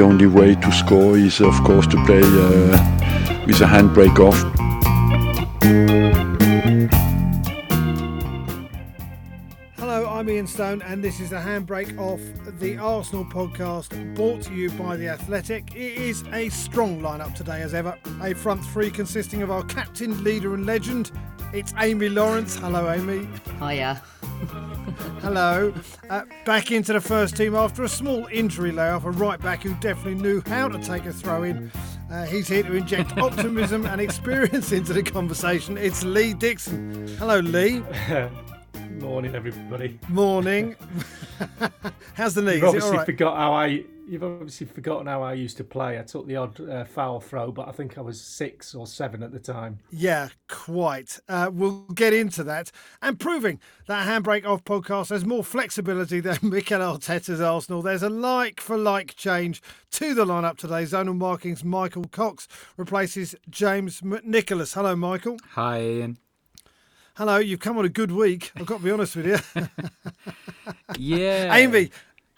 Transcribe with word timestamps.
the 0.00 0.06
only 0.06 0.26
way 0.26 0.54
to 0.54 0.72
score 0.72 1.18
is, 1.18 1.42
of 1.42 1.52
course, 1.62 1.86
to 1.86 2.02
play 2.06 2.22
uh, 2.22 3.44
with 3.46 3.60
a 3.60 3.66
handbrake 3.66 4.18
off. 4.18 4.40
Hello, 9.76 10.08
I'm 10.08 10.30
Ian 10.30 10.46
Stone, 10.46 10.80
and 10.80 11.04
this 11.04 11.20
is 11.20 11.32
a 11.32 11.38
handbrake 11.38 11.98
off 11.98 12.18
the 12.60 12.78
Arsenal 12.78 13.26
podcast 13.26 14.14
brought 14.14 14.40
to 14.44 14.54
you 14.54 14.70
by 14.70 14.96
The 14.96 15.08
Athletic. 15.08 15.76
It 15.76 15.98
is 15.98 16.24
a 16.32 16.48
strong 16.48 17.02
lineup 17.02 17.34
today, 17.34 17.60
as 17.60 17.74
ever. 17.74 17.94
A 18.22 18.32
front 18.32 18.64
three 18.64 18.90
consisting 18.90 19.42
of 19.42 19.50
our 19.50 19.64
captain, 19.64 20.24
leader, 20.24 20.54
and 20.54 20.64
legend. 20.64 21.10
It's 21.52 21.74
Amy 21.76 22.08
Lawrence. 22.08 22.56
Hello, 22.56 22.90
Amy. 22.90 23.28
Hiya. 23.58 24.02
Hello. 25.30 25.72
Uh, 26.08 26.22
back 26.44 26.72
into 26.72 26.92
the 26.92 27.00
first 27.00 27.36
team 27.36 27.54
after 27.54 27.84
a 27.84 27.88
small 27.88 28.26
injury 28.32 28.72
layoff, 28.72 29.04
a 29.04 29.12
right 29.12 29.40
back 29.40 29.62
who 29.62 29.74
definitely 29.74 30.16
knew 30.16 30.42
how 30.46 30.66
to 30.66 30.76
take 30.80 31.06
a 31.06 31.12
throw 31.12 31.44
in. 31.44 31.70
Uh, 32.10 32.26
he's 32.26 32.48
here 32.48 32.64
to 32.64 32.74
inject 32.74 33.12
optimism 33.16 33.86
and 33.86 34.00
experience 34.00 34.72
into 34.72 34.92
the 34.92 35.04
conversation. 35.04 35.78
It's 35.78 36.02
Lee 36.02 36.34
Dixon. 36.34 37.06
Hello, 37.16 37.38
Lee. 37.38 37.80
Morning, 38.98 39.36
everybody. 39.36 40.00
Morning. 40.08 40.74
How's 42.14 42.34
the 42.34 42.42
knee? 42.42 42.54
You've 42.54 42.64
obviously 42.64 42.96
right? 42.96 43.06
forgot 43.06 43.36
how 43.36 43.52
I. 43.52 43.84
You've 44.10 44.24
obviously 44.24 44.66
forgotten 44.66 45.06
how 45.06 45.22
I 45.22 45.34
used 45.34 45.56
to 45.58 45.62
play. 45.64 45.96
I 45.96 46.02
took 46.02 46.26
the 46.26 46.34
odd 46.34 46.60
uh, 46.68 46.82
foul 46.84 47.20
throw, 47.20 47.52
but 47.52 47.68
I 47.68 47.70
think 47.70 47.96
I 47.96 48.00
was 48.00 48.20
six 48.20 48.74
or 48.74 48.88
seven 48.88 49.22
at 49.22 49.30
the 49.30 49.38
time. 49.38 49.78
Yeah, 49.92 50.30
quite. 50.48 51.20
Uh, 51.28 51.48
we'll 51.52 51.82
get 51.94 52.12
into 52.12 52.42
that. 52.42 52.72
And 53.00 53.20
proving 53.20 53.60
that 53.86 54.08
Handbrake 54.08 54.44
Off 54.44 54.64
podcast 54.64 55.10
has 55.10 55.24
more 55.24 55.44
flexibility 55.44 56.18
than 56.18 56.38
Mikel 56.42 56.80
Arteta's 56.80 57.40
Arsenal. 57.40 57.82
There's 57.82 58.02
a 58.02 58.10
like 58.10 58.60
for 58.60 58.76
like 58.76 59.14
change 59.14 59.62
to 59.92 60.12
the 60.12 60.24
lineup 60.24 60.56
today. 60.56 60.82
Zonal 60.82 61.16
Markings 61.16 61.62
Michael 61.62 62.06
Cox 62.10 62.48
replaces 62.76 63.36
James 63.48 64.00
McNicholas. 64.00 64.74
Hello, 64.74 64.96
Michael. 64.96 65.36
Hi, 65.52 65.82
Ian. 65.82 66.18
Hello, 67.14 67.36
you've 67.36 67.60
come 67.60 67.78
on 67.78 67.84
a 67.84 67.88
good 67.88 68.10
week. 68.10 68.50
I've 68.56 68.66
got 68.66 68.78
to 68.78 68.84
be 68.84 68.90
honest 68.90 69.14
with 69.14 69.26
you. 69.26 69.68
Yeah. 70.98 71.54
Amy. 71.54 71.90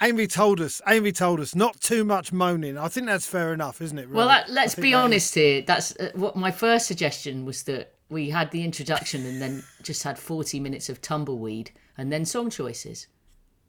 Amy 0.02 0.26
told 0.26 0.60
us. 0.60 0.82
Amy 0.88 1.12
told 1.12 1.38
us 1.38 1.54
not 1.54 1.80
too 1.80 2.04
much 2.04 2.32
moaning. 2.32 2.76
I 2.76 2.88
think 2.88 3.06
that's 3.06 3.26
fair 3.26 3.52
enough, 3.52 3.80
isn't 3.80 3.98
it? 3.98 4.10
Well, 4.10 4.26
really? 4.26 4.40
let, 4.40 4.50
let's 4.50 4.74
be 4.74 4.90
that 4.90 4.96
honest 4.98 5.34
here. 5.34 5.62
That's 5.62 5.96
uh, 5.96 6.10
what 6.14 6.34
my 6.34 6.50
first 6.50 6.86
suggestion 6.86 7.44
was 7.44 7.62
that 7.64 7.94
we 8.08 8.28
had 8.28 8.50
the 8.50 8.64
introduction 8.64 9.24
and 9.24 9.40
then 9.40 9.62
just 9.82 10.02
had 10.02 10.18
40 10.18 10.58
minutes 10.60 10.88
of 10.88 11.00
tumbleweed 11.00 11.70
and 11.96 12.12
then 12.12 12.24
song 12.24 12.50
choices. 12.50 13.06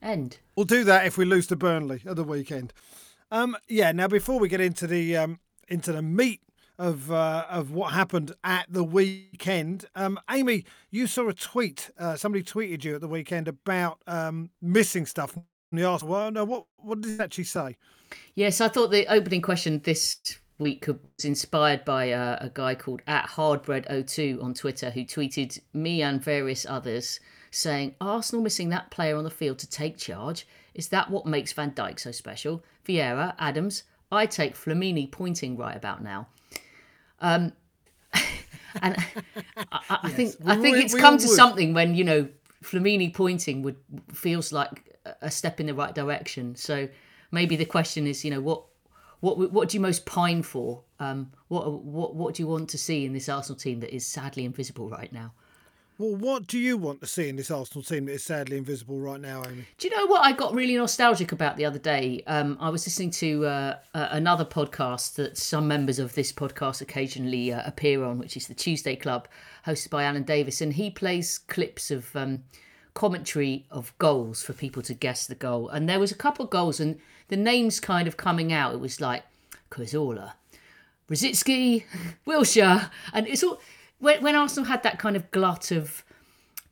End. 0.02 0.40
We'll 0.56 0.66
do 0.66 0.84
that 0.84 1.06
if 1.06 1.18
we 1.18 1.24
lose 1.24 1.48
to 1.48 1.56
Burnley 1.56 2.02
at 2.06 2.16
the 2.16 2.24
weekend. 2.24 2.74
Um, 3.32 3.56
yeah. 3.68 3.92
Now, 3.92 4.08
before 4.08 4.40
we 4.40 4.50
get 4.50 4.60
into 4.60 4.88
the 4.88 5.16
um, 5.16 5.40
into 5.68 5.94
the 5.94 6.02
meat 6.02 6.42
of 6.78 7.12
uh, 7.12 7.46
of 7.50 7.72
what 7.72 7.94
happened 7.94 8.34
at 8.44 8.66
the 8.70 8.84
weekend, 8.84 9.86
um, 9.96 10.20
Amy, 10.30 10.66
you 10.90 11.08
saw 11.08 11.30
a 11.30 11.34
tweet. 11.34 11.92
Uh, 11.98 12.16
somebody 12.16 12.44
tweeted 12.44 12.84
you 12.84 12.96
at 12.96 13.02
the 13.02 13.08
weekend 13.08 13.48
about 13.48 14.02
um, 14.08 14.50
missing 14.62 15.06
stuff 15.06 15.38
from 15.74 15.80
the 15.82 15.88
Arsenal. 15.88 16.14
Well, 16.14 16.32
no, 16.32 16.46
what 16.46 16.66
what 16.78 17.02
did 17.02 17.14
it 17.14 17.20
actually 17.20 17.46
say? 17.46 17.78
Yes, 18.36 18.62
I 18.62 18.68
thought 18.68 18.92
the 18.92 19.08
opening 19.12 19.42
question 19.42 19.82
this 19.84 20.18
week 20.60 20.86
was 20.88 21.26
inspired 21.26 21.84
by 21.84 22.12
uh, 22.12 22.38
a 22.42 22.52
guy 22.54 22.76
called 22.76 23.02
at 23.08 23.28
hardbread02 23.30 24.42
on 24.44 24.54
Twitter 24.54 24.92
who 24.92 25.02
tweeted 25.04 25.60
me 25.74 26.04
and 26.04 26.24
various 26.24 26.64
others 26.70 27.20
saying 27.50 27.96
Arsenal 28.00 28.44
missing 28.44 28.70
that 28.70 28.92
player 28.92 29.18
on 29.18 29.24
the 29.24 29.32
field 29.32 29.58
to 29.60 29.70
take 29.70 29.98
charge. 29.98 30.46
Is 30.76 30.90
that 30.90 31.10
what 31.10 31.26
makes 31.26 31.52
Van 31.54 31.72
Dijk 31.72 32.00
so 32.00 32.12
special? 32.12 32.64
Vieira, 32.88 33.34
Adams, 33.40 33.84
I 34.12 34.28
take 34.28 34.56
Flamini 34.56 35.10
pointing 35.12 35.58
right 35.58 35.76
about 35.76 36.04
now. 36.04 36.28
Um, 37.20 37.54
and 38.82 38.96
I, 39.58 39.80
I, 39.90 40.00
I 40.04 40.10
think 40.12 40.36
I 40.46 40.56
think 40.56 40.76
we- 40.78 40.84
it's 40.84 40.94
we 40.94 41.00
come 41.00 41.18
to 41.18 41.28
would. 41.28 41.36
something 41.36 41.74
when 41.74 41.96
you 41.96 42.04
know 42.04 42.28
Flamini 42.64 43.14
pointing 43.14 43.62
would 43.62 43.78
feels 44.14 44.52
like 44.52 44.98
a 45.22 45.30
step 45.30 45.60
in 45.60 45.68
the 45.68 45.74
right 45.74 45.94
direction. 45.94 46.56
So 46.56 46.88
maybe 47.32 47.56
the 47.56 47.66
question 47.66 48.08
is, 48.08 48.24
you 48.24 48.32
know, 48.32 48.42
what 48.42 48.64
what 49.20 49.52
what 49.52 49.70
do 49.70 49.78
you 49.78 49.82
most 49.82 50.06
pine 50.06 50.44
for? 50.44 50.84
Um, 51.00 51.32
what 51.48 51.72
what 51.84 52.16
what 52.16 52.36
do 52.36 52.44
you 52.44 52.48
want 52.48 52.70
to 52.70 52.78
see 52.78 53.06
in 53.06 53.14
this 53.14 53.30
Arsenal 53.30 53.58
team 53.58 53.80
that 53.82 53.94
is 53.94 54.06
sadly 54.06 54.46
invisible 54.46 54.90
right 54.90 55.12
now? 55.12 55.34
Well, 56.04 56.18
what 56.18 56.48
do 56.48 56.60
you 56.60 56.76
want 56.76 57.00
to 57.00 57.08
see 57.08 57.30
in 57.30 57.38
this 57.38 57.50
Arsenal 57.50 57.82
team 57.82 58.08
that 58.08 58.12
is 58.12 58.26
sadly 58.26 58.58
invisible 58.58 59.00
right 59.00 59.22
now, 59.22 59.42
Amy? 59.48 59.64
Do 59.78 59.88
you 59.88 59.96
know 59.96 60.06
what 60.08 60.26
I 60.26 60.34
got 60.34 60.54
really 60.54 60.76
nostalgic 60.76 61.32
about 61.32 61.56
the 61.56 61.64
other 61.64 61.80
day? 61.80 62.22
Um, 62.28 62.58
I 62.60 62.70
was 62.72 62.86
listening 62.86 63.12
to 63.12 63.46
uh, 63.46 63.78
uh, 63.94 64.10
another 64.12 64.44
podcast 64.44 65.16
that 65.16 65.38
some 65.38 65.66
members 65.66 66.00
of 66.00 66.14
this 66.14 66.34
podcast 66.34 66.82
occasionally 66.82 67.54
uh, 67.54 67.62
appear 67.66 68.04
on, 68.04 68.18
which 68.18 68.36
is 68.36 68.48
the 68.48 68.54
Tuesday 68.54 68.98
Club, 68.98 69.30
hosted 69.66 69.92
by 69.92 70.04
Alan 70.04 70.24
Davies, 70.24 70.62
and 70.62 70.74
he 70.74 70.90
plays 70.90 71.38
clips 71.38 71.90
of 71.90 72.14
um, 72.18 72.44
commentary 72.96 73.66
of 73.72 73.98
goals 73.98 74.44
for 74.44 74.52
people 74.52 74.82
to 74.82 74.94
guess 74.94 75.26
the 75.26 75.36
goal. 75.36 75.70
And 75.70 75.88
there 75.88 76.02
was 76.02 76.12
a 76.12 76.16
couple 76.16 76.44
of 76.44 76.52
goals, 76.52 76.82
and 76.82 77.00
the 77.30 77.38
names 77.38 77.80
kind 77.80 78.10
of 78.10 78.18
coming 78.18 78.52
out. 78.52 78.74
It 78.74 78.82
was 78.82 79.00
like 79.00 79.24
Cazorla, 79.72 80.34
Rosicky, 81.10 81.86
Wilshere, 82.28 82.92
and 83.14 83.26
it's 83.26 83.42
all 83.42 83.62
when, 84.04 84.22
when 84.22 84.36
Arsenal 84.36 84.68
had 84.68 84.84
that 84.84 85.00
kind 85.00 85.16
of 85.16 85.32
glut 85.32 85.72
of 85.72 86.04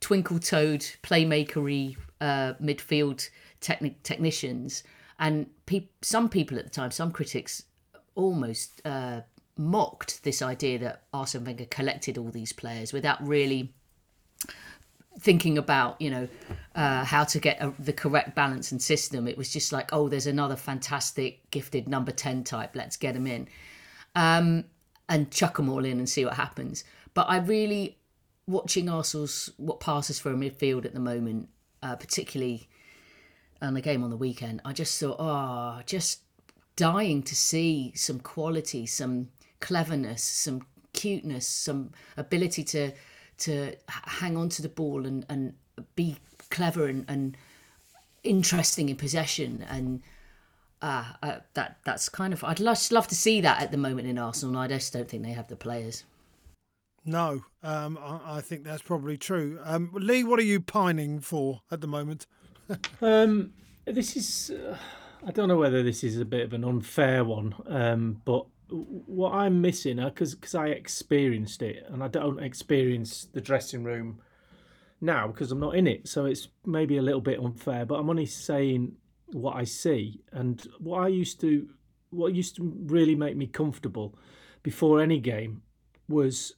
twinkle-toed 0.01 0.81
playmakery 1.01 1.95
uh, 2.19 2.53
midfield 2.61 3.29
techni- 3.61 3.95
technicians, 4.03 4.83
and 5.17 5.47
pe- 5.65 5.87
some 6.01 6.27
people 6.27 6.57
at 6.59 6.65
the 6.65 6.69
time, 6.69 6.91
some 6.91 7.11
critics, 7.11 7.63
almost 8.15 8.81
uh, 8.83 9.21
mocked 9.57 10.23
this 10.23 10.41
idea 10.41 10.77
that 10.79 11.03
Arsene 11.13 11.45
Wenger 11.45 11.65
collected 11.65 12.17
all 12.17 12.29
these 12.29 12.51
players 12.51 12.91
without 12.91 13.25
really 13.25 13.73
thinking 15.19 15.57
about 15.57 16.01
you 16.01 16.09
know 16.09 16.27
uh, 16.75 17.03
how 17.03 17.23
to 17.23 17.39
get 17.39 17.61
a, 17.61 17.73
the 17.79 17.93
correct 17.93 18.35
balance 18.35 18.73
and 18.73 18.81
system. 18.81 19.27
It 19.27 19.37
was 19.37 19.53
just 19.53 19.71
like, 19.71 19.93
oh, 19.93 20.09
there's 20.09 20.27
another 20.27 20.57
fantastic 20.57 21.49
gifted 21.51 21.87
number 21.87 22.11
ten 22.11 22.43
type. 22.43 22.75
Let's 22.75 22.97
get 22.97 23.15
him 23.15 23.27
in. 23.27 23.47
Um, 24.15 24.65
and 25.07 25.29
chuck 25.29 25.57
them 25.57 25.69
all 25.69 25.83
in 25.83 25.99
and 25.99 26.07
see 26.07 26.23
what 26.23 26.35
happens. 26.35 26.85
But 27.13 27.29
I 27.29 27.37
really 27.37 27.97
watching 28.47 28.89
Arsenal's 28.89 29.51
what 29.57 29.79
passes 29.79 30.19
for 30.19 30.31
a 30.31 30.35
midfield 30.35 30.85
at 30.85 30.93
the 30.93 30.99
moment, 30.99 31.49
uh, 31.83 31.95
particularly 31.95 32.67
on 33.61 33.73
the 33.73 33.81
game 33.81 34.03
on 34.03 34.09
the 34.09 34.17
weekend. 34.17 34.61
I 34.65 34.73
just 34.73 34.99
thought, 34.99 35.17
oh, 35.19 35.81
just 35.85 36.21
dying 36.75 37.21
to 37.23 37.35
see 37.35 37.93
some 37.95 38.19
quality, 38.19 38.85
some 38.85 39.29
cleverness, 39.59 40.23
some 40.23 40.65
cuteness, 40.93 41.47
some 41.47 41.91
ability 42.17 42.63
to 42.65 42.91
to 43.39 43.75
hang 43.87 44.37
on 44.37 44.49
to 44.49 44.61
the 44.61 44.69
ball 44.69 45.05
and 45.05 45.25
and 45.29 45.53
be 45.95 46.17
clever 46.49 46.87
and, 46.87 47.05
and 47.07 47.37
interesting 48.23 48.89
in 48.89 48.95
possession 48.95 49.65
and 49.69 50.01
uh, 50.81 51.05
uh, 51.23 51.35
that 51.53 51.77
that's 51.83 52.09
kind 52.09 52.33
of 52.33 52.43
I'd 52.43 52.57
just 52.57 52.91
love 52.91 53.07
to 53.07 53.15
see 53.15 53.41
that 53.41 53.61
at 53.61 53.71
the 53.71 53.77
moment 53.77 54.07
in 54.07 54.17
Arsenal. 54.17 54.55
And 54.55 54.63
I 54.63 54.75
just 54.75 54.93
don't 54.93 55.07
think 55.07 55.23
they 55.23 55.31
have 55.31 55.47
the 55.47 55.55
players. 55.55 56.03
No, 57.03 57.41
um, 57.63 57.97
I, 57.97 58.37
I 58.37 58.41
think 58.41 58.63
that's 58.63 58.81
probably 58.81 59.17
true. 59.17 59.59
Um, 59.63 59.91
Lee, 59.93 60.23
what 60.23 60.39
are 60.39 60.43
you 60.43 60.59
pining 60.59 61.19
for 61.19 61.61
at 61.71 61.81
the 61.81 61.87
moment? 61.87 62.27
Um, 63.01 63.51
this 63.83 64.15
is. 64.15 64.51
Uh, 64.51 64.77
I 65.25 65.31
don't 65.31 65.49
know 65.49 65.57
whether 65.57 65.83
this 65.83 66.05
is 66.05 66.17
a 66.17 66.25
bit 66.25 66.45
of 66.45 66.53
an 66.53 66.63
unfair 66.63 67.25
one, 67.25 67.53
um, 67.67 68.21
but 68.23 68.45
what 68.69 69.33
I'm 69.33 69.59
missing, 69.59 69.97
because 69.97 70.35
because 70.35 70.55
I 70.55 70.67
experienced 70.67 71.61
it, 71.61 71.85
and 71.89 72.01
I 72.01 72.07
don't 72.07 72.41
experience 72.41 73.27
the 73.33 73.41
dressing 73.41 73.83
room 73.83 74.21
now 75.01 75.27
because 75.27 75.51
I'm 75.51 75.59
not 75.59 75.75
in 75.75 75.85
it, 75.85 76.07
so 76.07 76.25
it's 76.25 76.47
maybe 76.65 76.97
a 76.97 77.01
little 77.01 77.19
bit 77.19 77.39
unfair. 77.39 77.85
But 77.85 77.95
I'm 77.95 78.09
only 78.09 78.25
saying 78.25 78.93
what 79.33 79.55
I 79.57 79.65
see, 79.65 80.21
and 80.31 80.65
what 80.79 80.99
I 80.99 81.07
used 81.09 81.41
to, 81.41 81.67
what 82.11 82.33
used 82.33 82.55
to 82.55 82.73
really 82.85 83.15
make 83.15 83.35
me 83.35 83.47
comfortable 83.47 84.15
before 84.63 85.01
any 85.01 85.19
game 85.19 85.61
was 86.07 86.53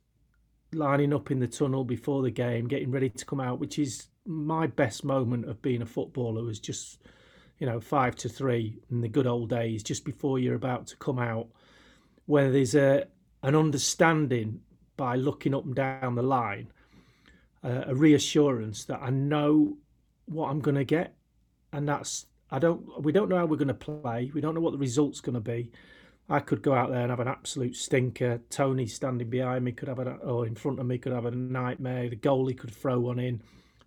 lining 0.73 1.13
up 1.13 1.31
in 1.31 1.39
the 1.39 1.47
tunnel 1.47 1.83
before 1.83 2.21
the 2.21 2.31
game, 2.31 2.67
getting 2.67 2.91
ready 2.91 3.09
to 3.09 3.25
come 3.25 3.39
out, 3.39 3.59
which 3.59 3.79
is 3.79 4.07
my 4.25 4.67
best 4.67 5.03
moment 5.03 5.49
of 5.49 5.61
being 5.61 5.81
a 5.81 5.85
footballer 5.85 6.43
was 6.43 6.59
just, 6.59 6.99
you 7.59 7.67
know, 7.67 7.79
five 7.79 8.15
to 8.15 8.29
three 8.29 8.79
in 8.89 9.01
the 9.01 9.07
good 9.07 9.27
old 9.27 9.49
days, 9.49 9.83
just 9.83 10.05
before 10.05 10.39
you're 10.39 10.55
about 10.55 10.87
to 10.87 10.95
come 10.97 11.19
out, 11.19 11.47
where 12.25 12.51
there's 12.51 12.75
a 12.75 13.05
an 13.43 13.55
understanding 13.55 14.61
by 14.95 15.15
looking 15.15 15.53
up 15.53 15.65
and 15.65 15.75
down 15.75 16.15
the 16.15 16.23
line, 16.23 16.67
uh, 17.63 17.83
a 17.87 17.95
reassurance 17.95 18.85
that 18.85 19.01
I 19.01 19.09
know 19.09 19.77
what 20.25 20.49
I'm 20.49 20.61
going 20.61 20.75
to 20.75 20.85
get, 20.85 21.15
and 21.73 21.87
that's 21.87 22.27
I 22.51 22.59
don't 22.59 23.01
we 23.03 23.11
don't 23.11 23.29
know 23.29 23.37
how 23.37 23.45
we're 23.45 23.57
going 23.57 23.67
to 23.67 23.73
play, 23.73 24.31
we 24.33 24.41
don't 24.41 24.55
know 24.55 24.61
what 24.61 24.71
the 24.71 24.77
result's 24.77 25.21
going 25.21 25.35
to 25.35 25.41
be. 25.41 25.71
I 26.29 26.39
could 26.39 26.61
go 26.61 26.73
out 26.73 26.89
there 26.89 27.01
and 27.01 27.09
have 27.09 27.19
an 27.19 27.27
absolute 27.27 27.75
stinker. 27.75 28.41
Tony 28.49 28.87
standing 28.87 29.29
behind 29.29 29.65
me 29.65 29.71
could 29.73 29.89
have 29.89 29.99
a, 29.99 30.13
or 30.17 30.45
in 30.47 30.55
front 30.55 30.79
of 30.79 30.85
me 30.85 30.97
could 30.97 31.13
have 31.13 31.25
a 31.25 31.31
nightmare. 31.31 32.09
The 32.09 32.15
goalie 32.15 32.57
could 32.57 32.71
throw 32.73 32.99
one 32.99 33.19
in. 33.19 33.41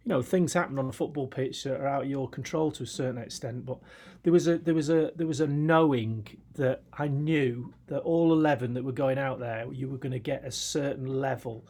you 0.05 0.11
know 0.11 0.23
things 0.23 0.53
happen 0.53 0.79
on 0.79 0.89
a 0.89 0.93
football 0.93 1.27
pitch 1.27 1.65
that 1.65 1.81
are 1.81 1.87
out 1.89 2.05
of 2.05 2.11
your 2.11 2.29
control 2.29 2.71
to 2.73 2.83
a 2.85 2.87
certain 2.87 3.19
extent. 3.21 3.67
But 3.67 3.79
there 4.23 4.33
was 4.33 4.49
a 4.49 4.59
there 4.59 4.75
was 4.75 4.91
a 4.91 5.13
there 5.17 5.27
was 5.27 5.41
a 5.41 5.47
knowing 5.47 6.27
that 6.55 6.83
I 6.93 7.09
knew 7.09 7.73
that 7.89 8.01
all 8.01 8.33
eleven 8.33 8.75
that 8.75 8.85
were 8.85 8.93
going 8.93 9.19
out 9.19 9.41
there, 9.41 9.67
you 9.73 9.89
were 9.89 9.99
going 9.99 10.13
to 10.13 10.19
get 10.19 10.45
a 10.45 10.53
certain 10.53 11.07
level 11.07 11.65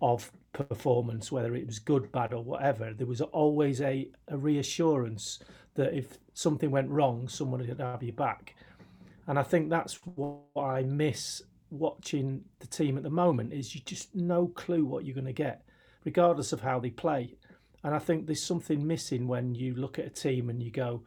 of 0.00 0.32
performance, 0.52 1.30
whether 1.30 1.54
it 1.54 1.66
was 1.66 1.78
good, 1.78 2.10
bad, 2.12 2.32
or 2.32 2.42
whatever. 2.42 2.92
There 2.94 3.06
was 3.06 3.20
always 3.20 3.80
a, 3.80 4.08
a 4.28 4.36
reassurance 4.36 5.40
that 5.74 5.94
if 5.96 6.18
something 6.34 6.70
went 6.70 6.90
wrong, 6.90 7.28
someone 7.28 7.60
would 7.60 7.80
have 7.80 8.02
your 8.02 8.12
back. 8.14 8.56
And 9.28 9.38
I 9.38 9.42
think 9.42 9.70
that's 9.70 10.00
what 10.16 10.40
I 10.56 10.82
miss 10.82 11.42
watching 11.70 12.44
the 12.60 12.66
team 12.66 12.96
at 12.96 13.02
the 13.02 13.10
moment 13.10 13.52
is 13.52 13.74
you 13.74 13.82
just 13.84 14.14
no 14.14 14.48
clue 14.48 14.84
what 14.84 15.04
you're 15.04 15.14
going 15.14 15.26
to 15.26 15.32
get, 15.32 15.62
regardless 16.04 16.52
of 16.52 16.62
how 16.62 16.80
they 16.80 16.90
play. 16.90 17.34
And 17.84 17.94
I 17.94 17.98
think 17.98 18.26
there's 18.26 18.42
something 18.42 18.84
missing 18.84 19.28
when 19.28 19.54
you 19.54 19.74
look 19.74 19.98
at 19.98 20.06
a 20.06 20.10
team 20.10 20.48
and 20.48 20.62
you 20.62 20.70
go, 20.70 21.02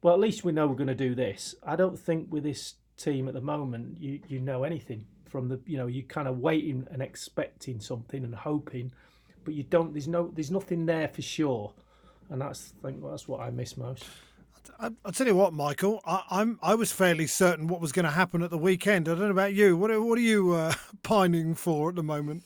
well, 0.00 0.14
at 0.14 0.20
least 0.20 0.44
we 0.44 0.52
know 0.52 0.68
we're 0.68 0.76
going 0.76 0.86
to 0.86 0.94
do 0.94 1.14
this. 1.14 1.56
I 1.64 1.76
don't 1.76 1.98
think 1.98 2.32
with 2.32 2.44
this 2.44 2.74
team 2.96 3.28
at 3.28 3.34
the 3.34 3.40
moment 3.42 4.00
you 4.00 4.18
you 4.26 4.40
know 4.40 4.64
anything 4.64 5.04
from 5.26 5.48
the 5.48 5.60
you 5.66 5.76
know 5.76 5.86
you're 5.86 6.06
kind 6.06 6.26
of 6.26 6.38
waiting 6.38 6.86
and 6.90 7.02
expecting 7.02 7.80
something 7.80 8.24
and 8.24 8.34
hoping, 8.34 8.92
but 9.44 9.54
you 9.54 9.64
don't. 9.64 9.92
There's 9.92 10.08
no 10.08 10.30
there's 10.32 10.50
nothing 10.50 10.86
there 10.86 11.08
for 11.08 11.22
sure, 11.22 11.72
and 12.30 12.40
that's 12.40 12.72
I 12.82 12.88
think 12.88 13.02
that's 13.02 13.26
what 13.26 13.40
I 13.40 13.50
miss 13.50 13.76
most. 13.76 14.04
I, 14.78 14.90
will 15.04 15.12
tell 15.12 15.26
you 15.26 15.34
what, 15.34 15.52
Michael. 15.52 16.00
I, 16.04 16.40
am 16.40 16.58
I 16.62 16.74
was 16.74 16.92
fairly 16.92 17.26
certain 17.26 17.66
what 17.66 17.80
was 17.80 17.92
going 17.92 18.04
to 18.04 18.10
happen 18.10 18.42
at 18.42 18.50
the 18.50 18.58
weekend. 18.58 19.08
I 19.08 19.12
don't 19.12 19.24
know 19.24 19.30
about 19.30 19.54
you. 19.54 19.76
What 19.76 19.90
what 20.02 20.18
are 20.18 20.22
you 20.22 20.52
uh, 20.52 20.74
pining 21.02 21.54
for 21.54 21.90
at 21.90 21.96
the 21.96 22.02
moment? 22.02 22.44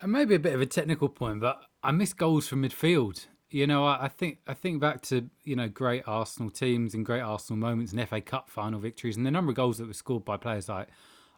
And 0.00 0.12
maybe 0.12 0.34
a 0.34 0.38
bit 0.38 0.54
of 0.54 0.60
a 0.60 0.66
technical 0.66 1.08
point, 1.08 1.40
but 1.40 1.60
I 1.82 1.90
miss 1.90 2.12
goals 2.12 2.48
from 2.48 2.62
midfield. 2.62 3.26
You 3.50 3.66
know, 3.66 3.86
I, 3.86 4.04
I 4.04 4.08
think 4.08 4.38
I 4.46 4.54
think 4.54 4.80
back 4.80 5.02
to 5.02 5.28
you 5.44 5.56
know 5.56 5.68
great 5.68 6.04
Arsenal 6.06 6.50
teams 6.50 6.94
and 6.94 7.04
great 7.04 7.22
Arsenal 7.22 7.58
moments 7.58 7.92
and 7.92 8.08
FA 8.08 8.20
Cup 8.20 8.48
final 8.48 8.80
victories, 8.80 9.16
and 9.16 9.26
the 9.26 9.30
number 9.30 9.50
of 9.50 9.56
goals 9.56 9.78
that 9.78 9.86
were 9.86 9.94
scored 9.94 10.24
by 10.24 10.36
players 10.36 10.68
like 10.68 10.88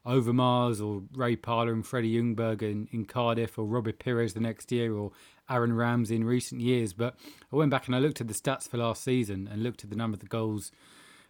Overmars 0.07 0.85
or 0.85 1.03
Ray 1.15 1.37
Parlour 1.37 1.73
and 1.73 1.87
Freddie 1.87 2.17
Ljungberg 2.17 2.63
in, 2.63 2.89
in 2.91 3.05
Cardiff 3.05 3.59
or 3.59 3.67
Robbie 3.67 3.93
Pires 3.93 4.33
the 4.33 4.41
next 4.41 4.73
year 4.73 4.95
or 4.95 5.13
Aaron 5.51 5.75
Ramsey 5.75 6.17
in 6.17 6.25
recent 6.25 6.61
years. 6.61 6.93
But 6.93 7.17
I 7.53 7.57
went 7.57 7.71
back 7.71 7.87
and 7.87 7.97
I 7.97 7.99
looked 7.99 8.21
at 8.21 8.29
the 8.29 8.35
stats 8.35 8.69
for 8.69 8.77
last 8.79 9.03
season 9.03 9.49
and 9.51 9.63
looked 9.63 9.85
at 9.85 9.91
the 9.91 9.97
number 9.97 10.15
of 10.15 10.21
the 10.21 10.27
goals 10.27 10.73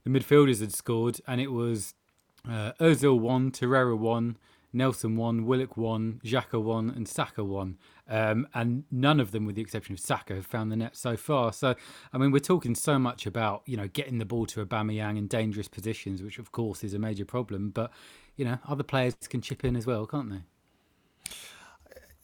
the 0.04 0.10
midfielders 0.10 0.60
had 0.60 0.72
scored, 0.72 1.20
and 1.26 1.40
it 1.40 1.52
was 1.52 1.94
uh, 2.48 2.72
Ozil 2.80 3.18
1, 3.18 3.50
Torreira 3.52 3.96
1, 3.96 4.36
Nelson 4.72 5.16
1, 5.16 5.46
Willock 5.46 5.76
1, 5.76 6.20
Xhaka 6.24 6.62
1, 6.62 6.90
and 6.90 7.06
Saka 7.08 7.44
1. 7.44 7.76
Um, 8.08 8.48
and 8.54 8.84
none 8.90 9.20
of 9.20 9.32
them, 9.32 9.44
with 9.44 9.56
the 9.56 9.62
exception 9.62 9.92
of 9.92 10.00
Saka, 10.00 10.34
have 10.34 10.46
found 10.46 10.72
the 10.72 10.76
net 10.76 10.96
so 10.96 11.16
far. 11.16 11.52
So, 11.52 11.74
I 12.12 12.18
mean, 12.18 12.30
we're 12.30 12.38
talking 12.38 12.74
so 12.74 12.98
much 12.98 13.26
about, 13.26 13.62
you 13.66 13.76
know, 13.76 13.88
getting 13.88 14.18
the 14.18 14.24
ball 14.24 14.46
to 14.46 14.64
Aubameyang 14.64 15.18
in 15.18 15.26
dangerous 15.26 15.68
positions, 15.68 16.22
which 16.22 16.38
of 16.38 16.52
course 16.52 16.82
is 16.82 16.94
a 16.94 16.98
major 16.98 17.24
problem. 17.24 17.70
But 17.70 17.90
you 18.36 18.44
know, 18.44 18.58
other 18.66 18.82
players 18.82 19.14
can 19.28 19.42
chip 19.42 19.64
in 19.64 19.76
as 19.76 19.86
well, 19.86 20.06
can't 20.06 20.30
they? 20.30 20.40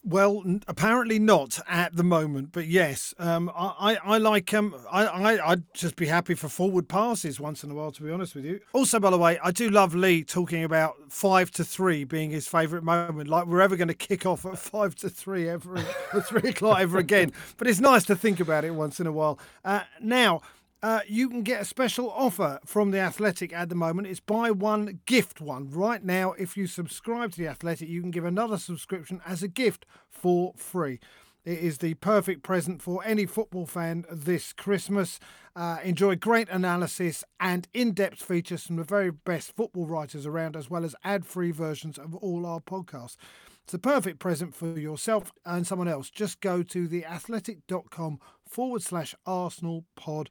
Well, 0.08 0.44
apparently 0.68 1.18
not 1.18 1.58
at 1.68 1.96
the 1.96 2.04
moment, 2.04 2.52
but 2.52 2.68
yes, 2.68 3.12
um, 3.18 3.50
I, 3.56 3.96
I, 4.04 4.14
I, 4.14 4.18
like 4.18 4.54
um, 4.54 4.76
I, 4.88 5.04
I 5.04 5.50
I'd 5.50 5.74
just 5.74 5.96
be 5.96 6.06
happy 6.06 6.34
for 6.34 6.48
forward 6.48 6.88
passes 6.88 7.40
once 7.40 7.64
in 7.64 7.72
a 7.72 7.74
while, 7.74 7.90
to 7.90 8.04
be 8.04 8.12
honest 8.12 8.36
with 8.36 8.44
you. 8.44 8.60
Also, 8.72 9.00
by 9.00 9.10
the 9.10 9.18
way, 9.18 9.36
I 9.42 9.50
do 9.50 9.68
love 9.68 9.96
Lee 9.96 10.22
talking 10.22 10.62
about 10.62 10.94
five 11.08 11.50
to 11.52 11.64
three 11.64 12.04
being 12.04 12.30
his 12.30 12.46
favourite 12.46 12.84
moment. 12.84 13.28
Like 13.28 13.46
we're 13.46 13.60
ever 13.60 13.74
going 13.74 13.88
to 13.88 13.94
kick 13.94 14.24
off 14.24 14.46
at 14.46 14.56
five 14.60 14.94
to 14.96 15.10
three 15.10 15.48
ever, 15.48 15.76
at 15.76 16.24
three 16.24 16.50
o'clock 16.50 16.78
ever 16.78 16.98
again. 16.98 17.32
But 17.56 17.66
it's 17.68 17.80
nice 17.80 18.04
to 18.04 18.14
think 18.14 18.38
about 18.38 18.64
it 18.64 18.72
once 18.72 19.00
in 19.00 19.06
a 19.06 19.12
while. 19.12 19.38
Uh, 19.64 19.80
now, 20.00 20.42
uh, 20.86 21.00
you 21.08 21.28
can 21.28 21.42
get 21.42 21.60
a 21.60 21.64
special 21.64 22.08
offer 22.12 22.60
from 22.64 22.92
The 22.92 23.00
Athletic 23.00 23.52
at 23.52 23.68
the 23.68 23.74
moment. 23.74 24.06
It's 24.06 24.20
buy 24.20 24.52
one, 24.52 25.00
gift 25.04 25.40
one. 25.40 25.68
Right 25.68 26.04
now, 26.04 26.34
if 26.34 26.56
you 26.56 26.68
subscribe 26.68 27.32
to 27.32 27.38
The 27.38 27.48
Athletic, 27.48 27.88
you 27.88 28.00
can 28.00 28.12
give 28.12 28.24
another 28.24 28.56
subscription 28.56 29.20
as 29.26 29.42
a 29.42 29.48
gift 29.48 29.84
for 30.08 30.52
free. 30.56 31.00
It 31.44 31.58
is 31.58 31.78
the 31.78 31.94
perfect 31.94 32.44
present 32.44 32.82
for 32.82 33.04
any 33.04 33.26
football 33.26 33.66
fan 33.66 34.04
this 34.12 34.52
Christmas. 34.52 35.18
Uh, 35.56 35.78
enjoy 35.82 36.14
great 36.14 36.48
analysis 36.50 37.24
and 37.40 37.66
in 37.74 37.90
depth 37.90 38.22
features 38.22 38.62
from 38.62 38.76
the 38.76 38.84
very 38.84 39.10
best 39.10 39.56
football 39.56 39.86
writers 39.86 40.24
around, 40.24 40.54
as 40.54 40.70
well 40.70 40.84
as 40.84 40.94
ad 41.02 41.26
free 41.26 41.50
versions 41.50 41.98
of 41.98 42.14
all 42.14 42.46
our 42.46 42.60
podcasts. 42.60 43.16
It's 43.64 43.74
a 43.74 43.80
perfect 43.80 44.20
present 44.20 44.54
for 44.54 44.78
yourself 44.78 45.32
and 45.44 45.66
someone 45.66 45.88
else. 45.88 46.10
Just 46.10 46.40
go 46.40 46.62
to 46.62 46.86
theathletic.com 46.86 48.20
forward 48.48 48.82
slash 48.82 49.16
Arsenal 49.26 49.84
pod. 49.96 50.30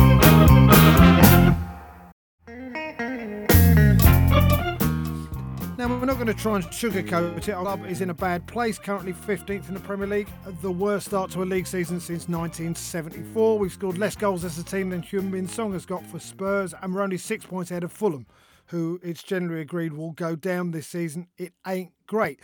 We're 6.01 6.07
not 6.07 6.15
going 6.15 6.25
to 6.25 6.33
try 6.33 6.55
and 6.55 6.65
sugarcoat 6.65 7.47
it. 7.47 7.49
Our 7.49 7.61
club 7.61 7.85
is 7.85 8.01
in 8.01 8.09
a 8.09 8.13
bad 8.15 8.47
place, 8.47 8.79
currently 8.79 9.13
15th 9.13 9.67
in 9.67 9.75
the 9.75 9.79
Premier 9.79 10.07
League. 10.07 10.29
The 10.63 10.71
worst 10.71 11.05
start 11.05 11.29
to 11.29 11.43
a 11.43 11.45
league 11.45 11.67
season 11.67 11.99
since 11.99 12.27
1974. 12.27 13.59
We've 13.59 13.71
scored 13.71 13.99
less 13.99 14.15
goals 14.15 14.43
as 14.43 14.57
a 14.57 14.63
team 14.63 14.89
than 14.89 15.03
Heung-min 15.03 15.47
Son 15.47 15.71
has 15.73 15.85
got 15.85 16.03
for 16.07 16.19
Spurs, 16.19 16.73
and 16.81 16.95
we're 16.95 17.03
only 17.03 17.19
six 17.19 17.45
points 17.45 17.69
ahead 17.69 17.83
of 17.83 17.91
Fulham, 17.91 18.25
who 18.65 18.99
it's 19.03 19.21
generally 19.21 19.61
agreed 19.61 19.93
will 19.93 20.13
go 20.13 20.35
down 20.35 20.71
this 20.71 20.87
season. 20.87 21.27
It 21.37 21.53
ain't 21.67 21.91
great. 22.07 22.39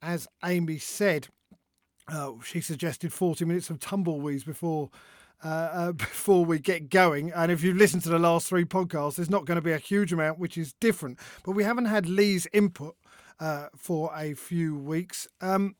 As 0.00 0.26
Amy 0.42 0.78
said, 0.78 1.28
uh, 2.08 2.30
she 2.42 2.62
suggested 2.62 3.12
40 3.12 3.44
minutes 3.44 3.68
of 3.68 3.78
tumbleweeds 3.78 4.44
before 4.44 4.88
uh, 5.44 5.48
uh, 5.48 5.92
before 5.92 6.44
we 6.44 6.58
get 6.58 6.88
going. 6.88 7.32
And 7.32 7.52
if 7.52 7.62
you've 7.62 7.76
listened 7.76 8.04
to 8.04 8.08
the 8.08 8.18
last 8.18 8.48
three 8.48 8.64
podcasts, 8.64 9.16
there's 9.16 9.28
not 9.28 9.44
going 9.44 9.56
to 9.56 9.62
be 9.62 9.72
a 9.72 9.78
huge 9.78 10.12
amount, 10.12 10.38
which 10.38 10.56
is 10.56 10.72
different. 10.74 11.18
But 11.44 11.52
we 11.52 11.64
haven't 11.64 11.86
had 11.86 12.08
Lee's 12.08 12.46
input 12.52 12.96
uh, 13.40 13.66
for 13.76 14.10
a 14.16 14.34
few 14.34 14.76
weeks. 14.76 15.28
Um, 15.40 15.76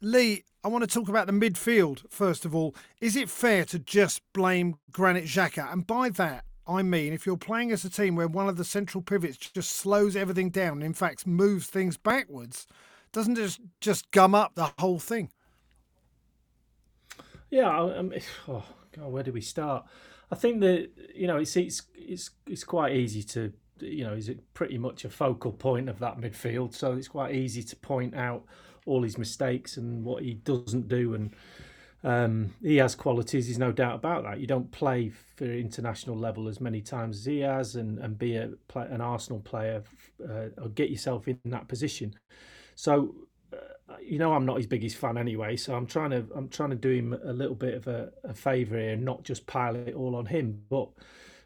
Lee, 0.00 0.44
I 0.62 0.68
want 0.68 0.82
to 0.82 0.90
talk 0.92 1.08
about 1.08 1.26
the 1.26 1.32
midfield 1.32 2.10
first 2.10 2.44
of 2.44 2.54
all. 2.54 2.74
Is 3.00 3.16
it 3.16 3.30
fair 3.30 3.64
to 3.66 3.78
just 3.78 4.20
blame 4.32 4.76
Granit 4.90 5.24
Xhaka? 5.24 5.72
And 5.72 5.86
by 5.86 6.10
that, 6.10 6.44
I 6.66 6.82
mean, 6.82 7.12
if 7.12 7.26
you're 7.26 7.36
playing 7.36 7.70
as 7.70 7.84
a 7.84 7.90
team 7.90 8.16
where 8.16 8.26
one 8.26 8.48
of 8.48 8.56
the 8.56 8.64
central 8.64 9.00
pivots 9.00 9.36
just 9.36 9.70
slows 9.70 10.16
everything 10.16 10.50
down, 10.50 10.82
in 10.82 10.94
fact, 10.94 11.26
moves 11.26 11.68
things 11.68 11.96
backwards, 11.96 12.66
doesn't 13.12 13.38
it 13.38 13.58
just 13.80 14.10
gum 14.10 14.34
up 14.34 14.54
the 14.54 14.72
whole 14.78 14.98
thing? 14.98 15.30
Yeah, 17.50 17.70
I 17.70 18.02
mean, 18.02 18.20
oh, 18.48 18.64
God, 18.96 19.12
where 19.12 19.22
do 19.22 19.32
we 19.32 19.40
start? 19.40 19.86
I 20.30 20.34
think 20.34 20.60
that 20.60 20.90
you 21.14 21.26
know 21.26 21.36
it's 21.36 21.56
it's 21.56 21.82
it's 21.94 22.30
it's 22.46 22.64
quite 22.64 22.94
easy 22.94 23.22
to 23.22 23.52
you 23.80 24.04
know 24.04 24.14
he's 24.14 24.30
pretty 24.54 24.78
much 24.78 25.04
a 25.04 25.10
focal 25.10 25.52
point 25.52 25.88
of 25.88 25.98
that 26.00 26.18
midfield, 26.18 26.74
so 26.74 26.92
it's 26.92 27.08
quite 27.08 27.34
easy 27.34 27.62
to 27.62 27.76
point 27.76 28.14
out 28.14 28.44
all 28.86 29.02
his 29.02 29.18
mistakes 29.18 29.76
and 29.76 30.04
what 30.04 30.22
he 30.22 30.34
doesn't 30.34 30.88
do 30.88 31.14
and. 31.14 31.34
Um, 32.04 32.54
he 32.62 32.76
has 32.76 32.94
qualities, 32.94 33.46
there's 33.46 33.58
no 33.58 33.72
doubt 33.72 33.96
about 33.96 34.22
that. 34.22 34.38
You 34.38 34.46
don't 34.46 34.70
play 34.70 35.08
for 35.08 35.44
international 35.44 36.16
level 36.16 36.46
as 36.46 36.60
many 36.60 36.80
times 36.80 37.18
as 37.18 37.24
he 37.24 37.40
has, 37.40 37.74
and, 37.74 37.98
and 37.98 38.16
be 38.16 38.36
a 38.36 38.50
an 38.76 39.00
Arsenal 39.00 39.40
player 39.40 39.82
uh, 40.22 40.50
or 40.62 40.68
get 40.68 40.90
yourself 40.90 41.26
in 41.26 41.40
that 41.46 41.66
position. 41.66 42.14
So 42.76 43.26
you 44.00 44.18
know 44.18 44.32
I'm 44.32 44.46
not 44.46 44.56
his 44.56 44.66
biggest 44.66 44.96
fan 44.96 45.16
anyway, 45.16 45.56
so 45.56 45.74
I'm 45.74 45.86
trying 45.86 46.10
to 46.10 46.26
I'm 46.34 46.48
trying 46.48 46.70
to 46.70 46.76
do 46.76 46.90
him 46.90 47.12
a 47.12 47.32
little 47.32 47.54
bit 47.54 47.74
of 47.74 47.86
a, 47.86 48.10
a 48.24 48.34
favour 48.34 48.78
here 48.78 48.90
and 48.90 49.04
not 49.04 49.22
just 49.22 49.46
pile 49.46 49.76
it 49.76 49.94
all 49.94 50.16
on 50.16 50.26
him. 50.26 50.62
But 50.68 50.88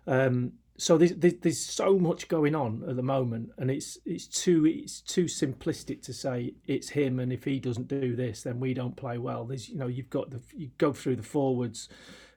um, 0.06 0.52
so 0.80 0.96
there's, 0.96 1.12
there's 1.14 1.60
so 1.60 1.98
much 1.98 2.28
going 2.28 2.54
on 2.54 2.82
at 2.88 2.96
the 2.96 3.02
moment, 3.02 3.50
and 3.58 3.70
it's 3.70 3.98
it's 4.06 4.26
too 4.26 4.66
it's 4.66 5.00
too 5.00 5.24
simplistic 5.24 6.02
to 6.02 6.12
say 6.12 6.54
it's 6.66 6.88
him, 6.88 7.20
and 7.20 7.32
if 7.32 7.44
he 7.44 7.60
doesn't 7.60 7.88
do 7.88 8.16
this, 8.16 8.42
then 8.42 8.60
we 8.60 8.72
don't 8.72 8.96
play 8.96 9.18
well. 9.18 9.44
There's 9.44 9.68
you 9.68 9.76
know 9.76 9.88
you've 9.88 10.10
got 10.10 10.30
the 10.30 10.40
you 10.56 10.70
go 10.78 10.92
through 10.92 11.16
the 11.16 11.22
forwards. 11.22 11.88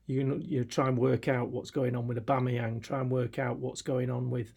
You 0.07 0.41
you 0.43 0.65
try 0.65 0.89
and 0.89 0.97
work 0.97 1.29
out 1.29 1.49
what's 1.49 1.71
going 1.71 1.95
on 1.95 2.07
with 2.07 2.23
Aubameyang. 2.23 2.83
Try 2.83 2.99
and 2.99 3.09
work 3.09 3.39
out 3.39 3.59
what's 3.59 3.81
going 3.81 4.09
on 4.09 4.29
with 4.29 4.53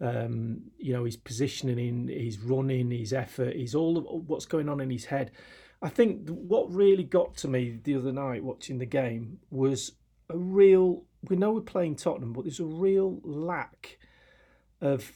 um, 0.00 0.62
you 0.78 0.92
know, 0.92 1.04
his 1.04 1.16
positioning, 1.16 2.08
his 2.08 2.38
running, 2.38 2.90
his 2.90 3.12
effort, 3.12 3.56
his 3.56 3.74
all 3.74 3.98
of 3.98 4.28
what's 4.28 4.46
going 4.46 4.68
on 4.68 4.80
in 4.80 4.90
his 4.90 5.06
head. 5.06 5.30
I 5.82 5.88
think 5.88 6.28
what 6.28 6.72
really 6.72 7.04
got 7.04 7.36
to 7.38 7.48
me 7.48 7.78
the 7.82 7.96
other 7.96 8.12
night 8.12 8.42
watching 8.42 8.78
the 8.78 8.86
game 8.86 9.38
was 9.50 9.92
a 10.30 10.36
real. 10.36 11.04
We 11.28 11.36
know 11.36 11.52
we're 11.52 11.60
playing 11.60 11.96
Tottenham, 11.96 12.32
but 12.32 12.44
there's 12.44 12.60
a 12.60 12.64
real 12.64 13.20
lack 13.24 13.98
of 14.80 15.12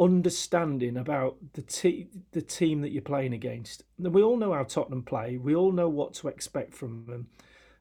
understanding 0.00 0.96
about 0.96 1.36
the 1.54 1.62
te- 1.62 2.08
the 2.32 2.42
team 2.42 2.80
that 2.82 2.90
you're 2.90 3.02
playing 3.02 3.32
against. 3.32 3.84
And 3.98 4.12
We 4.12 4.22
all 4.22 4.36
know 4.36 4.52
how 4.52 4.64
Tottenham 4.64 5.02
play. 5.02 5.36
We 5.36 5.54
all 5.54 5.72
know 5.72 5.88
what 5.88 6.14
to 6.14 6.28
expect 6.28 6.74
from 6.74 7.06
them. 7.06 7.28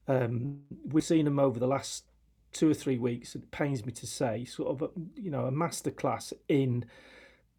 Um, 0.07 0.61
we've 0.85 1.03
seen 1.03 1.25
them 1.25 1.39
over 1.39 1.59
the 1.59 1.67
last 1.67 2.05
two 2.53 2.69
or 2.69 2.73
three 2.73 2.97
weeks. 2.97 3.35
It 3.35 3.51
pains 3.51 3.85
me 3.85 3.91
to 3.93 4.07
say, 4.07 4.45
sort 4.45 4.69
of, 4.69 4.81
a, 4.81 4.89
you 5.15 5.29
know, 5.29 5.45
a 5.45 5.51
masterclass 5.51 6.33
in 6.47 6.85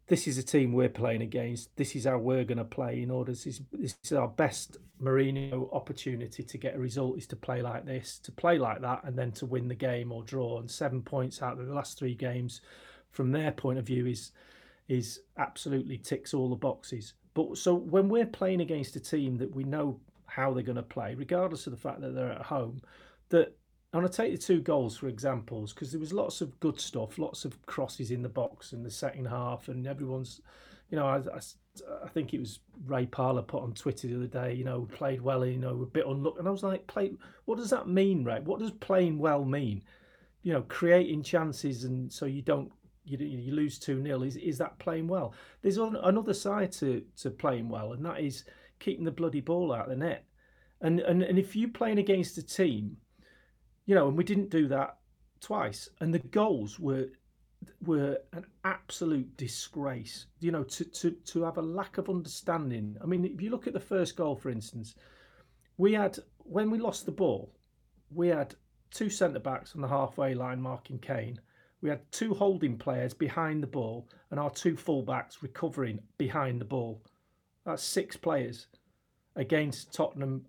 this 0.09 0.27
is 0.27 0.39
a 0.39 0.43
team 0.43 0.73
we're 0.73 0.89
playing 0.89 1.21
against. 1.21 1.75
This 1.77 1.95
is 1.95 2.05
how 2.05 2.17
we're 2.17 2.43
going 2.43 2.57
to 2.57 2.65
play. 2.65 3.01
In 3.01 3.11
order, 3.11 3.31
this 3.31 3.45
is, 3.45 3.61
this 3.71 3.95
is 4.03 4.11
our 4.11 4.27
best 4.27 4.77
Mourinho 5.01 5.73
opportunity 5.73 6.41
to 6.43 6.57
get 6.57 6.75
a 6.75 6.79
result 6.79 7.19
is 7.19 7.27
to 7.27 7.35
play 7.35 7.61
like 7.61 7.85
this, 7.85 8.17
to 8.23 8.31
play 8.31 8.57
like 8.57 8.81
that, 8.81 9.03
and 9.03 9.17
then 9.17 9.31
to 9.33 9.45
win 9.45 9.67
the 9.67 9.75
game 9.75 10.11
or 10.11 10.23
draw. 10.23 10.59
And 10.59 10.69
seven 10.69 11.03
points 11.03 11.43
out 11.43 11.59
of 11.59 11.67
the 11.67 11.73
last 11.73 11.99
three 11.99 12.15
games, 12.15 12.59
from 13.11 13.31
their 13.31 13.51
point 13.51 13.79
of 13.79 13.85
view, 13.85 14.07
is 14.07 14.31
is 14.87 15.21
absolutely 15.37 15.99
ticks 15.99 16.33
all 16.33 16.49
the 16.49 16.55
boxes. 16.55 17.13
But 17.35 17.59
so 17.59 17.75
when 17.75 18.09
we're 18.09 18.25
playing 18.25 18.61
against 18.61 18.95
a 18.95 18.99
team 18.99 19.37
that 19.37 19.55
we 19.55 19.63
know 19.63 19.99
how 20.25 20.51
they're 20.51 20.63
going 20.63 20.75
to 20.77 20.81
play, 20.81 21.13
regardless 21.13 21.67
of 21.67 21.71
the 21.71 21.77
fact 21.77 22.01
that 22.01 22.15
they're 22.15 22.31
at 22.31 22.41
home, 22.41 22.81
that 23.29 23.55
I 23.91 23.97
want 23.97 24.11
to 24.11 24.15
take 24.15 24.31
the 24.31 24.37
two 24.37 24.61
goals 24.61 24.97
for 24.97 25.07
examples 25.07 25.73
because 25.73 25.91
there 25.91 25.99
was 25.99 26.13
lots 26.13 26.41
of 26.41 26.59
good 26.59 26.79
stuff, 26.79 27.17
lots 27.17 27.43
of 27.43 27.65
crosses 27.65 28.11
in 28.11 28.21
the 28.21 28.29
box 28.29 28.71
in 28.71 28.83
the 28.83 28.91
second 28.91 29.25
half, 29.25 29.67
and 29.67 29.87
everyone's, 29.87 30.41
you 30.91 30.97
know, 30.97 31.07
I, 31.07 31.17
I, 31.17 31.39
I 32.03 32.07
think 32.07 32.33
it 32.33 32.39
was 32.39 32.59
Ray 32.85 33.07
Parlour 33.07 33.41
put 33.41 33.63
on 33.63 33.73
Twitter 33.73 34.07
the 34.07 34.15
other 34.15 34.27
day, 34.27 34.53
you 34.53 34.63
know, 34.63 34.87
played 34.93 35.21
well, 35.21 35.43
you 35.43 35.57
know, 35.57 35.81
a 35.81 35.85
bit 35.87 36.05
unlucky, 36.05 36.37
and 36.37 36.47
I 36.47 36.51
was 36.51 36.61
like, 36.61 36.85
play, 36.85 37.13
what 37.45 37.57
does 37.57 37.71
that 37.71 37.87
mean, 37.87 38.23
Ray? 38.23 38.41
What 38.41 38.59
does 38.59 38.69
playing 38.71 39.17
well 39.17 39.43
mean? 39.43 39.81
You 40.43 40.53
know, 40.53 40.61
creating 40.61 41.23
chances 41.23 41.83
and 41.83 42.13
so 42.13 42.25
you 42.27 42.43
don't 42.43 42.71
you, 43.05 43.17
you 43.17 43.53
lose 43.53 43.79
2 43.79 44.03
0 44.03 44.21
is, 44.21 44.35
is 44.35 44.57
that 44.59 44.77
playing 44.77 45.07
well 45.07 45.33
there's 45.63 45.77
another 45.77 46.33
side 46.33 46.71
to, 46.73 47.03
to 47.17 47.31
playing 47.31 47.67
well 47.67 47.93
and 47.93 48.05
that 48.05 48.19
is 48.19 48.43
keeping 48.79 49.03
the 49.03 49.11
bloody 49.11 49.41
ball 49.41 49.73
out 49.73 49.85
of 49.85 49.89
the 49.89 49.95
net 49.95 50.25
and, 50.81 50.99
and 50.99 51.23
and 51.23 51.39
if 51.39 51.55
you're 51.55 51.69
playing 51.69 51.97
against 51.97 52.37
a 52.37 52.43
team 52.43 52.95
you 53.89 53.95
know, 53.95 54.07
and 54.07 54.15
we 54.15 54.23
didn't 54.23 54.51
do 54.51 54.67
that 54.67 54.97
twice. 55.41 55.89
And 55.99 56.13
the 56.13 56.19
goals 56.19 56.79
were 56.79 57.07
were 57.83 58.19
an 58.33 58.45
absolute 58.63 59.35
disgrace. 59.35 60.27
You 60.41 60.51
know, 60.51 60.63
to 60.63 60.85
to 60.85 61.09
to 61.09 61.41
have 61.41 61.57
a 61.57 61.63
lack 61.63 61.97
of 61.97 62.07
understanding. 62.07 62.97
I 63.01 63.07
mean, 63.07 63.25
if 63.25 63.41
you 63.41 63.49
look 63.49 63.65
at 63.65 63.73
the 63.73 63.79
first 63.79 64.15
goal, 64.15 64.35
for 64.35 64.51
instance, 64.51 64.93
we 65.77 65.93
had 65.93 66.19
when 66.37 66.69
we 66.69 66.77
lost 66.77 67.07
the 67.07 67.11
ball, 67.11 67.51
we 68.11 68.27
had 68.27 68.53
two 68.91 69.09
centre 69.09 69.39
backs 69.39 69.73
on 69.73 69.81
the 69.81 69.87
halfway 69.87 70.35
line 70.35 70.61
marking 70.61 70.99
Kane. 70.99 71.41
We 71.81 71.89
had 71.89 72.11
two 72.11 72.35
holding 72.35 72.77
players 72.77 73.15
behind 73.15 73.63
the 73.63 73.73
ball, 73.79 74.07
and 74.29 74.39
our 74.39 74.51
two 74.51 74.77
full 74.77 75.01
backs 75.01 75.41
recovering 75.41 75.97
behind 76.19 76.61
the 76.61 76.65
ball. 76.65 77.01
That's 77.65 77.81
six 77.81 78.15
players 78.15 78.67
against 79.35 79.95
Tottenham 79.95 80.45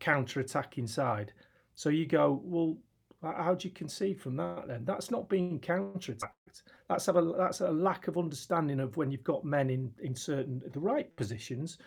counter 0.00 0.40
attacking 0.40 0.86
side. 0.86 1.34
So 1.76 1.90
you 1.90 2.06
go, 2.06 2.40
well, 2.42 2.76
how 3.22 3.54
do 3.54 3.68
you 3.68 3.74
concede 3.74 4.20
from 4.20 4.36
that 4.36 4.66
then? 4.66 4.84
That's 4.84 5.10
not 5.10 5.28
being 5.28 5.60
counterattacked. 5.60 6.62
That's 6.88 7.08
a 7.08 7.34
that's 7.36 7.60
a 7.60 7.70
lack 7.70 8.08
of 8.08 8.16
understanding 8.16 8.80
of 8.80 8.96
when 8.96 9.10
you've 9.10 9.24
got 9.24 9.44
men 9.44 9.70
in 9.70 9.92
in 10.00 10.14
certain 10.14 10.62
the 10.72 10.80
right 10.80 11.14
positions 11.16 11.78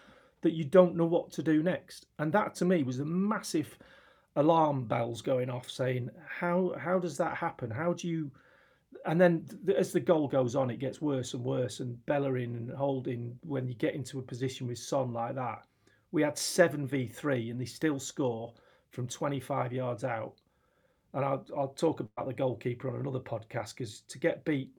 that 0.42 0.54
you 0.54 0.64
don't 0.64 0.96
know 0.96 1.06
what 1.06 1.32
to 1.34 1.44
do 1.44 1.64
next. 1.64 2.06
And 2.20 2.32
that 2.34 2.56
to 2.56 2.66
me 2.66 2.84
was 2.84 3.00
a 3.00 3.06
massive 3.06 3.78
alarm 4.36 4.86
bells 4.86 5.22
going 5.22 5.50
off 5.50 5.70
saying 5.70 6.10
how 6.28 6.74
how 6.78 7.00
does 7.00 7.18
that 7.18 7.36
happen? 7.36 7.72
How 7.72 7.94
do 7.94 8.08
you 8.08 8.32
and 9.06 9.20
then 9.20 9.46
as 9.76 9.92
the 9.92 10.00
goal 10.00 10.28
goes 10.28 10.56
on, 10.56 10.70
it 10.70 10.80
gets 10.80 11.02
worse 11.02 11.34
and 11.34 11.44
worse. 11.44 11.80
And 11.80 12.06
Bellerin 12.06 12.56
and 12.56 12.70
Holding, 12.70 13.38
when 13.44 13.68
you 13.68 13.74
get 13.74 13.96
into 13.96 14.20
a 14.20 14.24
position 14.24 14.68
with 14.68 14.78
Son 14.78 15.14
like 15.14 15.36
that, 15.36 15.64
we 16.12 16.22
had 16.22 16.38
seven 16.38 16.86
v 16.86 17.08
three, 17.08 17.50
and 17.50 17.60
they 17.60 17.66
still 17.66 18.00
score 18.00 18.54
from 18.92 19.08
25 19.08 19.74
yards 19.74 20.04
out. 20.04 20.34
And 21.14 21.26
I'll, 21.26 21.46
I'll 21.58 21.70
talk 21.70 22.00
about 22.00 22.28
the 22.28 22.34
goalkeeper 22.34 22.90
on 22.90 23.00
another 23.00 23.20
podcast 23.20 23.76
because 23.76 24.02
to 24.10 24.20
get 24.20 24.46
beat 24.46 24.72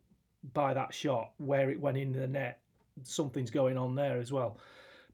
by 0.53 0.75
that 0.75 0.95
shot 0.95 1.33
where 1.39 1.71
it 1.71 1.81
went 1.81 1.99
in 1.99 2.13
the 2.13 2.27
net, 2.27 2.61
something's 3.03 3.51
going 3.51 3.77
on 3.77 3.95
there 3.95 4.19
as 4.19 4.33
well. 4.33 4.59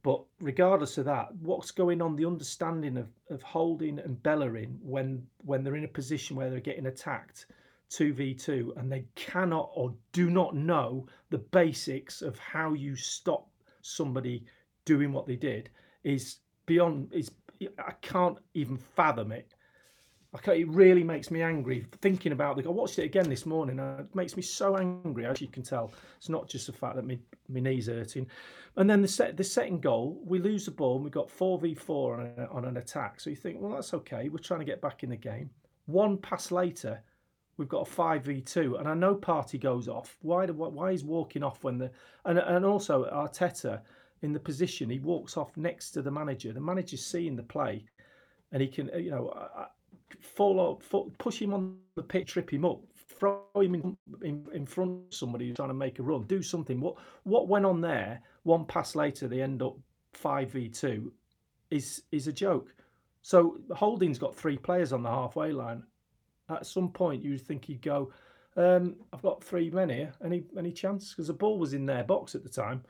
But 0.02 0.22
regardless 0.40 0.98
of 0.98 1.06
that, 1.06 1.34
what's 1.36 1.72
going 1.72 2.00
on, 2.00 2.14
the 2.14 2.26
understanding 2.26 2.96
of, 2.96 3.08
of 3.28 3.42
Holding 3.42 3.98
and 3.98 4.22
Bellerin 4.22 4.78
when 4.82 5.26
when 5.44 5.64
they're 5.64 5.74
in 5.74 5.84
a 5.84 5.88
position 5.88 6.36
where 6.36 6.48
they're 6.48 6.60
getting 6.60 6.86
attacked 6.86 7.46
2v2 7.90 8.76
and 8.76 8.90
they 8.90 9.04
cannot 9.14 9.70
or 9.74 9.94
do 10.12 10.30
not 10.30 10.54
know 10.54 11.06
the 11.30 11.38
basics 11.38 12.22
of 12.22 12.38
how 12.38 12.72
you 12.72 12.94
stop 12.94 13.48
somebody 13.80 14.44
doing 14.84 15.12
what 15.12 15.26
they 15.26 15.36
did 15.36 15.70
is 16.04 16.36
beyond 16.66 17.12
is 17.12 17.30
I 17.78 17.92
can't 18.02 18.38
even 18.54 18.76
fathom 18.76 19.32
it. 19.32 19.54
it 20.46 20.68
really 20.68 21.02
makes 21.02 21.30
me 21.30 21.42
angry 21.42 21.86
thinking 22.00 22.32
about 22.32 22.58
it. 22.58 22.66
I 22.66 22.70
watched 22.70 22.98
it 22.98 23.04
again 23.04 23.28
this 23.28 23.46
morning. 23.46 23.78
And 23.78 24.00
it 24.00 24.14
makes 24.14 24.36
me 24.36 24.42
so 24.42 24.76
angry, 24.76 25.26
as 25.26 25.40
you 25.40 25.48
can 25.48 25.62
tell. 25.62 25.92
It's 26.18 26.28
not 26.28 26.48
just 26.48 26.66
the 26.66 26.72
fact 26.72 26.96
that 26.96 27.06
my, 27.06 27.18
my 27.48 27.60
knees 27.60 27.86
hurting. 27.86 28.26
And 28.76 28.88
then 28.88 29.00
the 29.00 29.08
set, 29.08 29.36
the 29.36 29.44
second 29.44 29.82
goal, 29.82 30.20
we 30.24 30.38
lose 30.38 30.66
the 30.66 30.70
ball 30.70 30.96
and 30.96 31.04
we've 31.04 31.12
got 31.12 31.28
4v4 31.28 32.38
on, 32.38 32.48
on 32.50 32.64
an 32.66 32.76
attack. 32.76 33.20
So 33.20 33.30
you 33.30 33.36
think, 33.36 33.60
well, 33.60 33.72
that's 33.72 33.94
okay. 33.94 34.28
We're 34.28 34.38
trying 34.38 34.60
to 34.60 34.66
get 34.66 34.82
back 34.82 35.02
in 35.02 35.10
the 35.10 35.16
game. 35.16 35.50
One 35.86 36.18
pass 36.18 36.50
later, 36.50 37.02
we've 37.56 37.68
got 37.68 37.88
a 37.88 37.90
5v2 37.90 38.78
and 38.78 38.88
I 38.88 38.94
know 38.94 39.14
Partey 39.14 39.60
goes 39.60 39.88
off. 39.88 40.16
Why 40.20 40.46
why 40.46 40.90
is 40.90 41.04
walking 41.04 41.42
off 41.42 41.64
when 41.64 41.78
the 41.78 41.90
and 42.24 42.38
and 42.38 42.64
also 42.64 43.04
Arteta 43.04 43.80
in 44.22 44.32
the 44.32 44.40
position. 44.40 44.90
He 44.90 44.98
walks 44.98 45.36
off 45.36 45.56
next 45.56 45.90
to 45.92 46.02
the 46.02 46.10
manager. 46.10 46.52
The 46.52 46.60
manager's 46.60 47.04
seeing 47.04 47.36
the 47.36 47.42
play, 47.42 47.84
and 48.52 48.62
he 48.62 48.68
can, 48.68 48.90
you 48.98 49.10
know, 49.10 49.28
uh, 49.28 49.66
follow, 50.20 50.80
push 51.18 51.40
him 51.40 51.52
on 51.54 51.76
the 51.94 52.02
pitch, 52.02 52.32
trip 52.32 52.52
him 52.52 52.64
up, 52.64 52.80
throw 52.94 53.42
him 53.54 53.74
in, 53.74 53.96
in, 54.22 54.46
in 54.52 54.66
front 54.66 54.90
of 54.90 55.14
somebody 55.14 55.48
who's 55.48 55.56
trying 55.56 55.68
to 55.68 55.74
make 55.74 55.98
a 55.98 56.02
run, 56.02 56.22
do 56.24 56.42
something. 56.42 56.80
What 56.80 56.96
what 57.24 57.48
went 57.48 57.66
on 57.66 57.80
there? 57.80 58.20
One 58.44 58.64
pass 58.64 58.94
later, 58.94 59.28
they 59.28 59.42
end 59.42 59.62
up 59.62 59.76
five 60.12 60.50
v 60.50 60.68
two. 60.68 61.12
Is 61.70 62.02
is 62.12 62.28
a 62.28 62.32
joke. 62.32 62.72
So 63.22 63.58
Holding's 63.74 64.20
got 64.20 64.36
three 64.36 64.56
players 64.56 64.92
on 64.92 65.02
the 65.02 65.10
halfway 65.10 65.50
line. 65.50 65.82
At 66.48 66.64
some 66.64 66.90
point, 66.90 67.24
you'd 67.24 67.40
think 67.40 67.64
he'd 67.64 67.82
go. 67.82 68.12
Um, 68.56 68.94
I've 69.12 69.22
got 69.22 69.42
three 69.42 69.68
men 69.70 69.88
here. 69.88 70.12
Any 70.24 70.44
any 70.56 70.70
chance? 70.70 71.10
Because 71.10 71.26
the 71.26 71.32
ball 71.32 71.58
was 71.58 71.74
in 71.74 71.84
their 71.84 72.04
box 72.04 72.36
at 72.36 72.44
the 72.44 72.48
time. 72.48 72.84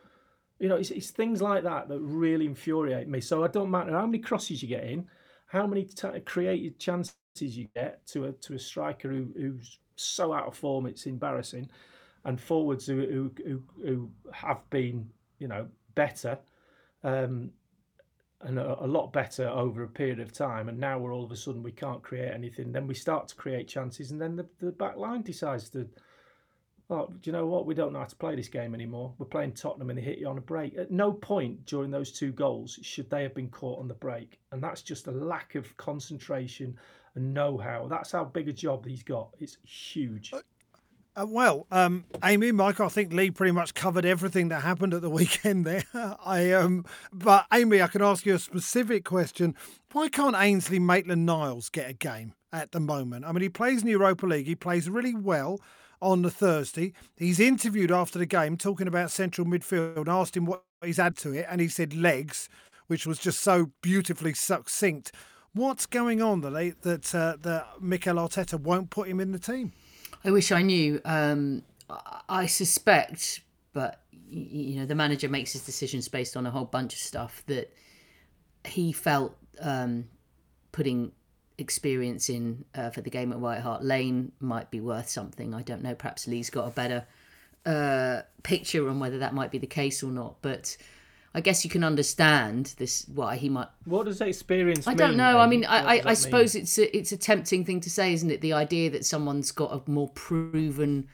You 0.59 0.69
know, 0.69 0.77
it's, 0.77 0.91
it's 0.91 1.11
things 1.11 1.43
like 1.43 1.65
that 1.65 1.89
that 1.89 2.01
really 2.01 2.47
infuriate 2.47 3.09
me. 3.09 3.21
So 3.21 3.45
I 3.45 3.49
don't 3.49 3.71
matter 3.71 3.93
how 3.93 4.07
many 4.07 4.19
crosses 4.19 4.63
you 4.63 4.69
get 4.69 4.85
in, 4.85 5.07
how 5.47 5.67
many 5.67 5.85
t- 5.85 6.21
created 6.25 6.79
chances 6.79 7.15
you 7.39 7.69
get 7.75 8.07
to 8.09 8.27
a 8.27 8.33
to 8.33 8.55
a 8.55 8.59
striker 8.59 9.09
who, 9.11 9.29
who's 9.37 9.79
so 9.97 10.33
out 10.33 10.47
of 10.47 10.57
form 10.57 10.87
it's 10.87 11.07
embarrassing, 11.07 11.69
and 12.25 12.41
forwards 12.41 12.87
who 12.87 13.31
who 13.45 13.63
who, 13.85 14.11
have 14.33 14.69
been 14.71 15.09
you 15.39 15.49
know 15.49 15.67
better, 15.95 16.39
um, 17.05 17.51
and 18.43 18.59
a, 18.59 18.85
a, 18.85 18.87
lot 18.87 19.13
better 19.13 19.49
over 19.49 19.83
a 19.83 19.89
period 19.89 20.21
of 20.21 20.33
time. 20.33 20.69
And 20.69 20.79
now 20.79 20.99
we're 20.99 21.15
all 21.15 21.25
of 21.25 21.33
a 21.33 21.37
sudden 21.37 21.63
we 21.63 21.73
can't 21.73 22.03
create 22.03 22.33
anything. 22.33 22.73
Then 22.73 22.87
we 22.87 22.95
start 22.95 23.29
to 23.29 23.35
create 23.37 23.69
chances, 23.69 24.11
and 24.11 24.21
then 24.21 24.37
the, 24.37 24.47
the 24.61 24.73
back 24.73 24.97
line 24.97 25.23
decides 25.23 25.69
to 25.71 25.89
oh, 26.91 27.07
do 27.07 27.19
you 27.25 27.33
know 27.33 27.47
what? 27.47 27.67
We 27.67 27.75
don't 27.75 27.93
know 27.93 27.99
how 27.99 28.05
to 28.05 28.17
play 28.17 28.37
this 28.37 28.49
game 28.49 28.75
anymore. 28.75 29.13
We're 29.19 29.27
playing 29.27 29.53
Tottenham 29.53 29.91
and 29.91 29.99
they 29.99 30.03
hit 30.03 30.19
you 30.19 30.29
on 30.29 30.39
a 30.39 30.43
break. 30.43 30.77
At 30.77 30.91
no 30.91 31.13
point 31.13 31.67
during 31.67 31.91
those 31.91 32.13
two 32.13 32.33
goals 32.33 32.79
should 32.83 33.11
they 33.11 33.23
have 33.23 33.35
been 33.35 33.49
caught 33.49 33.81
on 33.81 33.89
the 33.89 33.95
break. 33.95 34.39
And 34.53 34.63
that's 34.63 34.83
just 34.83 35.07
a 35.07 35.13
lack 35.13 35.55
of 35.55 35.77
concentration 35.77 36.77
and 37.15 37.35
know 37.35 37.59
how. 37.59 37.89
That's 37.89 38.13
how 38.13 38.25
big 38.25 38.49
a 38.49 38.53
job 38.53 38.87
he's 38.87 39.03
got. 39.03 39.31
It's 39.39 39.57
huge. 39.65 40.33
Uh, 40.33 40.41
uh, 41.19 41.27
well, 41.27 41.67
um, 41.73 42.05
Amy, 42.23 42.53
Mike, 42.53 42.79
I 42.79 42.89
think 42.89 43.13
Lee 43.13 43.31
pretty 43.31 43.53
much 43.53 43.73
covered 43.73 44.05
everything 44.05 44.49
that 44.49 44.63
happened 44.63 44.93
at 44.93 45.01
the 45.01 45.11
weekend 45.11 45.65
there. 45.65 45.85
I 45.95 46.53
um, 46.53 46.85
but 47.13 47.47
Amy, 47.53 47.81
I 47.81 47.89
can 47.89 48.03
ask 48.03 48.27
you 48.27 48.35
a 48.35 48.39
specific 48.39 49.05
question. 49.05 49.55
Why 49.93 50.09
can't 50.09 50.37
Ainsley 50.37 50.79
Maitland-Niles 50.79 51.71
get 51.71 51.89
a 51.89 51.95
game 51.95 52.35
at 52.53 52.73
the 52.73 52.81
moment? 52.81 53.25
I 53.25 53.33
mean, 53.33 53.43
he 53.43 53.49
plays 53.49 53.83
in 53.83 53.89
Europa 53.89 54.27
League. 54.27 54.47
He 54.47 54.55
plays 54.55 54.91
really 54.91 55.15
well 55.15 55.59
on 56.01 56.23
the 56.23 56.31
Thursday. 56.31 56.93
He's 57.17 57.41
interviewed 57.41 57.91
after 57.91 58.19
the 58.19 58.27
game 58.27 58.57
talking 58.57 58.89
about 58.89 59.11
central 59.11 59.47
midfield 59.47 59.97
and 59.97 60.09
asked 60.09 60.37
him 60.37 60.47
what 60.47 60.65
he's 60.85 60.99
added 60.99 61.19
to 61.19 61.33
it, 61.33 61.47
and 61.49 61.61
he 61.61 61.69
said 61.69 61.95
legs, 61.95 62.49
which 62.87 63.07
was 63.07 63.19
just 63.19 63.41
so 63.41 63.73
beautifully 63.83 64.35
succinct. 64.35 65.13
What's 65.53 65.87
going 65.87 66.21
on 66.21 66.43
that 66.43 66.77
that 66.83 67.15
uh, 67.15 67.37
that 67.41 67.81
Mikel 67.81 68.17
Arteta 68.17 68.61
won't 68.61 68.91
put 68.91 69.09
him 69.09 69.21
in 69.21 69.33
the 69.33 69.39
team? 69.39 69.73
I 70.25 70.31
wish 70.31 70.53
I 70.53 70.63
knew. 70.63 71.01
Um, 71.05 71.63
I 72.29 72.47
suspect, 72.47 73.41
but 73.73 74.03
you 74.29 74.81
know, 74.81 74.87
the 74.87 74.95
manager 74.95 75.29
makes 75.29 75.53
his 75.53 75.63
decisions 75.63 76.09
based 76.09 76.37
on 76.37 76.47
a 76.47 76.51
whole 76.51 76.65
bunch 76.65 76.95
of 76.95 76.99
stuff 76.99 77.43
that 77.47 77.73
he 78.65 78.93
felt 78.93 79.37
um, 79.61 80.09
putting 80.73 81.13
experience 81.59 82.29
in 82.29 82.65
uh, 82.75 82.91
for 82.91 83.01
the 83.01 83.11
game 83.11 83.33
at 83.33 83.41
White 83.41 83.61
Hart 83.61 83.85
Lane 83.85 84.33
might 84.41 84.71
be 84.71 84.81
worth 84.81 85.09
something. 85.09 85.55
I 85.55 85.63
don't 85.63 85.83
know. 85.83 85.95
Perhaps 85.95 86.27
Lee's 86.27 86.51
got 86.51 86.67
a 86.67 86.71
better 86.71 87.07
uh, 87.65 88.23
picture 88.43 88.89
on 88.89 89.01
whether 89.01 89.19
that 89.19 89.35
might 89.35 89.51
be 89.51 89.59
the 89.59 89.67
case 89.67 90.03
or 90.03 90.11
not. 90.11 90.37
But 90.43 90.77
I 91.35 91.41
guess 91.41 91.65
you 91.65 91.71
can 91.71 91.85
understand 91.85 92.75
this 92.79 93.07
why 93.13 93.37
he 93.37 93.49
might. 93.49 93.69
What 93.85 94.07
does 94.07 94.21
experience? 94.21 94.87
I 94.87 94.95
don't 94.95 95.17
know. 95.17 95.33
then? 95.33 95.41
I 95.41 95.47
mean, 95.47 95.65
I, 95.65 95.79
I, 95.79 96.01
I 96.01 96.05
mean? 96.05 96.17
suppose 96.17 96.55
it's 96.55 96.79
a, 96.79 96.97
it's 96.97 97.13
a 97.13 97.17
tempting 97.17 97.65
thing 97.65 97.81
to 97.81 97.91
say, 97.91 98.13
isn't 98.13 98.31
it? 98.31 98.41
The 98.41 98.53
idea 98.53 98.91
that 98.91 99.05
someone's 99.05 99.53
got 99.53 99.73
a 99.73 99.91
more 99.91 100.09
proven 100.11 101.09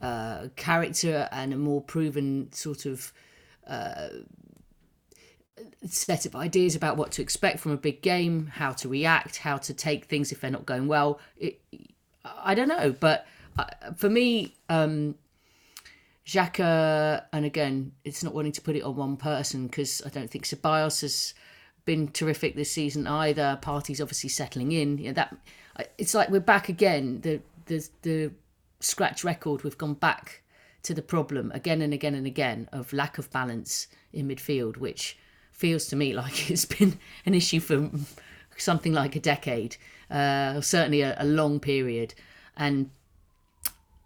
uh, 0.00 0.48
character 0.56 1.28
and 1.32 1.52
a 1.52 1.56
more 1.56 1.80
proven 1.80 2.52
sort 2.52 2.84
of 2.84 3.12
uh, 3.66 4.08
set 5.86 6.26
of 6.26 6.34
ideas 6.34 6.74
about 6.74 6.96
what 6.96 7.12
to 7.12 7.22
expect 7.22 7.60
from 7.60 7.72
a 7.72 7.76
big 7.76 8.02
game, 8.02 8.46
how 8.46 8.72
to 8.72 8.88
react, 8.88 9.38
how 9.38 9.56
to 9.58 9.74
take 9.74 10.06
things 10.06 10.32
if 10.32 10.40
they're 10.40 10.50
not 10.50 10.66
going 10.66 10.88
well. 10.88 11.20
It, 11.36 11.60
I 12.24 12.54
don't 12.54 12.68
know, 12.68 12.94
but 12.98 13.26
uh, 13.58 13.66
for 13.96 14.08
me, 14.08 14.56
um, 14.68 15.14
Xhaka, 16.26 17.24
and 17.32 17.44
again, 17.44 17.92
it's 18.04 18.24
not 18.24 18.34
wanting 18.34 18.52
to 18.52 18.62
put 18.62 18.76
it 18.76 18.82
on 18.82 18.96
one 18.96 19.16
person 19.16 19.66
because 19.66 20.02
I 20.04 20.08
don't 20.08 20.30
think 20.30 20.44
Ceballos 20.44 21.02
has 21.02 21.34
been 21.84 22.08
terrific 22.08 22.56
this 22.56 22.72
season 22.72 23.06
either. 23.06 23.58
Partey's 23.62 24.00
obviously 24.00 24.30
settling 24.30 24.72
in. 24.72 24.98
You 24.98 25.08
know, 25.08 25.12
that 25.14 25.36
it's 25.98 26.14
like 26.14 26.30
we're 26.30 26.40
back 26.40 26.68
again. 26.68 27.20
The 27.20 27.40
the 27.66 27.86
the 28.02 28.30
scratch 28.80 29.22
record. 29.22 29.64
We've 29.64 29.76
gone 29.76 29.94
back 29.94 30.42
to 30.84 30.94
the 30.94 31.02
problem 31.02 31.50
again 31.52 31.82
and 31.82 31.92
again 31.92 32.14
and 32.14 32.26
again 32.26 32.68
of 32.72 32.92
lack 32.92 33.18
of 33.18 33.30
balance 33.30 33.86
in 34.12 34.28
midfield, 34.28 34.78
which 34.78 35.18
feels 35.54 35.86
to 35.86 35.96
me 35.96 36.12
like 36.12 36.50
it's 36.50 36.64
been 36.64 36.98
an 37.24 37.34
issue 37.34 37.60
for 37.60 37.90
something 38.56 38.92
like 38.92 39.16
a 39.16 39.20
decade, 39.20 39.76
uh, 40.10 40.60
certainly 40.60 41.00
a, 41.00 41.16
a 41.18 41.24
long 41.24 41.60
period, 41.60 42.14
and 42.56 42.90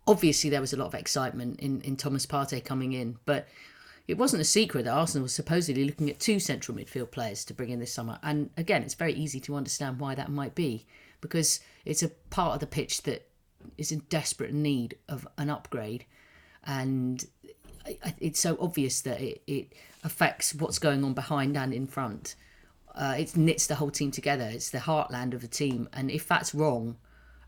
obviously 0.07 0.49
there 0.49 0.61
was 0.61 0.73
a 0.73 0.77
lot 0.77 0.87
of 0.87 0.95
excitement 0.95 1.61
in, 1.61 1.81
in 1.83 1.97
Thomas 1.97 2.27
Partey 2.27 2.65
coming 2.65 2.93
in, 2.93 3.19
but 3.27 3.47
it 4.07 4.17
wasn't 4.17 4.41
a 4.41 4.45
secret 4.45 4.87
that 4.87 4.95
Arsenal 4.95 5.25
was 5.25 5.35
supposedly 5.35 5.85
looking 5.85 6.09
at 6.09 6.19
two 6.19 6.41
central 6.41 6.77
midfield 6.77 7.11
players 7.11 7.45
to 7.45 7.53
bring 7.53 7.69
in 7.69 7.79
this 7.79 7.93
summer. 7.93 8.19
And 8.23 8.49
again, 8.57 8.83
it's 8.83 8.95
very 8.95 9.13
easy 9.13 9.39
to 9.41 9.55
understand 9.55 10.01
why 10.01 10.15
that 10.15 10.31
might 10.31 10.55
be, 10.55 10.87
because 11.21 11.61
it's 11.85 12.03
a 12.03 12.09
part 12.31 12.55
of 12.55 12.61
the 12.61 12.67
pitch 12.67 13.03
that 13.03 13.29
is 13.77 13.93
in 13.93 13.99
desperate 14.09 14.55
need 14.55 14.97
of 15.11 15.29
an 15.37 15.51
upgrade. 15.51 16.07
And 16.65 17.23
it's 18.21 18.41
so 18.41 18.57
obvious 18.61 19.01
that 19.03 19.21
it, 19.21 19.43
it 19.47 19.73
affects 20.05 20.55
what's 20.55 20.79
going 20.79 21.05
on 21.05 21.15
behind 21.15 21.57
and 21.57 21.73
in 21.73 21.87
front. 21.87 22.35
Uh, 22.95 23.15
it 23.19 23.37
knits 23.37 23.67
the 23.67 23.77
whole 23.77 23.91
team 23.91 24.11
together. 24.11 24.49
It's 24.53 24.71
the 24.71 24.79
heartland 24.79 25.35
of 25.35 25.41
the 25.41 25.49
team. 25.49 25.89
And 25.93 26.11
if 26.11 26.27
that's 26.27 26.55
wrong 26.55 26.97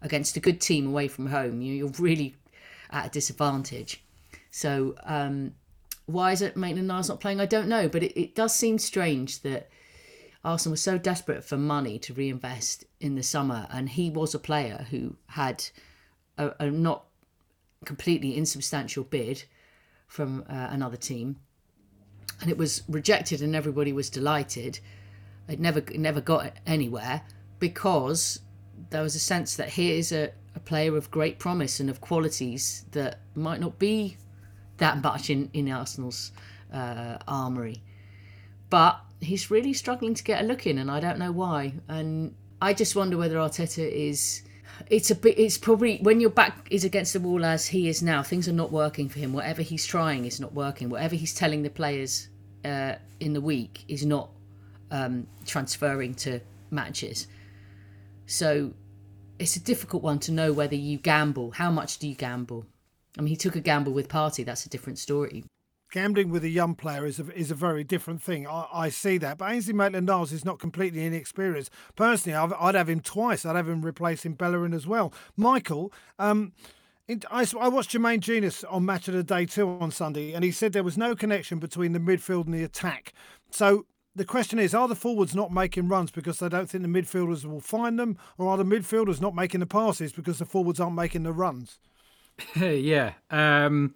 against 0.00 0.36
a 0.36 0.40
good 0.40 0.60
team 0.60 0.86
away 0.86 1.08
from 1.08 1.26
home, 1.26 1.60
you- 1.60 1.74
you're 1.74 1.92
really 1.98 2.36
at 2.90 3.06
a 3.06 3.10
disadvantage. 3.10 4.02
So 4.50 4.94
um, 5.04 5.54
why 6.06 6.32
is 6.32 6.42
it 6.42 6.56
Maitland 6.56 6.88
Niles 6.88 7.08
not 7.08 7.20
playing? 7.20 7.40
I 7.40 7.46
don't 7.46 7.68
know, 7.68 7.88
but 7.88 8.02
it, 8.02 8.20
it 8.20 8.34
does 8.34 8.54
seem 8.54 8.78
strange 8.78 9.42
that 9.42 9.68
Arsenal 10.44 10.72
was 10.72 10.80
so 10.80 10.98
desperate 10.98 11.44
for 11.44 11.56
money 11.56 11.98
to 12.00 12.14
reinvest 12.14 12.84
in 12.98 13.14
the 13.14 13.22
summer, 13.22 13.66
and 13.70 13.90
he 13.90 14.08
was 14.08 14.34
a 14.34 14.38
player 14.38 14.86
who 14.90 15.16
had 15.26 15.64
a, 16.38 16.52
a 16.58 16.70
not 16.70 17.04
completely 17.84 18.36
insubstantial 18.36 19.04
bid 19.04 19.44
from 20.10 20.44
uh, 20.50 20.68
another 20.70 20.96
team, 20.96 21.36
and 22.40 22.50
it 22.50 22.58
was 22.58 22.82
rejected, 22.88 23.40
and 23.40 23.54
everybody 23.54 23.92
was 23.92 24.10
delighted. 24.10 24.80
It 25.48 25.60
never 25.60 25.78
it 25.78 25.98
never 25.98 26.20
got 26.20 26.52
anywhere 26.66 27.22
because 27.58 28.40
there 28.90 29.02
was 29.02 29.14
a 29.14 29.20
sense 29.20 29.56
that 29.56 29.68
here 29.68 29.94
is 29.94 30.10
a, 30.12 30.32
a 30.54 30.60
player 30.60 30.96
of 30.96 31.10
great 31.10 31.38
promise 31.38 31.80
and 31.80 31.88
of 31.88 32.00
qualities 32.00 32.84
that 32.90 33.20
might 33.34 33.60
not 33.60 33.78
be 33.78 34.16
that 34.78 35.02
much 35.02 35.30
in, 35.30 35.48
in 35.52 35.70
Arsenal's 35.70 36.32
uh, 36.72 37.18
armoury. 37.28 37.82
But 38.68 39.00
he's 39.20 39.50
really 39.50 39.72
struggling 39.72 40.14
to 40.14 40.24
get 40.24 40.42
a 40.42 40.46
look 40.46 40.66
in, 40.66 40.78
and 40.78 40.90
I 40.90 40.98
don't 40.98 41.18
know 41.18 41.32
why. 41.32 41.74
And 41.88 42.34
I 42.60 42.74
just 42.74 42.96
wonder 42.96 43.16
whether 43.16 43.36
Arteta 43.36 43.88
is. 43.88 44.42
It's 44.88 45.10
a 45.10 45.14
bit. 45.14 45.38
It's 45.38 45.58
probably 45.58 45.98
when 45.98 46.20
your 46.20 46.30
back 46.30 46.66
is 46.70 46.84
against 46.84 47.12
the 47.12 47.20
wall 47.20 47.44
as 47.44 47.66
he 47.68 47.88
is 47.88 48.02
now. 48.02 48.22
Things 48.22 48.48
are 48.48 48.52
not 48.52 48.72
working 48.72 49.08
for 49.08 49.18
him. 49.18 49.32
Whatever 49.32 49.62
he's 49.62 49.86
trying 49.86 50.24
is 50.24 50.40
not 50.40 50.52
working. 50.54 50.88
Whatever 50.88 51.16
he's 51.16 51.34
telling 51.34 51.62
the 51.62 51.70
players 51.70 52.28
uh, 52.64 52.94
in 53.20 53.32
the 53.32 53.40
week 53.40 53.84
is 53.88 54.04
not 54.04 54.30
um, 54.90 55.26
transferring 55.46 56.14
to 56.14 56.40
matches. 56.70 57.26
So 58.26 58.72
it's 59.38 59.56
a 59.56 59.60
difficult 59.60 60.02
one 60.02 60.18
to 60.20 60.32
know 60.32 60.52
whether 60.52 60.76
you 60.76 60.98
gamble. 60.98 61.52
How 61.52 61.70
much 61.70 61.98
do 61.98 62.08
you 62.08 62.14
gamble? 62.14 62.66
I 63.18 63.22
mean, 63.22 63.28
he 63.28 63.36
took 63.36 63.56
a 63.56 63.60
gamble 63.60 63.92
with 63.92 64.08
Partey. 64.08 64.44
That's 64.44 64.66
a 64.66 64.68
different 64.68 64.98
story. 64.98 65.44
Gambling 65.90 66.30
with 66.30 66.44
a 66.44 66.48
young 66.48 66.74
player 66.74 67.04
is 67.04 67.18
a, 67.18 67.26
is 67.36 67.50
a 67.50 67.54
very 67.54 67.82
different 67.82 68.22
thing. 68.22 68.46
I, 68.46 68.66
I 68.72 68.88
see 68.88 69.18
that. 69.18 69.38
But 69.38 69.50
Ainsley 69.50 69.74
Maitland 69.74 70.06
Niles 70.06 70.32
is 70.32 70.44
not 70.44 70.58
completely 70.58 71.04
inexperienced. 71.04 71.70
Personally, 71.96 72.36
I've, 72.36 72.52
I'd 72.52 72.74
have 72.74 72.88
him 72.88 73.00
twice. 73.00 73.44
I'd 73.44 73.56
have 73.56 73.68
him 73.68 73.82
replacing 73.82 74.34
Bellerin 74.34 74.72
as 74.72 74.86
well. 74.86 75.12
Michael, 75.36 75.92
um, 76.18 76.52
I, 77.30 77.46
I 77.58 77.68
watched 77.68 77.90
Jermaine 77.90 78.20
Jenas 78.20 78.62
on 78.64 78.84
Match 78.84 79.08
of 79.08 79.14
the 79.14 79.24
Day 79.24 79.46
2 79.46 79.68
on 79.80 79.90
Sunday, 79.90 80.32
and 80.32 80.44
he 80.44 80.52
said 80.52 80.72
there 80.72 80.84
was 80.84 80.96
no 80.96 81.16
connection 81.16 81.58
between 81.58 81.92
the 81.92 81.98
midfield 81.98 82.44
and 82.44 82.54
the 82.54 82.62
attack. 82.62 83.12
So 83.50 83.86
the 84.14 84.24
question 84.24 84.58
is 84.58 84.74
are 84.74 84.86
the 84.86 84.94
forwards 84.94 85.34
not 85.34 85.52
making 85.52 85.88
runs 85.88 86.10
because 86.10 86.38
they 86.38 86.48
don't 86.48 86.68
think 86.70 86.82
the 86.82 86.88
midfielders 86.88 87.44
will 87.44 87.60
find 87.60 87.98
them, 87.98 88.16
or 88.38 88.48
are 88.48 88.56
the 88.56 88.64
midfielders 88.64 89.20
not 89.20 89.34
making 89.34 89.60
the 89.60 89.66
passes 89.66 90.12
because 90.12 90.38
the 90.38 90.44
forwards 90.44 90.78
aren't 90.78 90.94
making 90.94 91.24
the 91.24 91.32
runs? 91.32 91.78
yeah. 92.56 93.14
Um, 93.30 93.94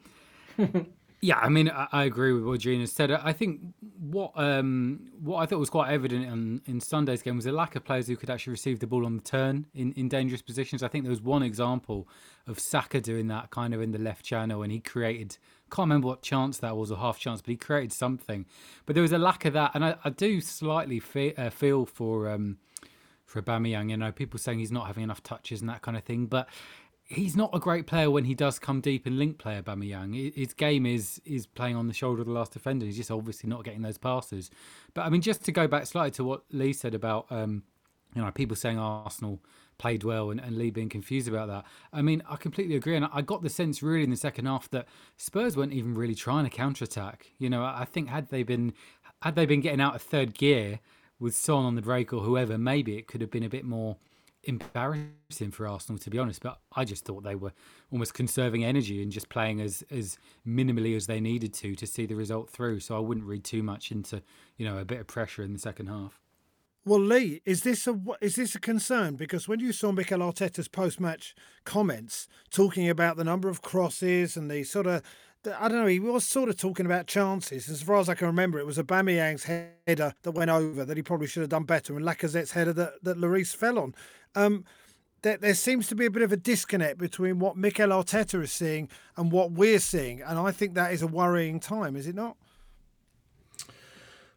yeah, 1.25 1.39
I 1.39 1.49
mean, 1.49 1.71
I, 1.71 1.89
I 1.91 2.05
agree 2.05 2.35
with 2.35 2.45
what 2.45 2.61
Gina 2.61 2.87
said. 2.87 3.11
I 3.11 3.33
think 3.33 3.61
what 3.99 4.33
um, 4.37 5.09
what 5.23 5.39
I 5.39 5.47
thought 5.47 5.59
was 5.59 5.71
quite 5.71 5.91
evident 5.91 6.27
in, 6.27 6.61
in 6.67 6.81
Sunday's 6.81 7.23
game 7.23 7.37
was 7.37 7.47
a 7.47 7.53
lack 7.53 7.77
of 7.77 7.83
players 7.83 8.09
who 8.09 8.17
could 8.17 8.29
actually 8.29 8.51
receive 8.51 8.81
the 8.81 8.87
ball 8.87 9.07
on 9.07 9.17
the 9.17 9.23
turn 9.23 9.65
in, 9.73 9.93
in 9.93 10.11
dangerous 10.11 10.43
positions. 10.43 10.83
I 10.83 10.89
think 10.89 11.05
there 11.05 11.11
was 11.11 11.23
one 11.23 11.43
example 11.43 12.07
of 12.47 12.59
Saka 12.59 13.01
doing 13.01 13.29
that 13.29 13.49
kind 13.49 13.73
of 13.73 13.81
in 13.81 13.93
the 13.93 13.99
left 13.99 14.23
channel, 14.23 14.63
and 14.63 14.71
he 14.71 14.81
created. 14.81 15.39
Can't 15.71 15.87
remember 15.87 16.09
what 16.09 16.21
chance 16.21 16.59
that 16.59 16.77
was 16.77 16.93
or 16.93 16.99
half 16.99 17.19
chance, 17.19 17.41
but 17.41 17.49
he 17.49 17.57
created 17.57 17.95
something. 17.95 18.45
But 18.85 18.93
there 18.93 19.03
was 19.03 19.13
a 19.13 19.19
lack 19.19 19.47
of 19.47 19.55
that, 19.55 19.71
and 19.73 19.83
I, 19.83 19.97
I 20.05 20.11
do 20.11 20.43
slightly 20.43 21.01
fe- 21.01 21.35
uh, 21.37 21.49
feel 21.49 21.87
for 21.87 22.29
um, 22.29 22.59
for 23.25 23.41
Aubameyang. 23.41 23.89
You 23.89 23.97
know, 23.97 24.13
people 24.13 24.39
saying 24.39 24.59
he's 24.59 24.71
not 24.71 24.89
having 24.89 25.05
enough 25.05 25.23
touches 25.23 25.63
and 25.63 25.71
that 25.71 25.81
kind 25.81 25.97
of 25.97 26.05
thing, 26.05 26.27
but 26.27 26.51
he's 27.07 27.37
not 27.37 27.51
a 27.53 27.59
great 27.59 27.87
player 27.87 28.11
when 28.11 28.25
he 28.25 28.35
does 28.35 28.59
come 28.59 28.81
deep 28.81 29.07
and 29.07 29.19
link 29.19 29.39
play 29.39 29.61
Aubameyang. 29.61 30.15
Hi- 30.15 30.33
His 30.35 30.55
game 30.55 30.87
is 30.87 31.21
is 31.25 31.47
playing 31.47 31.77
on 31.77 31.87
the 31.87 31.95
shoulder 31.95 32.23
of 32.23 32.27
the 32.27 32.33
last 32.33 32.53
defender. 32.53 32.87
He's 32.87 32.97
just 32.97 33.11
obviously 33.11 33.49
not 33.49 33.65
getting 33.65 33.83
those 33.83 33.99
passes. 33.99 34.51
But 34.95 35.03
I 35.03 35.11
mean, 35.11 35.21
just 35.21 35.45
to 35.45 35.53
go 35.53 35.67
back 35.69 35.87
slightly 35.87 36.11
to 36.13 36.25
what 36.25 36.43
Lee 36.51 36.73
said 36.73 36.95
about 36.95 37.27
um, 37.31 37.63
you 38.15 38.23
know 38.23 38.31
people 38.31 38.57
saying 38.57 38.79
Arsenal 38.79 39.41
played 39.77 40.05
well 40.05 40.31
and, 40.31 40.41
and 40.41 40.57
Lee 40.57 40.71
being 40.71 40.89
confused 40.89 41.27
about 41.29 41.49
that. 41.49 41.65
I 41.93 42.01
mean, 42.01 42.23
I 42.29 42.37
completely 42.37 42.77
agree, 42.77 42.97
and 42.97 43.07
I 43.13 43.23
got 43.23 43.43
the 43.43 43.51
sense 43.51 43.83
really 43.83 44.05
in 44.05 44.11
the 44.11 44.17
second 44.17 44.47
half 44.47 44.71
that 44.71 44.87
Spurs 45.17 45.57
weren't 45.57 45.73
even 45.73 45.95
really 45.95 46.15
trying 46.15 46.45
to 46.45 46.51
counter 46.51 46.85
attack. 46.85 47.33
You 47.39 47.51
know, 47.51 47.65
I 47.65 47.85
think 47.91 48.09
had 48.09 48.31
they 48.31 48.43
been 48.43 48.73
had 49.23 49.35
they 49.37 49.47
been 49.47 49.61
getting 49.61 49.81
out 49.81 49.95
of 49.95 50.03
third 50.03 50.35
gear 50.35 50.81
with 51.19 51.35
Son 51.35 51.65
on 51.65 51.75
the 51.75 51.83
break 51.83 52.13
or 52.13 52.21
whoever, 52.21 52.59
maybe 52.59 52.97
it 52.97 53.07
could 53.09 53.21
have 53.21 53.31
been 53.31 53.43
a 53.45 53.49
bit 53.49 53.65
more 53.65 53.97
embarrassing 54.47 55.51
for 55.51 55.67
Arsenal 55.67 55.99
to 55.99 56.11
be 56.11 56.19
honest. 56.19 56.43
But 56.43 56.61
I 56.75 56.85
just 56.85 57.05
thought 57.05 57.25
they 57.25 57.35
were 57.35 57.53
almost 57.91 58.15
conserving 58.15 58.65
energy 58.65 59.03
and 59.03 59.11
just 59.11 59.29
playing 59.29 59.61
as 59.61 59.85
as 59.91 60.19
minimally 60.47 60.97
as 60.97 61.07
they 61.07 61.21
needed 61.21 61.53
to 61.55 61.75
to 61.75 61.87
see 61.87 62.07
the 62.07 62.17
result 62.17 62.51
through. 62.51 62.81
So 62.81 62.97
I 62.97 63.01
wouldn't 63.01 63.27
read 63.27 63.45
too 63.45 63.63
much 63.63 63.91
into 63.91 64.23
you 64.57 64.67
know 64.67 64.79
a 64.79 64.85
bit 64.85 65.01
of 65.01 65.07
pressure 65.07 65.43
in 65.43 65.53
the 65.53 65.59
second 65.59 65.87
half. 65.87 66.21
Well, 66.87 67.01
Lee, 67.01 67.41
is 67.47 67.63
this 67.63 67.87
a 67.87 67.99
is 68.21 68.37
this 68.37 68.55
a 68.55 68.61
concern? 68.61 69.17
Because 69.17 69.49
when 69.49 69.59
you 69.59 69.73
saw 69.73 69.91
Mikel 69.91 70.19
Arteta's 70.19 70.69
post-match 70.69 71.35
comments 71.65 72.29
talking 72.51 72.91
about 72.91 73.17
the 73.17 73.25
number 73.25 73.49
of 73.49 73.63
crosses 73.63 74.37
and 74.37 74.51
the 74.51 74.65
sort 74.65 74.87
of, 74.87 75.03
I 75.47 75.69
don't 75.69 75.81
know, 75.81 75.87
he 75.87 76.01
was 76.01 76.25
sort 76.25 76.49
of 76.49 76.57
talking 76.57 76.87
about 76.87 77.07
chances. 77.07 77.69
As 77.69 77.83
far 77.83 77.97
as 77.97 78.09
I 78.09 78.15
can 78.15 78.27
remember, 78.27 78.59
it 78.59 78.67
was 78.67 78.79
Aubameyang's 78.79 79.45
header 79.45 80.15
that 80.23 80.31
went 80.33 80.51
over 80.51 80.85
that 80.85 80.97
he 80.97 81.03
probably 81.03 81.27
should 81.27 81.41
have 81.41 81.51
done 81.51 81.65
better, 81.65 81.97
and 81.97 82.05
Lacazette's 82.05 82.53
header 82.53 82.73
that 82.73 83.03
that 83.03 83.19
Lloris 83.19 83.55
fell 83.55 83.79
on. 83.79 83.95
Um, 84.35 84.65
there, 85.23 85.37
there 85.39 85.55
seems 85.55 85.89
to 85.89 85.95
be 85.95 86.07
a 86.07 86.11
bit 86.11 86.23
of 86.23 86.33
a 86.33 86.37
disconnect 86.37 86.99
between 86.99 87.39
what 87.39 87.57
Mikel 87.57 87.89
Arteta 87.89 88.43
is 88.43 88.53
seeing 88.53 88.89
and 89.17 89.33
what 89.33 89.53
we're 89.53 89.79
seeing, 89.79 90.21
and 90.23 90.39
I 90.39 90.51
think 90.51 90.75
that 90.75 90.93
is 90.93 91.03
a 91.03 91.07
worrying 91.07 91.61
time, 91.61 91.97
is 91.97 92.07
it 92.07 92.15
not? 92.15 92.37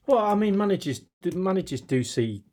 Well, 0.06 0.20
I 0.20 0.36
mean, 0.36 0.58
managers 0.58 1.02
managers 1.34 1.82
do 1.82 2.04
see 2.04 2.44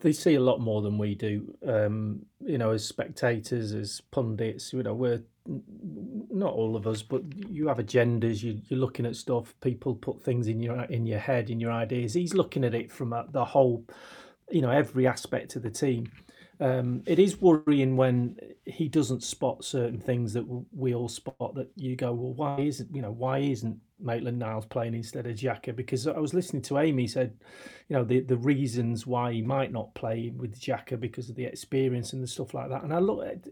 they 0.00 0.12
see 0.12 0.34
a 0.34 0.40
lot 0.40 0.60
more 0.60 0.82
than 0.82 0.98
we 0.98 1.14
do. 1.14 1.54
Um, 1.66 2.26
you 2.44 2.58
know, 2.58 2.72
as 2.72 2.84
spectators, 2.84 3.72
as 3.72 4.02
pundits, 4.10 4.72
you 4.72 4.82
know, 4.82 4.94
we're 4.94 5.22
not 5.48 6.52
all 6.52 6.76
of 6.76 6.86
us, 6.86 7.02
but 7.02 7.22
you 7.48 7.68
have 7.68 7.78
agendas. 7.78 8.42
You, 8.42 8.60
you're 8.68 8.80
looking 8.80 9.06
at 9.06 9.16
stuff. 9.16 9.54
People 9.60 9.94
put 9.94 10.22
things 10.22 10.48
in 10.48 10.60
your 10.60 10.82
in 10.84 11.06
your 11.06 11.18
head, 11.18 11.50
in 11.50 11.60
your 11.60 11.72
ideas. 11.72 12.14
He's 12.14 12.34
looking 12.34 12.64
at 12.64 12.74
it 12.74 12.90
from 12.90 13.14
the 13.30 13.44
whole, 13.44 13.84
you 14.50 14.60
know, 14.60 14.70
every 14.70 15.06
aspect 15.06 15.56
of 15.56 15.62
the 15.62 15.70
team. 15.70 16.10
Um, 16.58 17.02
it 17.06 17.18
is 17.18 17.40
worrying 17.40 17.96
when 17.96 18.36
he 18.64 18.88
doesn't 18.88 19.22
spot 19.22 19.62
certain 19.62 20.00
things 20.00 20.32
that 20.32 20.44
we 20.72 20.94
all 20.94 21.08
spot. 21.08 21.54
That 21.54 21.70
you 21.76 21.96
go, 21.96 22.12
well, 22.12 22.32
why 22.32 22.60
isn't 22.60 22.94
you 22.94 23.02
know 23.02 23.12
why 23.12 23.38
isn't 23.40 23.78
Maitland 24.00 24.38
Niles 24.38 24.64
playing 24.66 24.94
instead 24.94 25.26
of 25.26 25.36
Xhaka? 25.36 25.76
Because 25.76 26.06
I 26.06 26.18
was 26.18 26.32
listening 26.32 26.62
to 26.62 26.78
Amy 26.78 27.06
said, 27.06 27.36
you 27.88 27.96
know, 27.96 28.04
the 28.04 28.20
the 28.20 28.38
reasons 28.38 29.06
why 29.06 29.32
he 29.32 29.42
might 29.42 29.70
not 29.72 29.94
play 29.94 30.32
with 30.34 30.58
Xhaka 30.58 30.98
because 30.98 31.28
of 31.28 31.36
the 31.36 31.44
experience 31.44 32.14
and 32.14 32.22
the 32.22 32.26
stuff 32.26 32.54
like 32.54 32.70
that. 32.70 32.82
And 32.82 32.92
I 32.94 33.00
look 33.00 33.26
at 33.26 33.48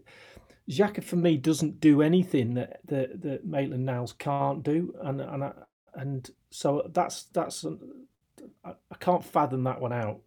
Xhaka 0.69 1.03
for 1.03 1.15
me 1.15 1.37
doesn't 1.37 1.79
do 1.79 2.01
anything 2.01 2.55
that 2.55 2.79
that, 2.85 3.21
that 3.21 3.45
Maitland 3.45 3.85
Niles 3.85 4.13
can't 4.13 4.63
do, 4.63 4.95
and 5.01 5.21
and 5.21 5.43
I, 5.43 5.51
and 5.93 6.29
so 6.49 6.89
that's 6.93 7.23
that's 7.23 7.65
I, 8.63 8.73
can't 8.99 9.23
fathom 9.23 9.63
that 9.63 9.79
one 9.79 9.93
out. 9.93 10.21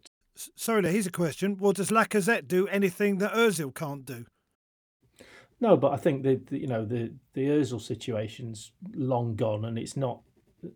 Sorry, 0.55 0.81
here's 0.89 1.07
a 1.07 1.11
question. 1.11 1.57
Well, 1.57 1.73
does 1.73 1.89
Lacazette 1.89 2.47
do 2.47 2.67
anything 2.67 3.17
that 3.17 3.33
Özil 3.33 3.75
can't 3.75 4.05
do? 4.05 4.25
No, 5.59 5.75
but 5.75 5.91
I 5.91 5.97
think 5.97 6.23
the, 6.23 6.35
the 6.35 6.59
you 6.59 6.67
know 6.67 6.85
the 6.85 7.11
the 7.33 7.47
Özil 7.47 7.81
situation's 7.81 8.71
long 8.93 9.35
gone, 9.35 9.65
and 9.65 9.77
it's 9.77 9.97
not 9.97 10.21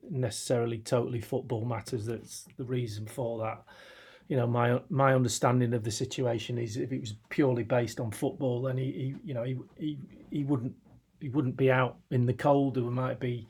necessarily 0.10 0.78
totally 0.80 1.22
football 1.22 1.64
matters. 1.64 2.06
That's 2.06 2.46
the 2.58 2.66
reason 2.66 3.06
for 3.06 3.40
that. 3.40 3.64
You 4.28 4.38
know, 4.38 4.48
my 4.48 4.80
my 4.90 5.14
understanding 5.14 5.74
of 5.74 5.84
the 5.84 5.92
situation 5.92 6.58
is 6.58 6.78
if 6.78 6.92
it 6.92 7.02
was 7.02 7.16
purely 7.30 7.64
based 7.64 8.00
on 8.00 8.12
football, 8.12 8.64
then 8.64 8.78
he, 8.78 8.92
he 8.92 9.16
you 9.24 9.34
know 9.34 9.44
he, 9.44 9.58
he 9.78 10.00
he 10.32 10.44
wouldn't 10.44 10.74
he 11.20 11.30
wouldn't 11.30 11.58
be 11.58 11.72
out 11.72 11.98
in 12.12 12.26
the 12.26 12.34
cold. 12.34 12.76
There 12.76 12.84
might 12.84 13.20
be 13.20 13.48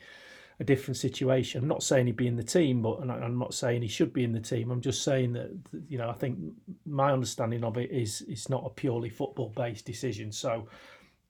a 0.59 0.63
different 0.63 0.97
situation. 0.97 1.61
I'm 1.61 1.67
not 1.67 1.83
saying 1.83 2.05
he'd 2.05 2.15
be 2.15 2.27
in 2.27 2.35
the 2.35 2.43
team, 2.43 2.81
but 2.81 2.99
and 2.99 3.11
I'm 3.11 3.39
not 3.39 3.53
saying 3.53 3.81
he 3.81 3.87
should 3.87 4.13
be 4.13 4.23
in 4.23 4.31
the 4.31 4.39
team. 4.39 4.71
I'm 4.71 4.81
just 4.81 5.03
saying 5.03 5.33
that 5.33 5.51
you 5.87 5.97
know 5.97 6.09
I 6.09 6.13
think 6.13 6.39
my 6.85 7.11
understanding 7.11 7.63
of 7.63 7.77
it 7.77 7.91
is 7.91 8.23
it's 8.27 8.49
not 8.49 8.63
a 8.65 8.69
purely 8.69 9.09
football 9.09 9.53
based 9.55 9.85
decision. 9.85 10.31
So 10.31 10.67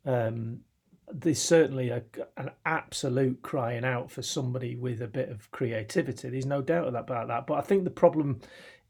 um, 0.05 0.59
there's 1.11 1.41
certainly 1.41 1.89
a, 1.89 2.03
an 2.37 2.51
absolute 2.65 3.41
crying 3.41 3.85
out 3.85 4.11
for 4.11 4.21
somebody 4.21 4.75
with 4.75 5.01
a 5.01 5.07
bit 5.07 5.29
of 5.29 5.51
creativity. 5.51 6.29
There's 6.29 6.45
no 6.45 6.61
doubt 6.61 6.87
about 6.87 7.27
that. 7.27 7.47
But 7.47 7.55
I 7.55 7.61
think 7.61 7.83
the 7.83 7.89
problem 7.89 8.41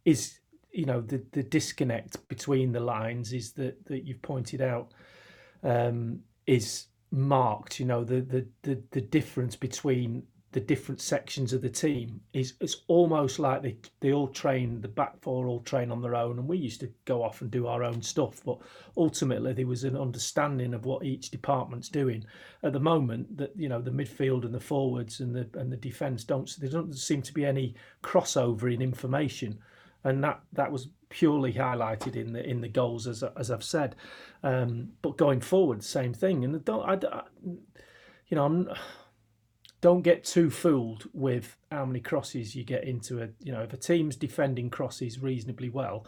is 0.05 0.39
you 0.73 0.85
know 0.85 1.01
the 1.01 1.23
the 1.31 1.43
disconnect 1.43 2.27
between 2.27 2.71
the 2.71 2.79
lines 2.79 3.31
is 3.31 3.53
that 3.53 3.85
that 3.85 4.05
you've 4.05 4.21
pointed 4.21 4.61
out 4.61 4.93
um, 5.63 6.19
is 6.47 6.87
marked. 7.11 7.79
You 7.79 7.85
know 7.85 8.03
the 8.03 8.21
the 8.21 8.47
the, 8.63 8.81
the 8.91 9.01
difference 9.01 9.55
between 9.55 10.23
the 10.53 10.59
different 10.59 11.01
sections 11.01 11.51
of 11.51 11.61
the 11.61 11.69
team 11.69 12.21
is 12.31 12.53
it's 12.61 12.83
almost 12.87 13.39
like 13.39 13.63
they, 13.63 13.75
they 14.01 14.13
all 14.13 14.27
train 14.27 14.79
the 14.81 14.87
back 14.87 15.19
four 15.19 15.47
all 15.47 15.59
train 15.61 15.91
on 15.91 15.99
their 16.01 16.15
own 16.15 16.37
and 16.37 16.47
we 16.47 16.57
used 16.57 16.79
to 16.79 16.91
go 17.05 17.23
off 17.23 17.41
and 17.41 17.49
do 17.49 17.65
our 17.65 17.83
own 17.83 18.03
stuff 18.03 18.39
but 18.45 18.59
ultimately 18.95 19.51
there 19.51 19.65
was 19.65 19.83
an 19.83 19.97
understanding 19.97 20.75
of 20.75 20.85
what 20.85 21.03
each 21.03 21.31
department's 21.31 21.89
doing 21.89 22.23
at 22.61 22.71
the 22.71 22.79
moment 22.79 23.35
that 23.35 23.51
you 23.55 23.67
know 23.67 23.81
the 23.81 23.89
midfield 23.89 24.45
and 24.45 24.53
the 24.53 24.59
forwards 24.59 25.19
and 25.21 25.35
the 25.35 25.49
and 25.59 25.71
the 25.71 25.77
defense 25.77 26.23
don't 26.23 26.55
there 26.59 26.69
don't 26.69 26.95
seem 26.95 27.21
to 27.21 27.33
be 27.33 27.45
any 27.45 27.73
crossover 28.03 28.71
in 28.71 28.79
information 28.81 29.57
and 30.03 30.23
that 30.23 30.41
that 30.53 30.71
was 30.71 30.89
purely 31.09 31.53
highlighted 31.53 32.15
in 32.15 32.33
the 32.33 32.43
in 32.47 32.61
the 32.61 32.67
goals 32.67 33.07
as 33.07 33.23
as 33.37 33.51
I've 33.51 33.63
said. 33.63 33.95
Um, 34.43 34.89
but 35.01 35.17
going 35.17 35.41
forward 35.41 35.83
same 35.83 36.13
thing. 36.13 36.43
And 36.43 36.63
don't 36.65 36.83
I, 36.83 37.07
I 37.07 37.23
you 38.27 38.35
know 38.35 38.45
I'm 38.45 38.69
don't 39.81 40.01
get 40.01 40.23
too 40.23 40.49
fooled 40.49 41.09
with 41.13 41.57
how 41.71 41.85
many 41.85 41.99
crosses 41.99 42.55
you 42.55 42.63
get 42.63 42.85
into 42.85 43.21
a 43.21 43.29
you 43.39 43.51
know 43.51 43.61
if 43.61 43.73
a 43.73 43.77
team's 43.77 44.15
defending 44.15 44.69
crosses 44.69 45.19
reasonably 45.19 45.69
well 45.69 46.07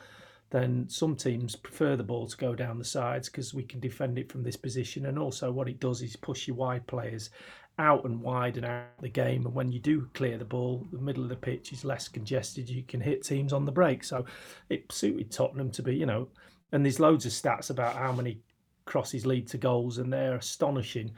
then 0.51 0.87
some 0.87 1.15
teams 1.15 1.55
prefer 1.55 1.95
the 1.95 2.03
ball 2.03 2.27
to 2.27 2.37
go 2.37 2.55
down 2.55 2.77
the 2.77 2.85
sides 2.85 3.29
because 3.29 3.53
we 3.53 3.63
can 3.63 3.79
defend 3.79 4.17
it 4.17 4.31
from 4.31 4.43
this 4.43 4.55
position. 4.55 5.07
And 5.07 5.17
also 5.17 5.51
what 5.51 5.67
it 5.67 5.79
does 5.79 6.01
is 6.01 6.15
push 6.15 6.47
your 6.47 6.55
wide 6.55 6.85
players 6.87 7.29
out 7.77 8.05
and 8.05 8.21
wide 8.21 8.57
and 8.57 8.65
out 8.65 8.85
the 9.01 9.09
game 9.09 9.45
and 9.45 9.53
when 9.53 9.71
you 9.71 9.79
do 9.79 10.09
clear 10.13 10.37
the 10.37 10.45
ball 10.45 10.87
the 10.91 10.97
middle 10.97 11.23
of 11.23 11.29
the 11.29 11.35
pitch 11.35 11.73
is 11.73 11.83
less 11.83 12.07
congested 12.07 12.69
you 12.69 12.83
can 12.83 13.01
hit 13.01 13.23
teams 13.23 13.53
on 13.53 13.65
the 13.65 13.71
break. 13.71 14.03
So 14.03 14.25
it 14.69 14.91
suited 14.91 15.31
Tottenham 15.31 15.71
to 15.71 15.83
be 15.83 15.95
you 15.95 16.05
know 16.05 16.27
and 16.71 16.85
there's 16.85 16.99
loads 16.99 17.25
of 17.25 17.31
stats 17.31 17.69
about 17.69 17.95
how 17.95 18.11
many 18.11 18.39
crosses 18.85 19.25
lead 19.25 19.47
to 19.47 19.57
goals 19.57 19.97
and 19.97 20.11
they're 20.11 20.35
astonishing 20.35 21.11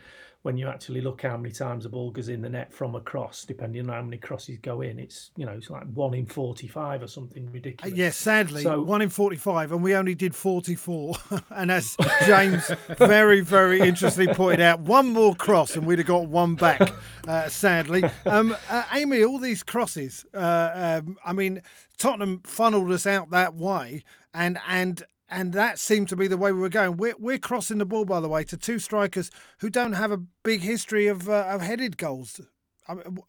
when 0.44 0.58
you 0.58 0.68
actually 0.68 1.02
look 1.02 1.24
how 1.24 1.36
many 1.36 1.54
times 1.54 1.84
the 1.84 1.90
ball 1.90 2.12
goes 2.12 2.30
in 2.30 2.42
the 2.42 2.50
net 2.50 2.72
from 2.74 2.96
a 2.96 3.02
cross, 3.02 3.44
depending 3.46 3.82
on 3.82 3.96
how 3.96 4.02
many 4.02 4.18
crosses 4.18 4.58
go 4.62 4.82
in, 4.82 5.00
it's 5.00 5.32
you 5.36 5.46
know 5.46 5.54
it's 5.54 5.70
like 5.70 5.84
one 5.94 6.14
in 6.14 6.26
forty-five 6.26 7.02
or 7.02 7.08
something 7.08 7.52
ridiculous. 7.52 7.98
Yes, 7.98 8.16
sadly, 8.16 8.64
so, 8.64 8.82
one 8.82 9.02
in 9.02 9.10
forty-five, 9.10 9.72
and 9.72 9.84
we 9.84 9.96
only 9.96 10.16
did 10.16 10.36
forty-four. 10.36 11.16
and 11.50 11.72
as 11.72 11.98
James 12.26 12.70
very, 12.98 13.42
very 13.42 13.82
interestingly 13.82 14.34
pointed 14.34 14.62
out, 14.62 14.80
one 14.82 15.10
more 15.10 15.36
cross, 15.36 15.76
and 15.76 15.86
we'd 15.86 16.00
have 16.00 16.08
got 16.08 16.28
one 16.28 16.56
back. 16.56 16.94
Uh, 17.28 17.50
sadly, 17.50 18.04
um, 18.26 18.56
uh, 18.70 18.84
Amy, 18.94 19.24
all 19.24 19.40
these 19.40 19.64
crosses. 19.64 20.26
Uh, 20.34 21.02
um, 21.06 21.18
I 21.26 21.34
mean, 21.34 21.62
Tottenham 21.98 22.42
funneled 22.46 22.92
us 22.92 23.06
out 23.06 23.32
that 23.32 23.56
way, 23.56 24.04
and 24.34 24.58
and 24.68 25.04
and 25.30 25.54
that 25.54 25.80
seemed 25.80 26.10
to 26.10 26.16
be 26.16 26.28
the 26.28 26.38
way 26.38 26.52
we 26.52 26.60
were 26.60 26.70
going. 26.70 26.98
We're, 26.98 27.16
we're 27.20 27.38
crossing 27.38 27.80
the 27.80 27.86
ball, 27.86 28.06
by 28.06 28.20
the 28.20 28.30
way, 28.30 28.44
to 28.46 28.58
two 28.58 28.80
strikers 28.80 29.30
who 29.60 29.70
don't 29.70 29.94
have 29.94 30.12
a 30.12 30.18
big 30.44 30.62
history 30.62 31.08
of, 31.08 31.28
uh, 31.28 31.46
of 31.50 31.62
headed 31.62 31.98
goals. 31.98 32.40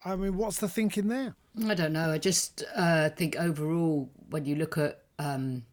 I 0.05 0.15
mean, 0.15 0.37
what's 0.37 0.59
the 0.59 0.69
thinking 0.69 1.09
there? 1.09 1.35
I 1.67 1.75
don't 1.75 1.93
know. 1.93 2.13
I 2.13 2.19
just 2.19 2.65
uh, 2.77 3.09
think 3.11 3.35
overall, 3.37 4.09
when 4.31 4.45
you 4.45 4.55
look 4.55 4.79
at 4.79 5.03
um, 5.19 5.65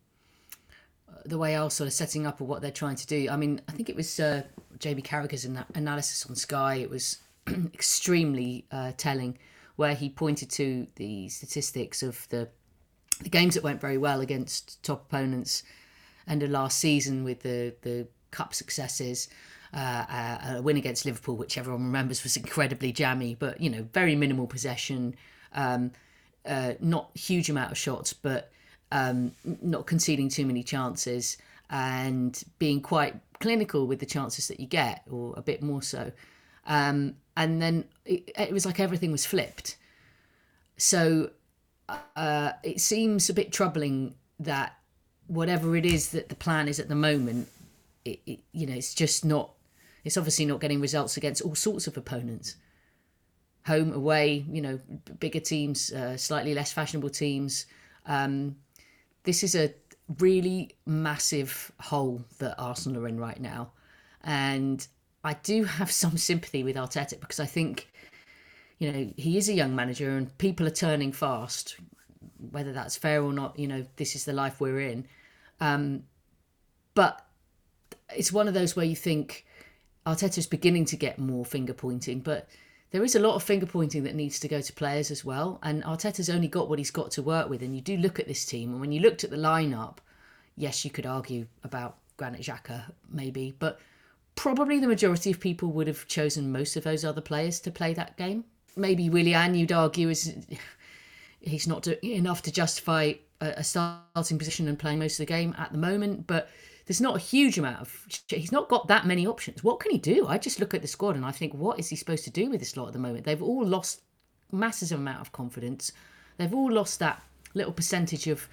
the 1.24 1.38
way 1.38 1.56
Arsenal 1.56 1.90
are 1.90 1.92
setting 1.92 2.26
up 2.26 2.42
or 2.42 2.46
what 2.46 2.64
they're 2.64 2.72
trying 2.72 2.96
to 2.96 3.06
do, 3.06 3.28
I 3.30 3.38
mean, 3.38 3.62
I 3.68 3.74
think 3.74 3.90
it 3.90 3.96
was 3.96 4.20
uh, 4.20 4.42
Jamie 4.80 5.04
Carragher's 5.04 5.46
analysis 5.46 6.26
on 6.26 6.36
Sky. 6.36 6.76
It 6.76 6.90
was 6.90 7.20
extremely 7.76 8.66
uh, 8.72 8.94
telling, 8.98 9.38
where 9.76 9.94
he 9.94 10.10
pointed 10.10 10.50
to 10.52 10.88
the 10.96 11.30
statistics 11.30 12.02
of 12.02 12.28
the 12.30 12.50
the 13.22 13.30
games 13.30 13.54
that 13.54 13.64
went 13.64 13.80
very 13.80 13.98
well 13.98 14.20
against 14.20 14.84
top 14.84 15.06
opponents 15.06 15.64
end 16.28 16.44
of 16.44 16.50
last 16.50 16.80
season 16.80 17.24
with 17.24 17.42
the 17.42 17.74
the 17.82 18.08
cup 18.32 18.54
successes. 18.54 19.28
Uh, 19.74 20.06
uh, 20.10 20.56
a 20.56 20.62
win 20.62 20.78
against 20.78 21.04
Liverpool, 21.06 21.36
which 21.36 21.58
everyone 21.58 21.84
remembers 21.84 22.24
was 22.24 22.38
incredibly 22.38 22.94
jammy, 22.94 23.36
but 23.36 23.60
you 23.60 23.70
know 23.70 23.86
very 23.92 24.16
minimal 24.16 24.48
possession, 24.48 25.14
um, 25.54 25.92
uh, 26.46 26.74
not 26.80 27.10
huge 27.14 27.50
amount 27.50 27.72
of 27.72 27.78
shots, 27.78 28.14
but 28.14 28.52
um, 28.94 29.34
not 29.44 29.86
conceding 29.86 30.30
too 30.30 30.46
many 30.46 30.64
chances 30.64 31.38
and 31.70 32.44
being 32.58 32.80
quite 32.80 33.16
clinical 33.40 33.86
with 33.88 34.00
the 34.00 34.06
chances 34.06 34.48
that 34.48 34.60
you 34.60 34.68
get, 34.68 35.02
or 35.10 35.34
a 35.36 35.42
bit 35.42 35.62
more 35.62 35.82
so. 35.82 36.12
Um, 36.68 37.16
and 37.36 37.62
then 37.62 37.86
it, 38.06 38.32
it, 38.38 38.52
was 38.52 38.66
like 38.66 38.80
everything 38.80 39.12
was 39.12 39.26
flipped. 39.26 39.78
So 40.78 41.32
uh, 42.16 42.54
it 42.64 42.80
seems 42.82 43.30
a 43.30 43.34
bit 43.34 43.52
troubling 43.52 44.16
that 44.40 44.78
whatever 45.28 45.76
it 45.76 45.86
is 45.86 46.10
that 46.12 46.30
the 46.30 46.36
plan 46.36 46.68
is 46.68 46.80
at 46.80 46.90
the 46.90 46.96
moment, 46.96 47.50
it, 48.04 48.20
it, 48.26 48.40
you 48.52 48.68
know, 48.68 48.74
it's 48.74 48.94
just 48.94 49.26
not. 49.26 49.52
It's 50.04 50.18
obviously 50.18 50.46
not 50.46 50.60
getting 50.60 50.80
results 50.80 51.18
against 51.18 51.42
all 51.42 51.56
sorts 51.56 51.88
of 51.88 51.98
opponents. 51.98 52.56
Home, 53.66 53.92
away, 53.92 54.46
you 54.52 54.62
know, 54.62 54.80
bigger 55.20 55.40
teams, 55.40 55.92
uh, 55.92 56.16
slightly 56.16 56.54
less 56.54 56.72
fashionable 56.72 57.10
teams. 57.10 57.66
Um, 58.06 58.58
this 59.24 59.44
is 59.44 59.56
a 59.56 59.74
really 60.20 60.76
massive 60.86 61.72
hole 61.80 62.24
that 62.38 62.54
Arsenal 62.60 63.04
are 63.04 63.08
in 63.08 63.20
right 63.20 63.40
now, 63.40 63.72
and 64.24 64.88
I 65.24 65.34
do 65.34 65.64
have 65.64 65.92
some 66.04 66.18
sympathy 66.18 66.64
with 66.64 66.76
Arteta 66.76 67.20
because 67.20 67.40
I 67.40 67.48
think, 67.48 67.92
you 68.78 68.92
know, 68.92 69.12
he 69.18 69.38
is 69.38 69.50
a 69.50 69.54
young 69.54 69.76
manager 69.76 70.16
and 70.16 70.38
people 70.38 70.68
are 70.68 70.72
turning 70.72 71.12
fast 71.12 71.78
whether 72.52 72.74
that's 72.74 72.98
fair 72.98 73.24
or 73.24 73.34
not, 73.34 73.58
you 73.58 73.68
know, 73.68 73.86
this 73.96 74.16
is 74.16 74.26
the 74.26 74.34
life 74.34 74.60
we're 74.60 74.80
in. 74.80 75.08
Um, 75.60 76.04
but 76.94 77.26
it's 78.16 78.32
one 78.32 78.48
of 78.48 78.54
those 78.54 78.76
where 78.76 78.86
you 78.86 78.96
think 78.96 79.46
Arteta's 80.06 80.48
beginning 80.48 80.86
to 80.86 80.96
get 80.96 81.20
more 81.20 81.46
finger 81.46 81.74
pointing, 81.74 82.20
but 82.20 82.50
there 82.92 83.04
is 83.04 83.16
a 83.16 83.20
lot 83.20 83.36
of 83.36 83.44
finger 83.44 83.66
pointing 83.66 84.04
that 84.04 84.16
needs 84.16 84.40
to 84.40 84.48
go 84.48 84.62
to 84.62 84.74
players 84.74 85.12
as 85.12 85.26
well. 85.26 85.60
And 85.64 85.84
Arteta's 85.84 86.30
only 86.30 86.48
got 86.48 86.70
what 86.70 86.80
he's 86.80 86.92
got 86.92 87.12
to 87.12 87.24
work 87.24 87.50
with. 87.50 87.62
And 87.62 87.76
you 87.76 87.82
do 87.82 87.98
look 87.98 88.20
at 88.20 88.28
this 88.28 88.46
team, 88.46 88.72
and 88.72 88.80
when 88.80 88.92
you 88.92 89.02
looked 89.02 89.24
at 89.24 89.32
the 89.32 89.38
lineup, 89.38 89.98
yes, 90.56 90.86
you 90.86 90.92
could 90.92 91.06
argue 91.06 91.48
about 91.64 91.98
Granit 92.18 92.42
Xhaka, 92.42 92.92
maybe, 93.10 93.56
but 93.60 93.80
probably 94.36 94.80
the 94.80 94.88
majority 94.88 95.32
of 95.32 95.40
people 95.40 95.70
would 95.70 95.88
have 95.88 96.08
chosen 96.08 96.52
most 96.52 96.76
of 96.76 96.84
those 96.84 97.04
other 97.04 97.22
players 97.22 97.60
to 97.62 97.72
play 97.72 97.94
that 97.94 98.18
game. 98.18 98.46
Maybe 98.78 99.10
Willian, 99.10 99.56
you'd 99.56 99.72
argue, 99.72 100.10
is 100.10 100.34
he's 101.46 101.68
not 101.68 101.84
doing 101.84 101.98
enough 102.04 102.42
to 102.44 102.52
justify 102.52 103.14
a, 103.42 103.54
a, 103.58 103.64
starting 103.64 104.38
position 104.38 104.68
and 104.68 104.78
playing 104.80 105.00
most 105.00 105.14
of 105.14 105.26
the 105.26 105.32
game 105.32 105.56
at 105.58 105.72
the 105.72 105.78
moment. 105.78 106.28
But 106.28 106.50
there's 106.86 107.02
not 107.02 107.16
a 107.16 107.20
huge 107.20 107.58
amount 107.58 107.82
of. 107.82 108.08
He's 108.28 108.52
not 108.52 108.70
got 108.70 108.88
that 108.88 109.06
many 109.06 109.26
options. 109.26 109.64
What 109.64 109.80
can 109.80 109.92
he 109.92 109.98
do? 109.98 110.28
I 110.28 110.38
just 110.38 110.60
look 110.60 110.74
at 110.74 110.82
the 110.82 110.88
squad 110.88 111.16
and 111.16 111.26
I 111.26 111.32
think, 111.32 111.54
what 111.54 111.80
is 111.80 111.90
he 111.90 111.96
supposed 111.96 112.24
to 112.26 112.32
do 112.32 112.50
with 112.50 112.60
this 112.60 112.76
lot 112.76 112.88
at 112.88 112.94
the 112.94 113.00
moment? 113.00 113.26
They've 113.26 113.42
all 113.42 113.66
lost 113.66 114.02
massive 114.52 114.92
amount 114.92 115.22
of 115.22 115.32
confidence. 115.32 115.92
They've 116.38 116.54
all 116.54 116.72
lost 116.72 117.00
that 117.00 117.22
little 117.54 117.74
percentage 117.74 118.28
of 118.28 118.48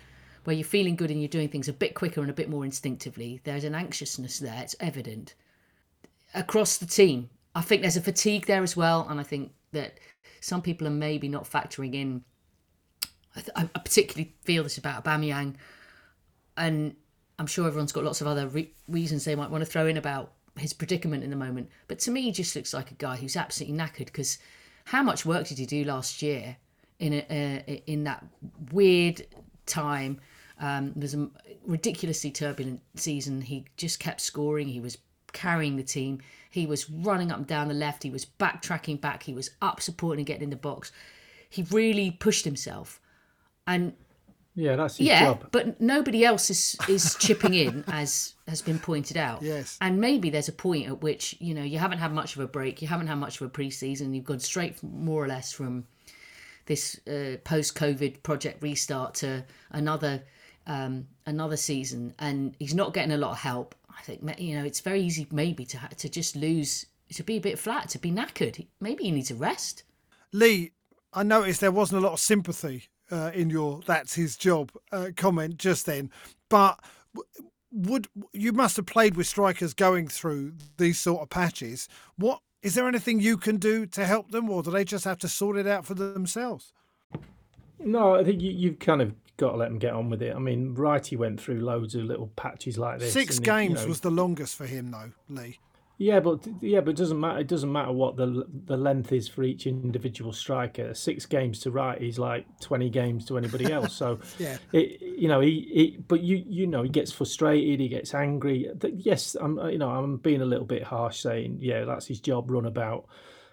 where 0.45 0.57
you're 0.57 0.65
feeling 0.65 0.97
good 0.97 1.11
and 1.11 1.21
you're 1.21 1.29
doing 1.29 1.49
things 1.49 1.69
a 1.69 1.73
bit 1.73 1.95
quicker 1.95 2.21
and 2.21 2.31
a 2.31 2.35
bit 2.35 2.49
more 2.49 2.65
instinctively. 2.65 3.41
There's 3.45 3.65
an 3.65 3.75
anxiousness 3.75 4.39
there, 4.39 4.61
it's 4.63 4.77
evident 4.81 5.35
across 6.35 6.79
the 6.79 6.87
team. 6.87 7.31
I 7.55 7.61
think 7.61 7.83
there's 7.83 7.97
a 7.97 8.03
fatigue 8.03 8.47
there 8.47 8.63
as 8.63 8.77
well, 8.77 9.07
and 9.09 9.21
I 9.21 9.23
think 9.23 9.53
that 9.73 9.99
some 10.41 10.63
people 10.63 10.87
are 10.87 10.91
maybe 10.91 11.29
not 11.29 11.49
factoring 11.49 11.95
in. 11.95 12.25
I, 13.37 13.41
th- 13.41 13.53
I 13.55 13.65
particularly 13.79 14.35
feel 14.45 14.63
this 14.63 14.79
about 14.79 15.05
Aubameyang, 15.05 15.55
and 16.57 16.95
I'm 17.39 17.47
sure 17.47 17.67
everyone's 17.67 17.93
got 17.93 18.05
lots 18.05 18.21
of 18.21 18.27
other 18.27 18.47
re- 18.47 18.73
reasons 18.89 19.25
they 19.25 19.35
might 19.35 19.51
want 19.51 19.63
to 19.63 19.71
throw 19.71 19.87
in 19.87 19.97
about 19.97 20.33
his 20.59 20.73
predicament 20.73 21.25
in 21.25 21.31
the 21.31 21.37
moment. 21.37 21.71
But 21.89 21.99
to 22.01 22.11
me, 22.11 22.23
he 22.23 22.33
just 22.33 22.55
looks 22.55 22.75
like 22.75 22.91
a 22.91 22.95
guy 22.95 23.17
who's 23.17 23.37
absolutely 23.37 23.77
knackered 23.79 24.07
because 24.07 24.39
how 24.87 25.03
much 25.03 25.25
work 25.25 25.47
did 25.47 25.59
he 25.59 25.67
do 25.67 25.85
last 25.85 26.23
year 26.23 26.57
in 26.99 27.15
a, 27.15 27.63
uh, 27.67 27.73
in 27.87 28.05
that 28.05 28.25
weird 28.71 29.27
time? 29.67 30.21
Um, 30.61 30.93
was 30.95 31.15
a 31.15 31.29
ridiculously 31.67 32.31
turbulent 32.31 32.81
season. 32.95 33.41
He 33.41 33.65
just 33.77 33.99
kept 33.99 34.21
scoring. 34.21 34.69
He 34.69 34.79
was 34.81 34.99
carrying 35.33 35.77
the 35.77 35.83
team. 35.83 36.21
He 36.51 36.67
was 36.67 36.89
running 36.89 37.33
up 37.33 37.39
and 37.39 37.47
down 37.47 37.69
the 37.69 37.75
left. 37.75 38.03
He 38.03 38.11
was 38.11 38.25
backtracking 38.25 39.01
back. 39.01 39.25
He 39.25 39.35
was 39.35 39.51
up 39.61 39.81
supporting 39.81 40.21
and 40.21 40.27
getting 40.27 40.45
in 40.45 40.51
the 40.51 40.57
box. 40.57 40.93
He 41.49 41.63
really 41.71 42.13
pushed 42.13 42.45
himself. 42.45 43.01
And 43.67 43.95
yeah, 44.55 44.77
that's 44.77 44.99
his 44.99 45.07
yeah, 45.07 45.25
job. 45.25 45.49
but 45.51 45.81
nobody 45.81 46.25
else 46.25 46.51
is 46.51 46.77
is 46.89 47.15
chipping 47.15 47.55
in, 47.55 47.85
as 47.89 48.35
has 48.47 48.61
been 48.61 48.79
pointed 48.79 49.17
out. 49.17 49.43
Yes. 49.43 49.79
And 49.81 50.01
maybe 50.01 50.29
there's 50.29 50.49
a 50.49 50.53
point 50.53 50.89
at 50.89 51.01
which 51.01 51.37
you 51.41 51.55
know 51.55 51.63
you 51.63 51.79
haven't 51.79 51.99
had 51.99 52.13
much 52.13 52.37
of 52.37 52.43
a 52.43 52.47
break, 52.47 52.83
you 52.83 52.89
haven't 52.89 53.07
had 53.07 53.17
much 53.17 53.41
of 53.41 53.47
a 53.47 53.51
pre-season, 53.51 54.13
you've 54.13 54.25
gone 54.25 54.41
straight 54.41 54.77
from, 54.77 55.05
more 55.05 55.25
or 55.25 55.29
less 55.29 55.53
from 55.53 55.87
this 56.67 57.01
uh, 57.09 57.37
post-COVID 57.45 58.23
project 58.23 58.63
restart 58.63 59.15
to 59.15 59.45
another 59.71 60.23
um, 60.67 61.07
another 61.25 61.57
season, 61.57 62.15
and 62.19 62.55
he's 62.59 62.75
not 62.75 62.93
getting 62.93 63.13
a 63.13 63.19
lot 63.19 63.33
of 63.33 63.39
help. 63.39 63.75
I 63.89 64.03
think 64.03 64.39
you 64.39 64.59
know 64.59 64.65
it's 64.65 64.81
very 64.81 65.01
easy 65.01 65.27
maybe 65.31 65.65
to 65.67 65.81
to 65.97 66.09
just 66.11 66.37
lose, 66.37 66.85
to 67.15 67.23
be 67.23 67.37
a 67.37 67.41
bit 67.41 67.59
flat, 67.59 67.89
to 67.91 67.99
be 67.99 68.13
knackered. 68.13 68.67
Maybe 68.81 69.05
he 69.05 69.13
needs 69.13 69.31
a 69.31 69.35
rest. 69.35 69.85
Lee, 70.31 70.73
I 71.15 71.23
noticed 71.23 71.63
there 71.63 71.73
wasn't 71.73 72.03
a 72.03 72.07
lot 72.07 72.13
of 72.13 72.21
sympathy 72.21 72.91
uh, 73.13 73.31
in 73.35 73.51
your 73.51 73.81
"that's 73.87 74.15
his 74.15 74.37
job" 74.37 74.73
uh, 74.91 75.11
comment 75.17 75.59
just 75.59 75.87
then, 75.87 76.11
but 76.49 76.81
would 77.71 78.09
you 78.33 78.53
must 78.53 78.77
have 78.77 78.87
played 78.87 79.17
with 79.17 79.27
strikers 79.27 79.75
going 79.75 80.09
through 80.09 80.55
these 80.79 80.99
sort 80.99 81.23
of 81.23 81.31
patches? 81.31 81.89
What 82.17 82.41
is 82.63 82.75
there 82.75 82.89
anything 82.89 83.21
you 83.21 83.37
can 83.37 83.57
do 83.57 83.87
to 83.87 84.05
help 84.05 84.31
them, 84.31 84.51
or 84.51 84.63
do 84.63 84.71
they 84.71 84.85
just 84.85 85.05
have 85.05 85.19
to 85.19 85.29
sort 85.29 85.57
it 85.57 85.67
out 85.67 85.87
for 85.87 85.95
themselves? 85.95 86.73
No, 87.79 88.15
I 88.15 88.25
think 88.25 88.41
you, 88.41 88.51
you've 88.51 88.79
kind 88.79 89.03
of 89.03 89.15
got 89.37 89.53
to 89.53 89.57
let 89.57 89.69
them 89.69 89.79
get 89.79 89.93
on 89.93 90.09
with 90.09 90.23
it. 90.23 90.35
I 90.35 90.39
mean, 90.39 90.75
Righty 90.75 91.17
went 91.17 91.41
through 91.41 91.61
loads 91.61 91.95
of 91.95 92.05
little 92.05 92.29
patches 92.37 92.79
like 92.79 93.01
this. 93.01 93.13
Six 93.13 93.39
games 93.39 93.81
you 93.81 93.87
know, 93.87 93.89
was 93.89 94.01
the 94.01 94.11
longest 94.11 94.57
for 94.57 94.67
him, 94.67 94.91
though, 94.93 95.13
Lee. 95.29 95.59
Yeah, 96.03 96.19
but 96.21 96.49
yeah, 96.61 96.81
but 96.81 96.91
it 96.91 96.97
doesn't 96.97 97.21
matter. 97.21 97.39
It 97.41 97.47
doesn't 97.47 97.71
matter 97.71 97.93
what 97.93 98.17
the 98.17 98.45
the 98.67 98.77
length 98.77 99.13
is 99.13 99.29
for 99.29 99.45
each 99.45 99.69
individual 99.69 100.33
striker. 100.33 100.95
Six 100.95 101.27
games 101.27 101.61
to 101.61 101.71
Wright 101.71 102.03
is 102.03 102.19
like 102.19 102.47
twenty 102.61 102.91
games 102.91 103.25
to 103.27 103.39
anybody 103.39 103.71
else. 103.73 103.95
So 103.95 104.19
yeah, 104.37 104.59
it, 104.73 105.01
you 105.01 105.29
know 105.29 105.41
he, 105.41 105.71
he 105.73 105.99
but 106.09 106.23
you 106.23 106.45
you 106.45 106.67
know 106.67 106.83
he 106.83 106.89
gets 106.89 107.13
frustrated. 107.13 107.79
He 107.79 107.89
gets 107.89 108.15
angry. 108.15 108.69
Yes, 108.97 109.37
I'm 109.41 109.59
you 109.71 109.79
know 109.79 109.91
I'm 109.91 110.17
being 110.17 110.43
a 110.43 110.47
little 110.47 110.67
bit 110.67 110.83
harsh 110.83 111.21
saying 111.21 111.59
yeah 111.61 111.85
that's 111.85 112.09
his 112.09 112.21
job. 112.21 112.51
Run 112.51 112.67
about. 112.67 113.07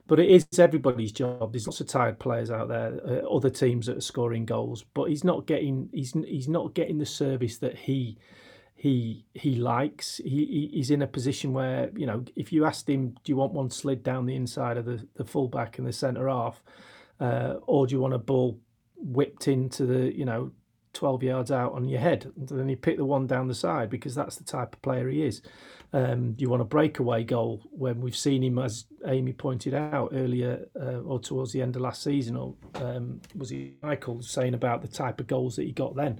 But 0.07 0.19
it 0.19 0.29
is 0.31 0.47
everybody's 0.57 1.11
job. 1.11 1.53
There's 1.53 1.67
lots 1.67 1.81
of 1.81 1.87
tired 1.87 2.17
players 2.17 2.49
out 2.49 2.67
there, 2.69 2.99
uh, 3.07 3.29
other 3.29 3.51
teams 3.51 3.85
that 3.85 3.97
are 3.97 4.01
scoring 4.01 4.45
goals, 4.45 4.83
but 4.95 5.05
he's 5.05 5.23
not 5.23 5.45
getting 5.45 5.89
he's 5.93 6.13
he's 6.13 6.49
not 6.49 6.73
getting 6.73 6.97
the 6.97 7.05
service 7.05 7.59
that 7.59 7.77
he 7.77 8.17
he 8.79 9.25
he 9.33 9.55
likes. 9.55 10.21
He, 10.23 10.69
he's 10.71 10.89
in 10.89 11.01
a 11.01 11.07
position 11.07 11.51
where 11.51 11.91
you 11.97 12.05
know 12.05 12.23
if 12.37 12.53
you 12.53 12.63
asked 12.63 12.89
him, 12.89 13.09
do 13.25 13.29
you 13.29 13.35
want 13.35 13.51
one 13.51 13.69
slid 13.69 14.03
down 14.03 14.25
the 14.25 14.37
inside 14.37 14.77
of 14.77 14.85
the 14.85 15.05
the 15.15 15.25
fullback 15.25 15.77
and 15.77 15.85
the 15.85 15.91
centre 15.91 16.29
half, 16.29 16.63
uh, 17.19 17.55
or 17.67 17.87
do 17.87 17.93
you 17.93 17.99
want 17.99 18.13
a 18.13 18.17
ball 18.17 18.57
whipped 18.95 19.49
into 19.49 19.85
the 19.85 20.17
you 20.17 20.23
know 20.23 20.53
12 20.93 21.23
yards 21.23 21.51
out 21.51 21.73
on 21.73 21.89
your 21.89 21.99
head. 21.99 22.31
And 22.37 22.47
then 22.47 22.69
you 22.69 22.77
pick 22.77 22.95
the 22.95 23.03
one 23.05 23.27
down 23.27 23.49
the 23.49 23.53
side 23.53 23.89
because 23.89 24.15
that's 24.15 24.37
the 24.37 24.45
type 24.45 24.75
of 24.75 24.81
player 24.81 25.09
he 25.09 25.23
is. 25.23 25.41
Um, 25.91 26.35
you 26.37 26.49
want 26.49 26.61
a 26.61 26.65
breakaway 26.65 27.23
goal 27.23 27.63
when 27.71 27.99
we've 27.99 28.15
seen 28.15 28.43
him, 28.43 28.59
as 28.59 28.85
Amy 29.07 29.33
pointed 29.33 29.73
out 29.73 30.11
earlier, 30.13 30.67
uh, 30.79 30.99
or 30.99 31.19
towards 31.19 31.51
the 31.51 31.61
end 31.61 31.75
of 31.75 31.81
last 31.81 32.03
season, 32.03 32.35
or 32.35 32.53
um, 32.75 33.19
was 33.35 33.49
he 33.49 33.73
Michael 33.81 34.21
saying 34.21 34.53
about 34.53 34.81
the 34.81 34.87
type 34.87 35.19
of 35.19 35.25
goals 35.25 35.55
that 35.55 35.63
he 35.63 35.71
got 35.71 35.95
then? 35.95 36.19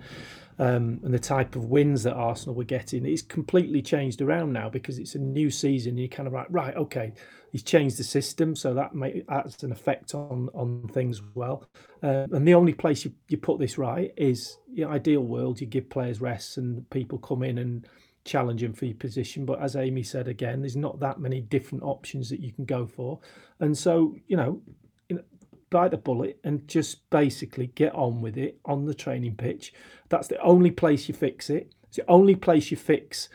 Um, 0.58 0.99
and 1.03 1.13
the 1.13 1.19
type 1.19 1.55
of 1.55 1.65
wins 1.65 2.03
that 2.03 2.15
Arsenal 2.15 2.55
were 2.55 2.65
getting. 2.65 3.05
It's 3.05 3.21
completely 3.21 3.82
changed 3.82 4.21
around 4.21 4.51
now 4.51 4.69
because 4.69 4.97
it's 4.97 5.15
a 5.15 5.19
new 5.19 5.49
season. 5.49 5.97
You're 5.97 6.10
kind 6.10 6.27
of 6.27 6.34
like, 6.34 6.47
right, 6.49 6.75
okay, 6.75 7.13
he's 7.51 7.63
changed 7.63 7.97
the 7.97 8.03
system, 8.03 8.55
so 8.55 8.73
that 8.73 8.95
may 8.95 9.23
has 9.29 9.62
an 9.63 9.71
effect 9.71 10.15
on 10.15 10.49
on 10.53 10.89
things 10.91 11.21
well. 11.36 11.69
Uh, 12.01 12.25
and 12.32 12.47
the 12.47 12.55
only 12.55 12.73
place 12.73 13.05
you, 13.05 13.13
you 13.27 13.38
put 13.38 13.60
this 13.60 13.77
right 13.77 14.12
is 14.17 14.58
the 14.73 14.86
ideal 14.86 15.21
world. 15.21 15.62
You 15.62 15.67
give 15.67 15.89
players 15.89 16.19
rest 16.19 16.58
and 16.58 16.89
people 16.89 17.19
come 17.19 17.43
in 17.43 17.58
and 17.60 17.88
challenge 18.25 18.62
them 18.62 18.73
for 18.73 18.86
your 18.86 18.95
position. 18.95 19.45
But 19.45 19.62
as 19.62 19.75
Amy 19.75 20.03
said 20.03 20.27
again, 20.27 20.62
there's 20.62 20.75
not 20.75 20.99
that 20.99 21.19
many 21.19 21.41
different 21.41 21.84
options 21.84 22.29
that 22.29 22.39
you 22.39 22.51
can 22.51 22.65
go 22.65 22.86
for, 22.86 23.19
and 23.60 23.77
so 23.77 24.15
you 24.27 24.38
know. 24.38 24.62
You 25.10 25.17
know 25.17 25.23
bite 25.71 25.91
the 25.91 25.97
bullet 25.97 26.39
and 26.43 26.67
just 26.67 27.08
basically 27.12 27.67
get 27.67 27.93
on 27.93 28.21
with 28.21 28.38
it 28.38 28.60
on 28.65 28.86
the 28.86 28.93
training 28.93 29.36
pitch. 29.36 29.71
That's 30.10 30.27
the 30.27 30.41
only 30.41 30.71
place 30.71 31.08
you 31.08 31.13
fix 31.13 31.49
it. 31.49 31.71
It's 31.84 31.97
the 31.97 32.10
only 32.10 32.36
place 32.36 32.71
you 32.71 32.77
fix 32.77 33.29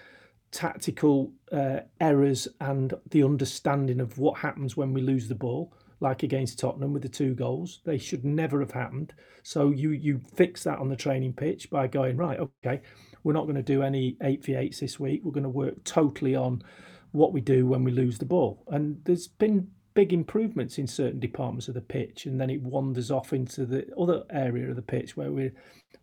tactical 0.54 1.32
uh, 1.52 1.80
errors 2.00 2.46
and 2.60 2.94
the 3.10 3.24
understanding 3.24 4.00
of 4.00 4.18
what 4.18 4.38
happens 4.38 4.76
when 4.76 4.92
we 4.92 5.00
lose 5.00 5.28
the 5.28 5.34
ball, 5.34 5.72
like 6.00 6.22
against 6.22 6.58
Tottenham 6.58 6.92
with 6.92 7.02
the 7.02 7.08
two 7.08 7.34
goals. 7.34 7.80
They 7.84 7.98
should 7.98 8.24
never 8.24 8.60
have 8.60 8.70
happened. 8.70 9.14
So 9.42 9.70
you 9.70 9.90
you 9.90 10.20
fix 10.34 10.62
that 10.64 10.78
on 10.78 10.88
the 10.88 10.96
training 10.96 11.34
pitch 11.34 11.70
by 11.70 11.88
going 11.88 12.16
right. 12.16 12.38
Okay, 12.38 12.80
we're 13.24 13.32
not 13.32 13.44
going 13.44 13.56
to 13.56 13.62
do 13.62 13.82
any 13.82 14.16
eight 14.22 14.44
v 14.44 14.54
eights 14.54 14.78
this 14.80 15.00
week. 15.00 15.22
We're 15.24 15.32
going 15.32 15.42
to 15.42 15.48
work 15.48 15.82
totally 15.82 16.36
on 16.36 16.62
what 17.10 17.32
we 17.32 17.40
do 17.40 17.66
when 17.66 17.82
we 17.82 17.90
lose 17.90 18.18
the 18.18 18.24
ball. 18.24 18.62
And 18.68 19.00
there's 19.04 19.26
been 19.26 19.68
big 19.94 20.12
improvements 20.12 20.78
in 20.78 20.86
certain 20.86 21.20
departments 21.20 21.68
of 21.68 21.74
the 21.74 21.80
pitch, 21.80 22.26
and 22.26 22.40
then 22.40 22.50
it 22.50 22.62
wanders 22.62 23.10
off 23.10 23.32
into 23.32 23.64
the 23.64 23.86
other 23.98 24.24
area 24.30 24.68
of 24.68 24.76
the 24.76 24.82
pitch 24.82 25.16
where 25.16 25.32
we 25.32 25.50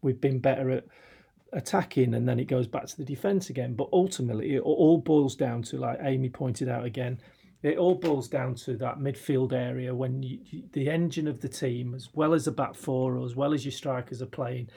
we've 0.02 0.20
been 0.20 0.40
better 0.40 0.72
at 0.72 0.86
attacking 1.54 2.14
and 2.14 2.28
then 2.28 2.40
it 2.40 2.46
goes 2.46 2.66
back 2.66 2.86
to 2.86 2.96
the 2.96 3.04
defense 3.04 3.50
again 3.50 3.74
but 3.74 3.90
ultimately 3.92 4.56
it 4.56 4.62
all 4.62 4.98
boils 4.98 5.36
down 5.36 5.62
to 5.62 5.78
like 5.78 6.00
amy 6.02 6.30
pointed 6.30 6.70
out 6.70 6.86
again 6.86 7.20
it 7.62 7.78
all 7.78 7.94
boils 7.94 8.30
down 8.30 8.56
to 8.56 8.78
that 8.78 9.00
midfield 9.00 9.52
area 9.52 9.94
when 9.94 10.24
you, 10.24 10.40
the 10.72 10.90
engine 10.90 11.28
of 11.28 11.42
the 11.42 11.50
team 11.50 11.94
as 11.94 12.10
well 12.14 12.34
as 12.34 12.46
the 12.46 12.52
back 12.52 12.74
four 12.74 13.18
or 13.18 13.26
as 13.26 13.36
well 13.36 13.54
as 13.54 13.66
your 13.66 13.72
strikers 13.74 14.22
are 14.22 14.28
playing 14.28 14.70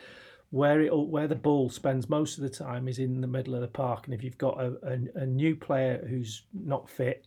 where 0.55 0.83
it 0.83 0.97
where 0.97 1.27
the 1.27 1.35
ball 1.35 1.69
spends 1.69 2.09
most 2.09 2.39
of 2.39 2.45
the 2.45 2.49
time 2.49 2.87
is 2.87 3.01
in 3.01 3.21
the 3.21 3.27
middle 3.27 3.57
of 3.57 3.61
the 3.61 3.67
park 3.67 4.05
and 4.05 4.15
if 4.15 4.23
you've 4.23 4.39
got 4.39 4.57
a, 4.61 4.73
a, 4.85 5.23
a 5.23 5.27
new 5.27 5.57
player 5.57 6.07
who's 6.09 6.45
not 6.53 6.89
fit 6.89 7.27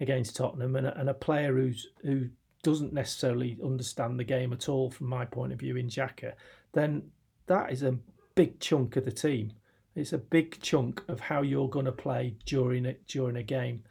against 0.00 0.34
Tottenham 0.34 0.74
and 0.74 0.88
a, 0.88 0.98
and 0.98 1.08
a 1.08 1.14
player 1.14 1.54
who's 1.54 1.86
who 2.02 2.28
doesn't 2.64 2.92
necessarily 2.92 3.56
understand 3.62 4.18
the 4.18 4.24
game 4.24 4.52
at 4.52 4.68
all 4.68 4.90
from 4.90 5.06
my 5.06 5.24
point 5.24 5.52
of 5.52 5.60
view 5.60 5.76
in 5.76 5.86
Xhaka, 5.86 6.32
then 6.72 7.00
that 7.46 7.70
is 7.70 7.84
a 7.84 7.96
big 8.34 8.58
chunk 8.58 8.96
of 8.96 9.04
the 9.04 9.12
team. 9.12 9.52
It's 9.94 10.12
a 10.12 10.18
big 10.18 10.60
chunk 10.60 11.00
of 11.06 11.20
how 11.20 11.42
you're 11.42 11.68
going 11.68 11.84
to 11.84 11.92
play 11.92 12.34
during 12.44 12.86
it 12.86 13.06
during 13.06 13.36
a 13.36 13.44
game, 13.44 13.84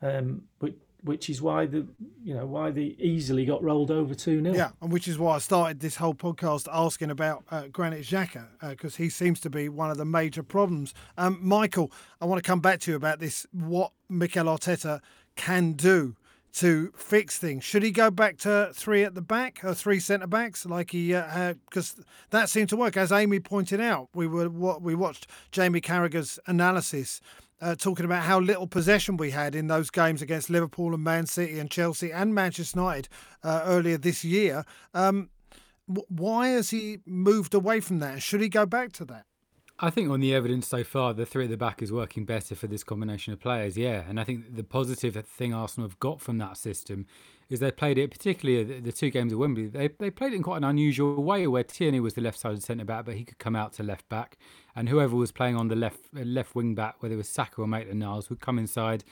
um, 0.00 0.44
which 0.60 0.76
which 1.02 1.30
is 1.30 1.40
why 1.40 1.66
the 1.66 1.86
you 2.22 2.34
know 2.34 2.46
why 2.46 2.70
they 2.70 2.96
easily 2.98 3.44
got 3.44 3.62
rolled 3.62 3.90
over 3.90 4.14
two 4.14 4.42
0 4.42 4.54
Yeah, 4.54 4.70
and 4.80 4.92
which 4.92 5.08
is 5.08 5.18
why 5.18 5.36
I 5.36 5.38
started 5.38 5.80
this 5.80 5.96
whole 5.96 6.14
podcast 6.14 6.68
asking 6.72 7.10
about 7.10 7.44
uh, 7.50 7.68
Granit 7.68 8.04
Xhaka 8.04 8.46
because 8.68 8.94
uh, 8.94 9.02
he 9.02 9.08
seems 9.08 9.40
to 9.40 9.50
be 9.50 9.68
one 9.68 9.90
of 9.90 9.98
the 9.98 10.04
major 10.04 10.42
problems. 10.42 10.94
Um, 11.16 11.38
Michael, 11.40 11.90
I 12.20 12.26
want 12.26 12.42
to 12.42 12.46
come 12.46 12.60
back 12.60 12.80
to 12.80 12.90
you 12.90 12.96
about 12.96 13.18
this. 13.18 13.46
What 13.52 13.92
Mikel 14.08 14.46
Arteta 14.46 15.00
can 15.36 15.72
do 15.72 16.16
to 16.52 16.92
fix 16.96 17.38
things. 17.38 17.64
Should 17.64 17.82
he 17.82 17.90
go 17.90 18.10
back 18.10 18.36
to 18.38 18.70
three 18.74 19.04
at 19.04 19.14
the 19.14 19.22
back 19.22 19.60
or 19.62 19.74
three 19.74 20.00
centre 20.00 20.26
backs 20.26 20.66
like 20.66 20.90
he 20.90 21.14
uh? 21.14 21.54
Because 21.68 21.96
that 22.30 22.48
seemed 22.48 22.68
to 22.70 22.76
work, 22.76 22.96
as 22.96 23.12
Amy 23.12 23.40
pointed 23.40 23.80
out. 23.80 24.08
We 24.14 24.26
were 24.26 24.48
what 24.48 24.82
we 24.82 24.94
watched 24.94 25.28
Jamie 25.52 25.80
Carragher's 25.80 26.38
analysis. 26.46 27.20
Uh, 27.60 27.74
talking 27.74 28.06
about 28.06 28.22
how 28.22 28.40
little 28.40 28.66
possession 28.66 29.18
we 29.18 29.30
had 29.30 29.54
in 29.54 29.66
those 29.66 29.90
games 29.90 30.22
against 30.22 30.48
Liverpool 30.48 30.94
and 30.94 31.04
Man 31.04 31.26
City 31.26 31.58
and 31.58 31.70
Chelsea 31.70 32.10
and 32.10 32.34
Manchester 32.34 32.78
United 32.78 33.08
uh, 33.44 33.62
earlier 33.64 33.98
this 33.98 34.24
year. 34.24 34.64
Um, 34.94 35.28
why 35.86 36.48
has 36.48 36.70
he 36.70 37.00
moved 37.04 37.52
away 37.52 37.80
from 37.80 37.98
that? 37.98 38.22
Should 38.22 38.40
he 38.40 38.48
go 38.48 38.64
back 38.64 38.92
to 38.92 39.04
that? 39.06 39.26
I 39.82 39.88
think 39.88 40.10
on 40.10 40.20
the 40.20 40.34
evidence 40.34 40.68
so 40.68 40.84
far, 40.84 41.14
the 41.14 41.24
three 41.24 41.44
at 41.44 41.50
the 41.50 41.56
back 41.56 41.80
is 41.80 41.90
working 41.90 42.26
better 42.26 42.54
for 42.54 42.66
this 42.66 42.84
combination 42.84 43.32
of 43.32 43.40
players. 43.40 43.78
Yeah, 43.78 44.04
and 44.06 44.20
I 44.20 44.24
think 44.24 44.54
the 44.54 44.62
positive 44.62 45.14
thing 45.24 45.54
Arsenal 45.54 45.88
have 45.88 45.98
got 45.98 46.20
from 46.20 46.36
that 46.38 46.58
system 46.58 47.06
is 47.50 47.60
they 47.60 47.70
played 47.70 47.98
it, 47.98 48.10
particularly 48.10 48.80
the, 48.80 48.92
two 48.92 49.10
games 49.10 49.32
at 49.32 49.38
Wembley. 49.38 49.66
They 49.66 49.88
they 49.98 50.10
played 50.10 50.32
it 50.32 50.36
in 50.36 50.42
quite 50.42 50.58
an 50.58 50.64
unusual 50.64 51.22
way, 51.22 51.46
where 51.46 51.64
Tierney 51.64 52.00
was 52.00 52.14
the 52.14 52.20
left-sided 52.20 52.62
centre 52.62 52.84
back, 52.84 53.04
but 53.04 53.16
he 53.16 53.24
could 53.24 53.38
come 53.38 53.56
out 53.56 53.72
to 53.74 53.82
left 53.82 54.08
back, 54.08 54.38
and 54.74 54.88
whoever 54.88 55.16
was 55.16 55.32
playing 55.32 55.56
on 55.56 55.68
the 55.68 55.76
left 55.76 56.00
uh, 56.16 56.20
left 56.20 56.54
wing 56.54 56.74
back, 56.74 57.02
whether 57.02 57.14
it 57.14 57.18
was 57.18 57.28
Saka 57.28 57.60
or 57.60 57.66
Maitland-Niles, 57.66 58.30
would 58.30 58.40
come 58.40 58.58
inside 58.58 59.04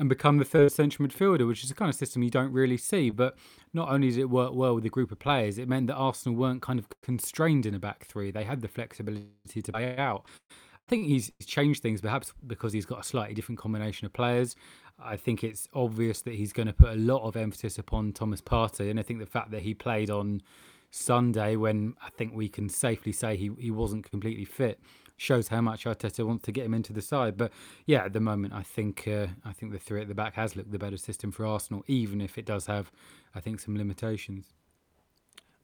and 0.00 0.08
become 0.08 0.38
the 0.38 0.44
third 0.44 0.70
central 0.70 1.08
midfielder, 1.08 1.46
which 1.46 1.64
is 1.64 1.70
a 1.70 1.74
kind 1.74 1.88
of 1.88 1.94
system 1.94 2.22
you 2.22 2.30
don't 2.30 2.52
really 2.52 2.76
see. 2.76 3.10
But 3.10 3.36
not 3.72 3.88
only 3.88 4.10
did 4.10 4.18
it 4.18 4.30
work 4.30 4.52
well 4.54 4.74
with 4.74 4.84
a 4.84 4.90
group 4.90 5.10
of 5.10 5.18
players, 5.18 5.58
it 5.58 5.68
meant 5.68 5.88
that 5.88 5.96
Arsenal 5.96 6.38
weren't 6.38 6.62
kind 6.62 6.78
of 6.78 6.86
constrained 7.02 7.66
in 7.66 7.74
a 7.74 7.78
back 7.78 8.06
three. 8.06 8.30
They 8.30 8.44
had 8.44 8.60
the 8.60 8.68
flexibility 8.68 9.62
to 9.62 9.72
play 9.72 9.96
out. 9.96 10.24
I 10.50 10.88
think 10.88 11.06
he's 11.06 11.32
changed 11.44 11.82
things, 11.82 12.00
perhaps 12.00 12.32
because 12.46 12.72
he's 12.72 12.86
got 12.86 13.00
a 13.00 13.02
slightly 13.02 13.34
different 13.34 13.58
combination 13.58 14.06
of 14.06 14.12
players. 14.12 14.56
I 15.00 15.16
think 15.16 15.44
it's 15.44 15.68
obvious 15.72 16.22
that 16.22 16.34
he's 16.34 16.52
going 16.52 16.66
to 16.66 16.72
put 16.72 16.90
a 16.90 16.96
lot 16.96 17.22
of 17.22 17.36
emphasis 17.36 17.78
upon 17.78 18.12
Thomas 18.12 18.40
Partey, 18.40 18.90
and 18.90 18.98
I 18.98 19.02
think 19.02 19.20
the 19.20 19.26
fact 19.26 19.50
that 19.52 19.62
he 19.62 19.74
played 19.74 20.10
on 20.10 20.42
Sunday, 20.90 21.56
when 21.56 21.94
I 22.02 22.10
think 22.10 22.34
we 22.34 22.48
can 22.48 22.68
safely 22.68 23.12
say 23.12 23.36
he, 23.36 23.50
he 23.58 23.70
wasn't 23.70 24.10
completely 24.10 24.44
fit, 24.44 24.80
shows 25.16 25.48
how 25.48 25.60
much 25.60 25.84
Arteta 25.84 26.24
wants 26.24 26.44
to 26.44 26.52
get 26.52 26.64
him 26.64 26.74
into 26.74 26.92
the 26.92 27.02
side. 27.02 27.36
But 27.36 27.52
yeah, 27.86 28.04
at 28.04 28.12
the 28.12 28.20
moment, 28.20 28.54
I 28.54 28.62
think 28.62 29.06
uh, 29.06 29.26
I 29.44 29.52
think 29.52 29.72
the 29.72 29.78
three 29.78 30.00
at 30.00 30.08
the 30.08 30.14
back 30.14 30.34
has 30.34 30.56
looked 30.56 30.72
the 30.72 30.78
better 30.78 30.96
system 30.96 31.30
for 31.30 31.44
Arsenal, 31.44 31.84
even 31.86 32.20
if 32.20 32.38
it 32.38 32.46
does 32.46 32.66
have, 32.66 32.90
I 33.34 33.40
think, 33.40 33.60
some 33.60 33.76
limitations. 33.76 34.46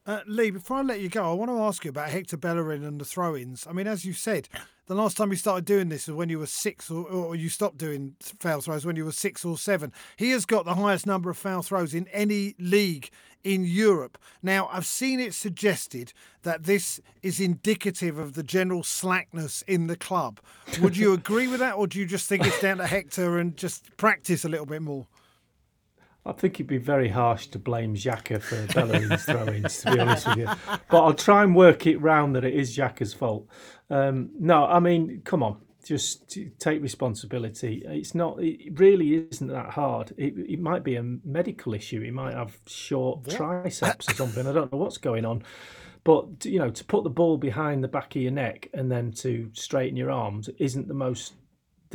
Uh, 0.05 0.19
Lee, 0.27 0.51
before 0.51 0.77
I 0.77 0.81
let 0.83 0.99
you 0.99 1.09
go, 1.09 1.31
I 1.31 1.33
want 1.33 1.49
to 1.49 1.57
ask 1.57 1.83
you 1.83 1.89
about 1.89 2.09
Hector 2.09 2.37
Bellerin 2.37 2.83
and 2.83 3.01
the 3.01 3.05
throw-ins. 3.05 3.65
I 3.65 3.71
mean, 3.71 3.87
as 3.87 4.05
you 4.05 4.13
said, 4.13 4.47
the 4.87 4.95
last 4.95 5.17
time 5.17 5.31
you 5.31 5.35
started 5.35 5.65
doing 5.65 5.89
this 5.89 6.07
was 6.07 6.15
when 6.15 6.29
you 6.29 6.39
were 6.39 6.45
six, 6.45 6.91
or, 6.91 7.05
or 7.07 7.35
you 7.35 7.49
stopped 7.49 7.77
doing 7.77 8.15
foul 8.19 8.61
throws 8.61 8.85
when 8.85 8.95
you 8.95 9.05
were 9.05 9.11
six 9.11 9.43
or 9.43 9.57
seven. 9.57 9.91
He 10.15 10.31
has 10.31 10.45
got 10.45 10.65
the 10.65 10.75
highest 10.75 11.05
number 11.05 11.29
of 11.29 11.37
foul 11.37 11.61
throws 11.61 11.93
in 11.93 12.07
any 12.09 12.55
league 12.59 13.09
in 13.43 13.63
Europe. 13.63 14.17
Now, 14.41 14.69
I've 14.71 14.85
seen 14.85 15.19
it 15.19 15.33
suggested 15.33 16.13
that 16.43 16.63
this 16.63 16.99
is 17.21 17.39
indicative 17.39 18.17
of 18.17 18.33
the 18.33 18.43
general 18.43 18.83
slackness 18.83 19.63
in 19.67 19.87
the 19.87 19.95
club. 19.95 20.39
Would 20.81 20.97
you 20.97 21.13
agree 21.21 21.47
with 21.47 21.59
that, 21.59 21.75
or 21.75 21.87
do 21.87 21.99
you 21.99 22.05
just 22.05 22.27
think 22.27 22.45
it's 22.45 22.59
down 22.59 22.77
to 22.77 22.87
Hector 22.87 23.37
and 23.37 23.55
just 23.55 23.95
practice 23.97 24.45
a 24.45 24.49
little 24.49 24.65
bit 24.65 24.81
more? 24.81 25.07
I 26.25 26.31
think 26.31 26.55
it'd 26.55 26.67
be 26.67 26.77
very 26.77 27.09
harsh 27.09 27.47
to 27.47 27.59
blame 27.59 27.95
Xhaka 27.95 28.41
for 28.41 28.65
Bellerin's 28.73 29.25
throw-ins, 29.25 29.81
to 29.81 29.91
be 29.91 29.99
honest 29.99 30.27
with 30.27 30.37
you. 30.37 30.49
But 30.89 31.03
I'll 31.03 31.13
try 31.13 31.43
and 31.43 31.55
work 31.55 31.85
it 31.85 31.97
round 32.01 32.35
that 32.35 32.43
it 32.43 32.55
is 32.55 32.75
Xhaka's 32.75 33.13
fault. 33.13 33.47
Um, 33.89 34.31
no, 34.39 34.65
I 34.65 34.79
mean, 34.79 35.21
come 35.23 35.43
on, 35.43 35.57
just 35.85 36.35
take 36.57 36.81
responsibility. 36.81 37.83
It's 37.85 38.15
not. 38.15 38.41
It 38.41 38.79
really 38.79 39.27
isn't 39.31 39.47
that 39.47 39.69
hard. 39.69 40.13
It, 40.17 40.33
it 40.37 40.59
might 40.59 40.83
be 40.83 40.95
a 40.95 41.03
medical 41.03 41.75
issue. 41.75 42.01
He 42.01 42.11
might 42.11 42.33
have 42.33 42.57
short 42.65 43.27
what? 43.27 43.35
triceps 43.35 44.09
or 44.09 44.15
something. 44.15 44.47
I 44.47 44.51
don't 44.51 44.71
know 44.71 44.79
what's 44.79 44.97
going 44.97 45.25
on. 45.25 45.43
But 46.03 46.45
you 46.45 46.59
know, 46.59 46.69
to 46.71 46.83
put 46.85 47.03
the 47.03 47.09
ball 47.09 47.37
behind 47.37 47.83
the 47.83 47.87
back 47.87 48.15
of 48.15 48.21
your 48.21 48.31
neck 48.31 48.69
and 48.73 48.91
then 48.91 49.11
to 49.13 49.49
straighten 49.53 49.95
your 49.95 50.11
arms 50.11 50.49
isn't 50.57 50.87
the 50.87 50.93
most 50.93 51.33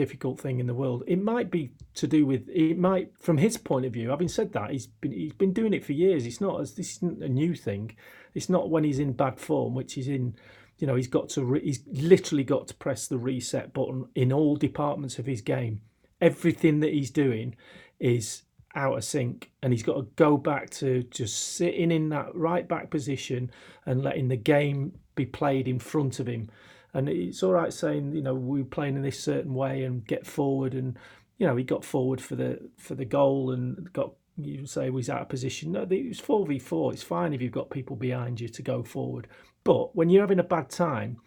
difficult 0.00 0.40
thing 0.40 0.60
in 0.60 0.66
the 0.66 0.74
world. 0.74 1.04
It 1.06 1.22
might 1.22 1.50
be 1.50 1.72
to 1.96 2.06
do 2.06 2.24
with 2.24 2.48
it 2.48 2.78
might 2.78 3.12
from 3.18 3.36
his 3.36 3.58
point 3.58 3.84
of 3.84 3.92
view. 3.92 4.08
Having 4.08 4.28
said 4.28 4.54
that, 4.54 4.70
he's 4.70 4.86
been 4.86 5.12
he's 5.12 5.34
been 5.34 5.52
doing 5.52 5.74
it 5.74 5.84
for 5.84 5.92
years. 5.92 6.24
It's 6.24 6.40
not 6.40 6.58
as 6.58 6.74
this 6.74 6.96
isn't 6.96 7.22
a 7.22 7.28
new 7.28 7.54
thing. 7.54 7.94
It's 8.32 8.48
not 8.48 8.70
when 8.70 8.82
he's 8.82 8.98
in 8.98 9.12
bad 9.12 9.38
form, 9.38 9.74
which 9.74 9.92
he's 9.92 10.08
in. 10.08 10.36
You 10.78 10.86
know, 10.86 10.94
he's 10.94 11.06
got 11.08 11.28
to 11.30 11.44
re, 11.44 11.60
he's 11.62 11.82
literally 11.92 12.44
got 12.44 12.66
to 12.68 12.74
press 12.74 13.06
the 13.06 13.18
reset 13.18 13.74
button 13.74 14.06
in 14.14 14.32
all 14.32 14.56
departments 14.56 15.18
of 15.18 15.26
his 15.26 15.42
game. 15.42 15.82
Everything 16.22 16.80
that 16.80 16.94
he's 16.94 17.10
doing 17.10 17.54
is 17.98 18.44
out 18.74 18.96
of 18.96 19.04
sync 19.04 19.50
and 19.62 19.74
he's 19.74 19.82
got 19.82 19.96
to 19.96 20.08
go 20.16 20.38
back 20.38 20.70
to 20.70 21.02
just 21.10 21.56
sitting 21.56 21.90
in 21.90 22.08
that 22.08 22.34
right 22.34 22.66
back 22.66 22.88
position 22.88 23.50
and 23.84 24.02
letting 24.02 24.28
the 24.28 24.36
game 24.36 24.92
be 25.14 25.26
played 25.26 25.68
in 25.68 25.78
front 25.78 26.20
of 26.20 26.26
him 26.26 26.48
and 26.94 27.08
it's 27.08 27.42
all 27.42 27.52
right 27.52 27.72
saying 27.72 28.12
you 28.14 28.22
know 28.22 28.34
we 28.34 28.62
are 28.62 28.64
playing 28.64 28.96
in 28.96 29.02
this 29.02 29.22
certain 29.22 29.54
way 29.54 29.84
and 29.84 30.06
get 30.06 30.26
forward 30.26 30.74
and 30.74 30.98
you 31.38 31.46
know 31.46 31.56
he 31.56 31.64
got 31.64 31.84
forward 31.84 32.20
for 32.20 32.36
the 32.36 32.58
for 32.76 32.94
the 32.94 33.04
goal 33.04 33.52
and 33.52 33.92
got 33.92 34.12
you 34.44 34.66
say 34.66 34.90
was 34.90 35.10
out 35.10 35.22
of 35.22 35.28
position. 35.28 35.72
No, 35.72 35.82
it 35.82 36.08
was 36.08 36.20
four 36.20 36.46
v 36.46 36.58
four. 36.58 36.92
It's 36.92 37.02
fine 37.02 37.32
if 37.32 37.42
you've 37.42 37.52
got 37.52 37.70
people 37.70 37.96
behind 37.96 38.40
you 38.40 38.48
to 38.48 38.62
go 38.62 38.82
forward, 38.82 39.28
but 39.64 39.94
when 39.94 40.08
you're 40.08 40.22
having 40.22 40.38
a 40.38 40.44
bad 40.44 40.70
time 40.70 41.18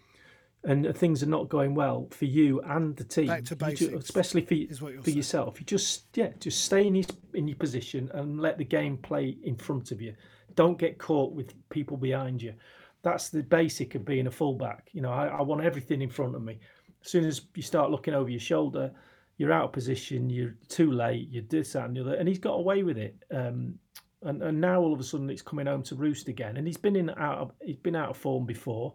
and 0.64 0.96
things 0.96 1.22
are 1.22 1.26
not 1.26 1.48
going 1.48 1.74
well 1.74 2.08
for 2.10 2.24
you 2.24 2.60
and 2.62 2.96
the 2.96 3.04
team, 3.04 3.26
basics, 3.58 3.80
you, 3.80 3.98
especially 3.98 4.40
for, 4.40 4.54
for 4.74 5.02
saying. 5.04 5.16
yourself, 5.16 5.60
you 5.60 5.66
just 5.66 6.04
yeah, 6.14 6.30
just 6.40 6.64
stay 6.64 6.86
in 6.86 6.94
your 6.94 7.04
in 7.34 7.48
your 7.48 7.56
position 7.56 8.10
and 8.14 8.40
let 8.40 8.58
the 8.58 8.64
game 8.64 8.96
play 8.96 9.36
in 9.42 9.56
front 9.56 9.92
of 9.92 10.00
you. 10.00 10.14
Don't 10.54 10.78
get 10.78 10.98
caught 10.98 11.32
with 11.32 11.52
people 11.68 11.96
behind 11.96 12.40
you 12.40 12.54
that's 13.04 13.28
the 13.28 13.42
basic 13.42 13.94
of 13.94 14.04
being 14.04 14.26
a 14.26 14.30
fullback. 14.30 14.88
You 14.92 15.02
know, 15.02 15.12
I, 15.12 15.26
I, 15.26 15.42
want 15.42 15.62
everything 15.62 16.02
in 16.02 16.10
front 16.10 16.34
of 16.34 16.42
me. 16.42 16.58
As 17.04 17.10
soon 17.10 17.24
as 17.24 17.42
you 17.54 17.62
start 17.62 17.90
looking 17.90 18.14
over 18.14 18.30
your 18.30 18.40
shoulder, 18.40 18.90
you're 19.36 19.52
out 19.52 19.66
of 19.66 19.72
position. 19.72 20.30
You're 20.30 20.56
too 20.68 20.90
late. 20.90 21.28
You're 21.30 21.44
this, 21.44 21.74
that, 21.74 21.84
and 21.84 21.96
the 21.96 22.00
other. 22.00 22.14
And 22.14 22.26
he's 22.26 22.38
got 22.38 22.54
away 22.54 22.82
with 22.82 22.96
it. 22.96 23.14
Um, 23.30 23.74
and, 24.22 24.42
and 24.42 24.58
now 24.58 24.80
all 24.80 24.94
of 24.94 25.00
a 25.00 25.04
sudden 25.04 25.28
it's 25.28 25.42
coming 25.42 25.66
home 25.66 25.82
to 25.84 25.94
roost 25.94 26.28
again. 26.28 26.56
And 26.56 26.66
he's 26.66 26.78
been 26.78 26.96
in 26.96 27.10
out 27.10 27.38
of 27.38 27.52
he's 27.62 27.76
been 27.76 27.94
out 27.94 28.08
of 28.10 28.16
form 28.16 28.46
before. 28.46 28.94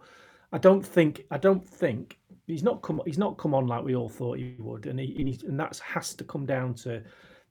I 0.52 0.58
don't 0.58 0.84
think 0.84 1.26
I 1.30 1.38
don't 1.38 1.68
think 1.70 2.18
he's 2.48 2.64
not 2.64 2.82
come 2.82 3.02
he's 3.06 3.20
not 3.20 3.38
come 3.38 3.54
on 3.54 3.68
like 3.68 3.84
we 3.84 3.96
all 3.96 4.10
thought 4.10 4.40
he 4.40 4.56
would. 4.58 4.88
And 4.88 5.00
he, 5.00 5.40
and 5.48 5.60
that 5.60 5.80
has 5.80 6.16
to 6.16 6.24
come 6.24 6.48
down 6.48 6.74
to 6.76 7.04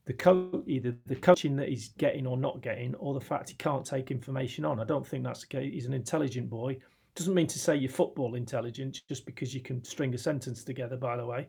the 0.08 0.14
coach, 0.14 0.64
either 0.66 0.96
the 1.04 1.14
coaching 1.14 1.54
that 1.54 1.68
he's 1.68 1.90
getting 1.98 2.26
or 2.26 2.38
not 2.38 2.62
getting, 2.62 2.94
or 2.94 3.12
the 3.12 3.20
fact 3.20 3.50
he 3.50 3.54
can't 3.56 3.84
take 3.84 4.10
information 4.10 4.64
on. 4.64 4.80
I 4.80 4.84
don't 4.84 5.06
think 5.06 5.22
that's 5.22 5.42
the 5.42 5.48
case. 5.48 5.70
He's 5.70 5.84
an 5.84 5.92
intelligent 5.92 6.48
boy. 6.48 6.78
Doesn't 7.14 7.34
mean 7.34 7.46
to 7.46 7.58
say 7.58 7.76
you're 7.76 7.90
football 7.90 8.34
intelligent 8.34 9.02
just 9.06 9.26
because 9.26 9.54
you 9.54 9.60
can 9.60 9.84
string 9.84 10.14
a 10.14 10.18
sentence 10.18 10.64
together. 10.64 10.96
By 10.96 11.18
the 11.18 11.26
way, 11.26 11.46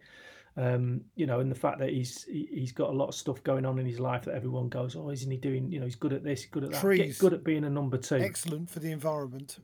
um, 0.58 1.00
you 1.16 1.26
know, 1.26 1.40
and 1.40 1.50
the 1.50 1.56
fact 1.56 1.80
that 1.80 1.92
he's 1.92 2.26
he's 2.26 2.74
got 2.74 2.90
a 2.90 2.94
lot 2.94 3.08
of 3.08 3.16
stuff 3.16 3.42
going 3.46 3.66
on 3.66 3.80
in 3.80 3.86
his 3.86 4.02
life 4.02 4.26
that 4.26 4.36
everyone 4.36 4.68
goes, 4.68 4.94
oh, 4.98 5.10
isn't 5.10 5.32
he 5.32 5.38
doing? 5.38 5.72
You 5.72 5.80
know, 5.80 5.86
he's 5.86 5.96
good 5.96 6.12
at 6.12 6.26
this, 6.26 6.46
good 6.46 6.66
at 6.66 6.72
that. 6.72 6.82
Trees. 6.82 7.00
Get 7.00 7.18
good 7.18 7.34
at 7.34 7.46
being 7.46 7.64
a 7.64 7.70
number 7.70 7.98
two. 7.98 8.18
Excellent 8.18 8.70
for 8.70 8.80
the 8.80 8.92
environment. 8.92 9.60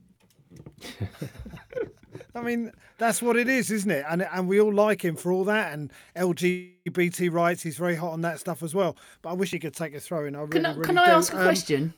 I 2.34 2.40
mean, 2.42 2.72
that's 2.98 3.20
what 3.22 3.36
it 3.36 3.48
is, 3.48 3.70
isn't 3.70 3.90
it? 3.90 4.04
And 4.08 4.22
and 4.22 4.48
we 4.48 4.60
all 4.60 4.72
like 4.72 5.04
him 5.04 5.16
for 5.16 5.32
all 5.32 5.44
that 5.44 5.72
and 5.72 5.92
LGBT 6.16 7.32
rights. 7.32 7.62
He's 7.62 7.76
very 7.76 7.96
hot 7.96 8.12
on 8.12 8.22
that 8.22 8.40
stuff 8.40 8.62
as 8.62 8.74
well. 8.74 8.96
But 9.22 9.30
I 9.30 9.32
wish 9.34 9.50
he 9.50 9.58
could 9.58 9.74
take 9.74 9.94
a 9.94 10.00
throw 10.00 10.26
in. 10.26 10.34
I 10.34 10.40
really, 10.40 10.50
can 10.50 10.66
I, 10.66 10.70
really 10.72 10.84
can 10.84 10.98
I 10.98 11.06
ask 11.06 11.32
a 11.32 11.38
um, 11.38 11.44
question 11.44 11.94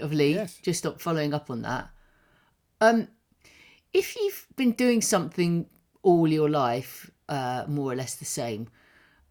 of 0.00 0.12
Lee? 0.12 0.34
Yes. 0.34 0.58
Just 0.62 0.80
stop 0.80 1.00
following 1.00 1.34
up 1.34 1.50
on 1.50 1.62
that. 1.62 1.90
Um, 2.80 3.08
if 3.92 4.16
you've 4.16 4.46
been 4.56 4.72
doing 4.72 5.00
something 5.00 5.66
all 6.02 6.28
your 6.28 6.48
life, 6.48 7.10
uh, 7.28 7.64
more 7.68 7.92
or 7.92 7.96
less 7.96 8.14
the 8.14 8.24
same, 8.24 8.68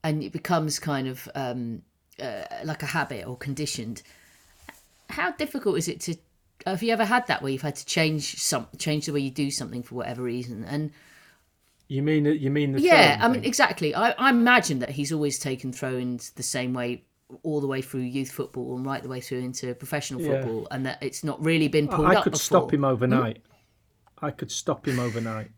and 0.04 0.24
it 0.24 0.32
becomes 0.32 0.80
kind 0.80 1.08
of 1.08 1.28
um, 1.36 1.82
uh, 2.22 2.44
like 2.64 2.84
a 2.84 2.88
habit 2.88 3.28
or 3.28 3.38
conditioned, 3.38 4.02
how 5.10 5.32
difficult 5.32 5.78
is 5.78 5.88
it 5.88 6.00
to 6.02 6.16
have 6.70 6.84
you 6.84 6.92
ever 6.94 7.06
had 7.06 7.26
that 7.28 7.42
where 7.42 7.52
you've 7.52 7.62
had 7.62 7.76
to 7.76 7.86
change 7.86 8.36
some 8.36 8.68
change 8.78 9.06
the 9.06 9.14
way 9.14 9.20
you 9.20 9.32
do 9.32 9.52
something 9.52 9.84
for 9.84 9.96
whatever 9.96 10.24
reason 10.24 10.64
and 10.66 10.92
you 11.88 12.02
mean 12.02 12.26
you 12.26 12.50
mean 12.50 12.74
the 12.74 12.82
yeah 12.82 13.18
i 13.22 13.28
mean 13.28 13.44
exactly 13.44 13.94
I, 13.96 14.12
I 14.12 14.30
imagine 14.30 14.80
that 14.80 14.90
he's 14.90 15.12
always 15.12 15.40
taken 15.40 15.72
throw-ins 15.72 16.32
the 16.32 16.44
same 16.44 16.74
way 16.74 17.04
all 17.44 17.62
the 17.62 17.68
way 17.68 17.82
through 17.82 18.02
youth 18.02 18.32
football 18.32 18.76
and 18.76 18.86
right 18.86 19.02
the 19.02 19.10
way 19.10 19.22
through 19.22 19.40
into 19.40 19.74
professional 19.76 20.20
football 20.20 20.62
yeah. 20.62 20.76
and 20.76 20.86
that 20.86 20.98
it's 21.02 21.24
not 21.24 21.44
really 21.44 21.68
been 21.68 21.88
pulled 21.88 22.08
I, 22.08 22.16
I 22.16 22.22
could 22.22 22.32
before. 22.32 22.44
stop 22.44 22.74
him 22.74 22.84
overnight 22.84 23.38
mm. 23.38 24.28
i 24.28 24.32
could 24.32 24.52
stop 24.52 24.88
him 24.88 25.00
overnight 25.00 25.52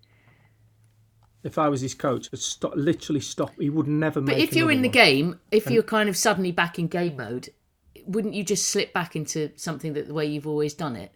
if 1.43 1.57
I 1.57 1.69
was 1.69 1.81
his 1.81 1.95
coach, 1.95 2.29
I'd 2.31 2.39
stop, 2.39 2.73
literally 2.75 3.19
stop. 3.19 3.51
He 3.59 3.69
would 3.69 3.87
never 3.87 4.21
make. 4.21 4.35
It. 4.35 4.39
But 4.39 4.43
if 4.43 4.55
you're 4.55 4.71
in 4.71 4.77
one. 4.77 4.83
the 4.83 4.89
game, 4.89 5.39
if 5.49 5.65
and, 5.65 5.73
you're 5.73 5.83
kind 5.83 6.07
of 6.07 6.15
suddenly 6.15 6.51
back 6.51 6.77
in 6.77 6.87
game 6.87 7.17
mode, 7.17 7.49
wouldn't 8.07 8.33
you 8.33 8.43
just 8.43 8.67
slip 8.67 8.93
back 8.93 9.15
into 9.15 9.51
something 9.55 9.93
that 9.93 10.07
the 10.07 10.13
way 10.13 10.25
you've 10.25 10.47
always 10.47 10.73
done 10.73 10.95
it? 10.95 11.13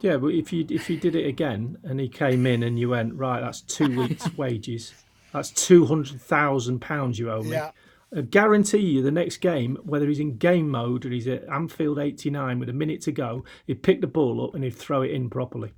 Yeah, 0.00 0.18
but 0.18 0.28
if 0.28 0.52
you 0.52 0.66
if 0.68 0.90
you 0.90 0.98
did 0.98 1.14
it 1.14 1.26
again 1.26 1.78
and 1.82 1.98
he 1.98 2.08
came 2.08 2.46
in 2.46 2.62
and 2.62 2.78
you 2.78 2.90
went 2.90 3.14
right, 3.14 3.40
that's 3.40 3.62
two 3.62 3.96
weeks' 4.02 4.36
wages, 4.36 4.94
that's 5.32 5.50
two 5.50 5.86
hundred 5.86 6.20
thousand 6.20 6.80
pounds 6.80 7.18
you 7.18 7.30
owe 7.30 7.42
me. 7.42 7.52
Yeah. 7.52 7.70
I 8.16 8.20
guarantee 8.20 8.78
you, 8.78 9.02
the 9.02 9.10
next 9.10 9.38
game, 9.38 9.76
whether 9.82 10.06
he's 10.06 10.20
in 10.20 10.36
game 10.36 10.68
mode 10.68 11.04
or 11.04 11.10
he's 11.10 11.26
at 11.26 11.48
Anfield 11.48 11.98
'89 11.98 12.58
with 12.58 12.68
a 12.68 12.72
minute 12.72 13.00
to 13.02 13.12
go, 13.12 13.44
he'd 13.66 13.82
pick 13.82 14.00
the 14.00 14.06
ball 14.06 14.44
up 14.44 14.54
and 14.54 14.62
he'd 14.62 14.76
throw 14.76 15.02
it 15.02 15.10
in 15.10 15.28
properly, 15.28 15.72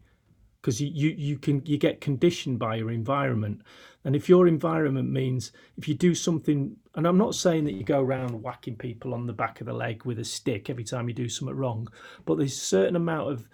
because 0.60 0.80
you, 0.80 0.88
you 0.88 1.10
you 1.10 1.38
can 1.38 1.64
you 1.64 1.78
get 1.78 2.00
conditioned 2.00 2.58
by 2.58 2.76
your 2.76 2.90
environment, 2.90 3.62
and 4.08 4.16
if 4.16 4.26
your 4.26 4.48
environment 4.48 5.10
means 5.10 5.52
if 5.76 5.86
you 5.86 5.92
do 5.92 6.14
something, 6.14 6.74
and 6.94 7.06
I'm 7.06 7.18
not 7.18 7.34
saying 7.34 7.64
that 7.64 7.74
you 7.74 7.84
go 7.84 8.00
around 8.00 8.42
whacking 8.42 8.76
people 8.76 9.12
on 9.12 9.26
the 9.26 9.34
back 9.34 9.60
of 9.60 9.66
the 9.66 9.74
leg 9.74 10.06
with 10.06 10.18
a 10.18 10.24
stick 10.24 10.70
every 10.70 10.82
time 10.82 11.08
you 11.08 11.14
do 11.14 11.28
something 11.28 11.54
wrong, 11.54 11.86
but 12.24 12.38
there's 12.38 12.54
a 12.54 12.58
certain 12.58 12.96
amount 12.96 13.30
of 13.30 13.48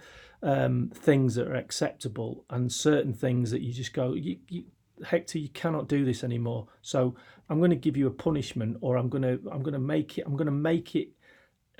um, 0.44 0.92
things 0.94 1.34
that 1.34 1.48
are 1.48 1.56
acceptable 1.56 2.44
and 2.50 2.70
certain 2.70 3.12
things 3.12 3.50
that 3.50 3.62
you 3.62 3.72
just 3.72 3.92
go, 3.92 4.14
you, 4.14 4.36
you, 4.48 4.62
Hector, 5.04 5.40
you 5.40 5.48
cannot 5.48 5.88
do 5.88 6.04
this 6.04 6.22
anymore. 6.22 6.68
So 6.82 7.16
I'm 7.50 7.58
going 7.58 7.70
to 7.70 7.76
give 7.76 7.96
you 7.96 8.06
a 8.06 8.12
punishment, 8.12 8.76
or 8.80 8.96
I'm 8.96 9.08
going 9.08 9.22
to 9.22 9.40
I'm 9.50 9.64
going 9.64 9.72
to 9.72 9.80
make 9.80 10.18
it 10.18 10.24
I'm 10.24 10.36
going 10.36 10.46
to 10.46 10.52
make 10.52 10.94
it 10.94 11.08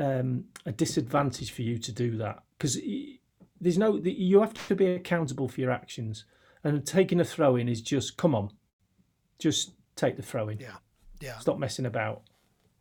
um, 0.00 0.46
a 0.66 0.72
disadvantage 0.72 1.52
for 1.52 1.62
you 1.62 1.78
to 1.78 1.92
do 1.92 2.16
that. 2.16 2.42
Because 2.58 2.76
there's 3.60 3.78
no 3.78 4.00
you 4.02 4.40
have 4.40 4.66
to 4.66 4.74
be 4.74 4.86
accountable 4.86 5.46
for 5.46 5.60
your 5.60 5.70
actions, 5.70 6.24
and 6.64 6.84
taking 6.84 7.20
a 7.20 7.24
throw 7.24 7.54
in 7.54 7.68
is 7.68 7.80
just 7.80 8.16
come 8.16 8.34
on, 8.34 8.50
just 9.38 9.72
take 9.96 10.16
the 10.16 10.22
throw 10.22 10.48
in. 10.48 10.58
Yeah, 10.58 10.76
yeah. 11.20 11.38
Stop 11.38 11.58
messing 11.58 11.86
about. 11.86 12.22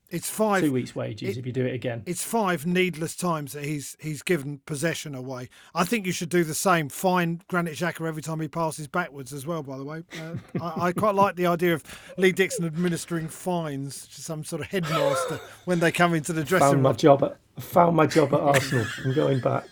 It's 0.09 0.29
five 0.29 0.61
two 0.61 0.71
weeks' 0.71 0.95
wages 0.95 1.29
it, 1.29 1.39
if 1.39 1.45
you 1.47 1.51
do 1.51 1.65
it 1.65 1.73
again. 1.73 2.03
It's 2.05 2.23
five 2.23 2.67
needless 2.67 3.15
times 3.15 3.53
that 3.53 3.65
he's 3.65 3.97
he's 3.99 4.21
given 4.21 4.59
possession 4.67 5.15
away. 5.15 5.49
I 5.73 5.85
think 5.85 6.05
you 6.05 6.11
should 6.11 6.29
do 6.29 6.43
the 6.43 6.53
same. 6.53 6.89
Fine 6.89 7.41
Granit 7.47 7.73
Xhaka 7.73 8.07
every 8.07 8.21
time 8.21 8.39
he 8.39 8.47
passes 8.47 8.87
backwards 8.87 9.33
as 9.33 9.47
well. 9.47 9.63
By 9.63 9.77
the 9.77 9.83
way, 9.83 10.03
uh, 10.21 10.35
I, 10.61 10.87
I, 10.87 10.91
quite 10.91 11.15
like 11.15 11.35
the 11.35 11.47
idea 11.47 11.73
of 11.73 11.83
Lee 12.17 12.31
Dixon 12.31 12.63
administering 12.63 13.27
fines 13.27 14.07
to 14.09 14.21
some 14.21 14.43
sort 14.43 14.61
of 14.61 14.67
headmaster 14.67 15.39
when 15.65 15.79
they 15.79 15.91
come 15.91 16.13
into 16.13 16.31
the 16.31 16.43
dressing 16.43 16.65
Found 16.65 16.75
room. 16.75 16.83
my 16.83 16.93
job 16.93 17.23
at 17.23 17.37
found 17.59 17.95
my 17.95 18.05
job 18.05 18.33
at 18.33 18.39
Arsenal. 18.39 18.85
I'm 19.03 19.13
going 19.13 19.39
back. 19.39 19.65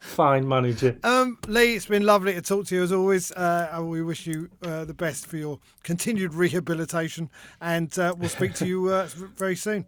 Fine 0.00 0.46
manager. 0.48 0.98
Um, 1.02 1.38
Lee, 1.46 1.74
it's 1.74 1.86
been 1.86 2.04
lovely 2.04 2.34
to 2.34 2.42
talk 2.42 2.66
to 2.66 2.74
you 2.74 2.82
as 2.82 2.92
always. 2.92 3.32
Uh, 3.32 3.80
we 3.82 4.02
wish 4.02 4.26
you 4.26 4.50
uh, 4.62 4.84
the 4.84 4.94
best 4.94 5.26
for 5.26 5.36
your 5.36 5.58
continued 5.82 6.34
rehabilitation, 6.34 7.30
and 7.60 7.96
uh, 7.98 8.14
we'll 8.18 8.28
speak 8.28 8.54
to 8.54 8.66
you 8.66 8.88
uh, 8.88 9.08
very 9.36 9.56
soon. 9.56 9.86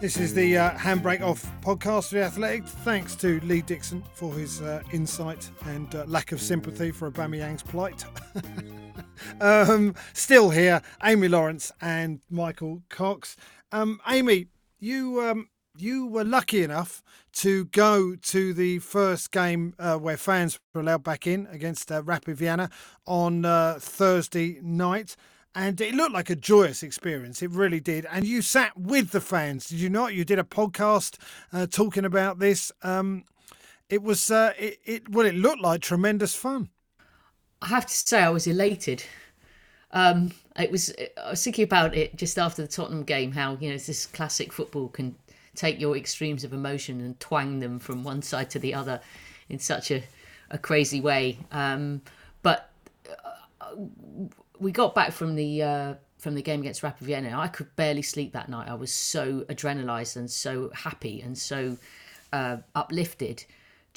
This 0.00 0.16
is 0.16 0.32
the 0.32 0.56
uh, 0.56 0.70
Handbrake 0.70 1.22
Off 1.22 1.44
podcast 1.60 2.10
for 2.10 2.14
The 2.14 2.22
Athletic. 2.22 2.64
Thanks 2.64 3.16
to 3.16 3.40
Lee 3.40 3.62
Dixon 3.62 4.04
for 4.14 4.32
his 4.32 4.62
uh, 4.62 4.80
insight 4.92 5.50
and 5.66 5.92
uh, 5.92 6.04
lack 6.06 6.30
of 6.30 6.40
sympathy 6.40 6.92
for 6.92 7.10
Aubameyang's 7.10 7.64
plight. 7.64 8.04
um, 9.40 9.94
still 10.12 10.50
here, 10.50 10.82
Amy 11.02 11.28
Lawrence 11.28 11.72
and 11.80 12.20
Michael 12.30 12.82
Cox. 12.88 13.36
Um, 13.72 14.00
Amy, 14.08 14.46
you 14.78 15.20
um, 15.22 15.48
you 15.76 16.06
were 16.06 16.24
lucky 16.24 16.62
enough 16.62 17.02
to 17.32 17.66
go 17.66 18.16
to 18.16 18.52
the 18.52 18.78
first 18.80 19.30
game 19.30 19.74
uh, 19.78 19.96
where 19.96 20.16
fans 20.16 20.58
were 20.74 20.80
allowed 20.80 21.04
back 21.04 21.26
in 21.26 21.46
against 21.50 21.92
uh, 21.92 22.02
Rapid 22.02 22.36
Vienna 22.36 22.70
on 23.06 23.44
uh, 23.44 23.78
Thursday 23.80 24.58
night 24.62 25.16
and 25.54 25.80
it 25.80 25.94
looked 25.94 26.12
like 26.12 26.30
a 26.30 26.36
joyous 26.36 26.82
experience. 26.82 27.42
It 27.42 27.50
really 27.50 27.80
did. 27.80 28.06
And 28.12 28.24
you 28.24 28.42
sat 28.42 28.78
with 28.78 29.10
the 29.10 29.20
fans, 29.20 29.68
did 29.68 29.80
you 29.80 29.90
not? 29.90 30.14
You 30.14 30.24
did 30.24 30.38
a 30.38 30.44
podcast 30.44 31.16
uh, 31.52 31.66
talking 31.66 32.04
about 32.04 32.38
this. 32.38 32.70
Um, 32.82 33.24
it 33.88 34.02
was 34.02 34.30
uh, 34.30 34.52
it, 34.58 34.78
it 34.84 35.08
well, 35.08 35.26
it 35.26 35.34
looked 35.34 35.60
like 35.60 35.80
tremendous 35.80 36.34
fun. 36.34 36.68
I 37.60 37.68
have 37.68 37.86
to 37.86 37.92
say, 37.94 38.22
I 38.22 38.30
was 38.30 38.46
elated. 38.46 39.02
Um, 39.92 40.32
it 40.58 40.70
was. 40.70 40.92
I 41.22 41.30
was 41.30 41.42
thinking 41.42 41.64
about 41.64 41.96
it 41.96 42.16
just 42.16 42.38
after 42.38 42.62
the 42.62 42.68
Tottenham 42.68 43.04
game. 43.04 43.32
How 43.32 43.56
you 43.60 43.70
know 43.70 43.78
this 43.78 44.06
classic 44.06 44.52
football 44.52 44.88
can 44.88 45.14
take 45.54 45.80
your 45.80 45.96
extremes 45.96 46.44
of 46.44 46.52
emotion 46.52 47.00
and 47.00 47.18
twang 47.20 47.58
them 47.58 47.78
from 47.78 48.04
one 48.04 48.22
side 48.22 48.50
to 48.50 48.58
the 48.58 48.74
other 48.74 49.00
in 49.48 49.58
such 49.58 49.90
a, 49.90 50.02
a 50.50 50.58
crazy 50.58 51.00
way. 51.00 51.38
Um, 51.50 52.02
but 52.42 52.70
uh, 53.60 53.74
we 54.58 54.70
got 54.72 54.94
back 54.94 55.12
from 55.12 55.34
the 55.34 55.62
uh, 55.62 55.94
from 56.18 56.34
the 56.34 56.42
game 56.42 56.60
against 56.60 56.82
Rapid 56.82 57.06
Vienna. 57.06 57.38
I 57.38 57.48
could 57.48 57.74
barely 57.76 58.02
sleep 58.02 58.32
that 58.32 58.48
night. 58.48 58.68
I 58.68 58.74
was 58.74 58.92
so 58.92 59.40
adrenalized 59.48 60.16
and 60.16 60.30
so 60.30 60.70
happy 60.74 61.22
and 61.22 61.36
so 61.36 61.76
uh, 62.32 62.58
uplifted 62.74 63.44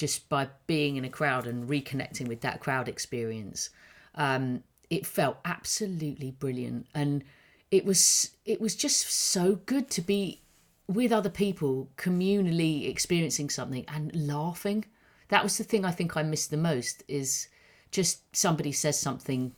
just 0.01 0.27
by 0.29 0.49
being 0.65 0.95
in 0.95 1.05
a 1.05 1.09
crowd 1.09 1.45
and 1.45 1.69
reconnecting 1.69 2.27
with 2.27 2.41
that 2.41 2.59
crowd 2.59 2.89
experience. 2.89 3.69
Um, 4.15 4.63
it 4.89 5.05
felt 5.05 5.37
absolutely 5.45 6.31
brilliant, 6.31 6.87
and 6.95 7.23
it 7.69 7.85
was 7.85 8.31
it 8.43 8.59
was 8.59 8.75
just 8.75 9.11
so 9.11 9.57
good 9.67 9.91
to 9.91 10.01
be 10.01 10.41
with 10.87 11.11
other 11.11 11.29
people, 11.29 11.91
communally 11.97 12.89
experiencing 12.89 13.51
something 13.51 13.85
and 13.87 14.11
laughing. 14.15 14.85
That 15.27 15.43
was 15.43 15.59
the 15.59 15.63
thing 15.63 15.85
I 15.85 15.91
think 15.91 16.17
I 16.17 16.23
missed 16.23 16.49
the 16.49 16.57
most. 16.57 17.03
Is 17.07 17.47
just 17.91 18.35
somebody 18.35 18.71
says 18.71 18.99
something 18.99 19.53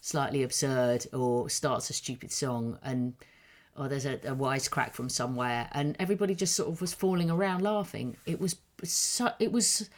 slightly 0.00 0.42
absurd 0.42 1.06
or 1.12 1.48
starts 1.48 1.88
a 1.88 1.92
stupid 1.92 2.32
song 2.32 2.78
and 2.82 3.14
or 3.76 3.88
there's 3.88 4.06
a, 4.06 4.14
a 4.14 4.34
wisecrack 4.34 4.92
from 4.92 5.08
somewhere 5.08 5.68
and 5.72 5.96
everybody 6.00 6.34
just 6.34 6.56
sort 6.56 6.68
of 6.68 6.80
was 6.80 6.94
falling 6.94 7.30
around 7.30 7.62
laughing 7.62 8.16
it 8.24 8.40
was 8.40 8.56
so, 8.84 9.32
it 9.38 9.52
was 9.52 9.88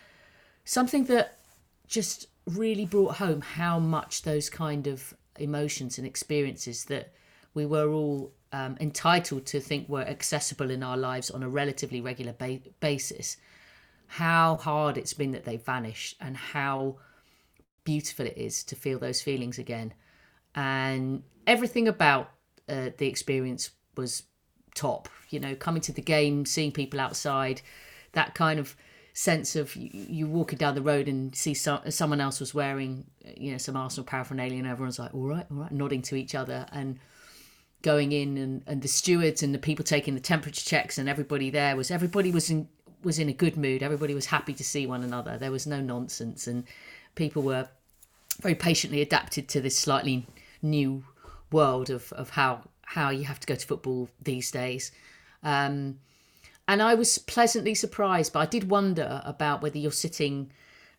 something 0.64 1.04
that 1.04 1.38
just 1.86 2.26
really 2.46 2.86
brought 2.86 3.16
home 3.16 3.40
how 3.40 3.78
much 3.78 4.22
those 4.22 4.48
kind 4.48 4.86
of 4.86 5.14
emotions 5.38 5.98
and 5.98 6.06
experiences 6.06 6.84
that 6.86 7.12
we 7.54 7.66
were 7.66 7.90
all 7.90 8.32
um, 8.52 8.76
entitled 8.80 9.46
to 9.46 9.60
think 9.60 9.88
were 9.88 10.02
accessible 10.02 10.70
in 10.70 10.82
our 10.82 10.96
lives 10.96 11.30
on 11.30 11.42
a 11.42 11.48
relatively 11.48 12.00
regular 12.00 12.32
ba- 12.32 12.60
basis 12.80 13.36
how 14.12 14.56
hard 14.56 14.98
it's 14.98 15.14
been 15.14 15.30
that 15.30 15.44
they 15.44 15.56
vanished 15.56 16.16
and 16.20 16.36
how 16.36 16.96
beautiful 17.84 18.26
it 18.26 18.36
is 18.36 18.64
to 18.64 18.74
feel 18.74 18.98
those 18.98 19.22
feelings 19.22 19.56
again. 19.56 19.94
And 20.56 21.22
everything 21.46 21.86
about 21.86 22.32
uh, 22.68 22.90
the 22.98 23.06
experience 23.06 23.70
was 23.96 24.24
top. 24.74 25.08
You 25.28 25.38
know, 25.38 25.54
coming 25.54 25.80
to 25.82 25.92
the 25.92 26.02
game, 26.02 26.44
seeing 26.44 26.72
people 26.72 26.98
outside, 26.98 27.62
that 28.12 28.34
kind 28.34 28.58
of 28.58 28.76
sense 29.12 29.56
of 29.56 29.74
you, 29.76 29.90
you 29.92 30.26
walking 30.26 30.58
down 30.58 30.74
the 30.74 30.82
road 30.82 31.08
and 31.08 31.34
see 31.34 31.54
so, 31.54 31.80
someone 31.88 32.20
else 32.20 32.40
was 32.40 32.54
wearing, 32.54 33.04
you 33.36 33.52
know, 33.52 33.58
some 33.58 33.76
Arsenal 33.76 34.06
paraphernalia, 34.06 34.58
and 34.58 34.66
everyone's 34.66 34.98
like, 34.98 35.14
all 35.14 35.26
right, 35.26 35.46
all 35.50 35.58
right, 35.58 35.72
nodding 35.72 36.02
to 36.02 36.16
each 36.16 36.34
other 36.34 36.66
and 36.72 36.98
going 37.82 38.12
in, 38.12 38.36
and, 38.36 38.62
and 38.66 38.82
the 38.82 38.88
stewards 38.88 39.42
and 39.42 39.54
the 39.54 39.58
people 39.58 39.84
taking 39.84 40.14
the 40.14 40.20
temperature 40.20 40.64
checks, 40.64 40.98
and 40.98 41.08
everybody 41.08 41.50
there 41.50 41.76
was 41.76 41.90
everybody 41.90 42.30
was 42.30 42.50
in 42.50 42.68
was 43.02 43.18
in 43.18 43.28
a 43.28 43.32
good 43.32 43.56
mood. 43.56 43.82
Everybody 43.82 44.14
was 44.14 44.26
happy 44.26 44.52
to 44.54 44.64
see 44.64 44.86
one 44.86 45.02
another. 45.02 45.38
There 45.38 45.50
was 45.50 45.66
no 45.66 45.80
nonsense, 45.80 46.46
and 46.46 46.64
people 47.14 47.42
were 47.42 47.68
very 48.40 48.54
patiently 48.54 49.00
adapted 49.00 49.48
to 49.48 49.60
this 49.60 49.78
slightly 49.78 50.26
new 50.62 51.04
world 51.50 51.90
of, 51.90 52.12
of 52.12 52.30
how 52.30 52.62
how 52.82 53.10
you 53.10 53.24
have 53.24 53.40
to 53.40 53.46
go 53.46 53.54
to 53.54 53.66
football 53.66 54.08
these 54.22 54.50
days. 54.50 54.92
Um, 55.42 55.98
and 56.70 56.80
I 56.80 56.94
was 56.94 57.18
pleasantly 57.18 57.74
surprised, 57.74 58.32
but 58.32 58.38
I 58.38 58.46
did 58.46 58.70
wonder 58.70 59.20
about 59.24 59.60
whether 59.60 59.76
you're 59.76 59.90
sitting 59.90 60.52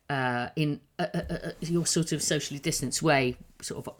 uh, 0.10 0.50
in 0.58 0.82
a, 1.00 1.04
a, 1.14 1.48
a, 1.48 1.66
your 1.66 1.86
sort 1.86 2.12
of 2.12 2.22
socially 2.22 2.60
distanced 2.60 3.02
way, 3.02 3.38
sort 3.62 3.88
of 3.88 3.94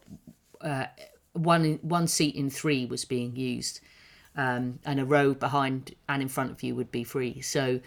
uh, 0.60 0.88
one 1.32 1.80
one 1.82 2.08
seat 2.08 2.36
in 2.36 2.50
three 2.50 2.86
was 2.86 3.06
being 3.06 3.38
used, 3.38 3.80
um, 4.36 4.80
and 4.86 5.00
a 5.00 5.06
row 5.06 5.34
behind 5.34 5.96
and 6.10 6.22
in 6.22 6.28
front 6.28 6.52
of 6.52 6.62
you 6.62 6.76
would 6.76 6.92
be 6.92 7.06
free. 7.06 7.40
So 7.40 7.80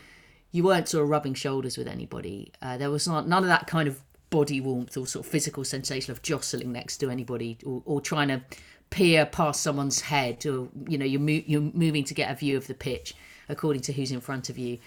you 0.50 0.64
weren't 0.64 0.88
sort 0.88 1.04
of 1.04 1.10
rubbing 1.10 1.34
shoulders 1.34 1.76
with 1.76 1.86
anybody. 1.86 2.52
Uh, 2.62 2.78
there 2.78 2.90
was 2.90 3.06
not 3.06 3.28
none 3.28 3.42
of 3.42 3.48
that 3.48 3.66
kind 3.66 3.86
of 3.86 4.00
body 4.30 4.62
warmth 4.62 4.96
or 4.96 5.06
sort 5.06 5.26
of 5.26 5.30
physical 5.30 5.62
sensation 5.62 6.10
of 6.10 6.22
jostling 6.22 6.72
next 6.72 6.96
to 6.98 7.10
anybody 7.10 7.58
or, 7.66 7.82
or 7.84 8.00
trying 8.00 8.28
to 8.28 8.40
peer 8.88 9.26
past 9.26 9.62
someone's 9.62 10.00
head 10.00 10.46
or 10.46 10.68
you 10.88 10.96
know 10.96 11.04
you're, 11.04 11.20
mo- 11.20 11.42
you're 11.46 11.60
moving 11.60 12.02
to 12.04 12.14
get 12.14 12.30
a 12.30 12.34
view 12.34 12.56
of 12.56 12.66
the 12.66 12.74
pitch 12.74 13.14
according 13.48 13.82
to 13.82 13.92
who's 13.92 14.12
in 14.12 14.20
front 14.20 14.48
of 14.48 14.58
you 14.58 14.78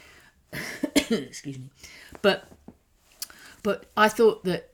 excuse 1.09 1.57
me 1.57 1.69
but 2.21 2.47
but 3.63 3.85
i 3.95 4.07
thought 4.07 4.43
that 4.43 4.71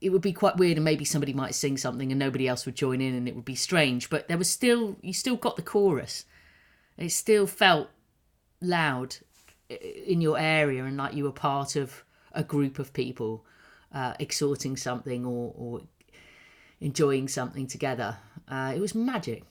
it 0.00 0.10
would 0.10 0.22
be 0.22 0.32
quite 0.32 0.56
weird 0.56 0.78
and 0.78 0.84
maybe 0.84 1.04
somebody 1.04 1.34
might 1.34 1.54
sing 1.54 1.76
something 1.76 2.10
and 2.10 2.18
nobody 2.18 2.48
else 2.48 2.64
would 2.64 2.74
join 2.74 3.00
in 3.00 3.14
and 3.14 3.28
it 3.28 3.34
would 3.34 3.44
be 3.44 3.54
strange 3.54 4.08
but 4.08 4.28
there 4.28 4.38
was 4.38 4.48
still 4.48 4.96
you 5.02 5.12
still 5.12 5.36
got 5.36 5.56
the 5.56 5.62
chorus 5.62 6.24
it 6.96 7.10
still 7.10 7.46
felt 7.46 7.88
loud 8.60 9.16
in 9.68 10.20
your 10.20 10.38
area 10.38 10.84
and 10.84 10.96
like 10.96 11.14
you 11.14 11.24
were 11.24 11.32
part 11.32 11.76
of 11.76 12.04
a 12.32 12.42
group 12.42 12.78
of 12.78 12.92
people 12.92 13.44
uh, 13.92 14.14
exhorting 14.18 14.76
something 14.76 15.24
or, 15.24 15.52
or 15.56 15.80
enjoying 16.80 17.28
something 17.28 17.66
together. 17.66 18.16
Uh, 18.48 18.72
it 18.74 18.80
was 18.80 18.94
magic. 18.94 19.44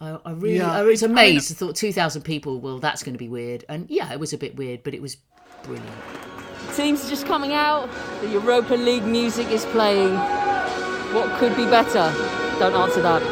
I, 0.00 0.18
I 0.24 0.32
really, 0.32 0.56
Yeah, 0.56 0.70
I 0.72 0.82
was 0.82 1.02
I 1.02 1.06
mean- 1.06 1.12
amazed. 1.14 1.52
I 1.52 1.54
thought 1.54 1.74
two 1.76 1.92
thousand 1.92 2.22
people. 2.22 2.60
Well, 2.60 2.78
that's 2.78 3.02
going 3.02 3.14
to 3.14 3.18
be 3.18 3.28
weird, 3.28 3.64
and 3.68 3.88
yeah, 3.90 4.12
it 4.12 4.20
was 4.20 4.32
a 4.32 4.38
bit 4.38 4.56
weird, 4.56 4.82
but 4.82 4.94
it 4.94 5.00
was 5.02 5.16
brilliant. 5.62 5.88
Teams 6.74 7.04
are 7.06 7.08
just 7.08 7.26
coming 7.26 7.52
out. 7.54 7.88
The 8.20 8.28
Europa 8.28 8.74
League 8.74 9.04
music 9.04 9.48
is 9.48 9.64
playing. 9.66 10.14
What 11.14 11.30
could 11.38 11.56
be 11.56 11.64
better? 11.64 12.12
Don't 12.58 12.74
answer 12.74 13.00
that. 13.02 13.22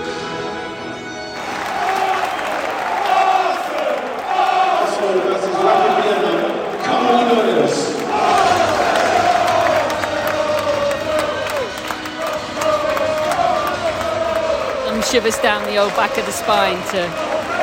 Shivers 15.15 15.39
down 15.39 15.62
the 15.71 15.77
old 15.77 15.95
back 15.95 16.19
of 16.19 16.27
the 16.27 16.33
spine 16.33 16.75
to 16.89 16.99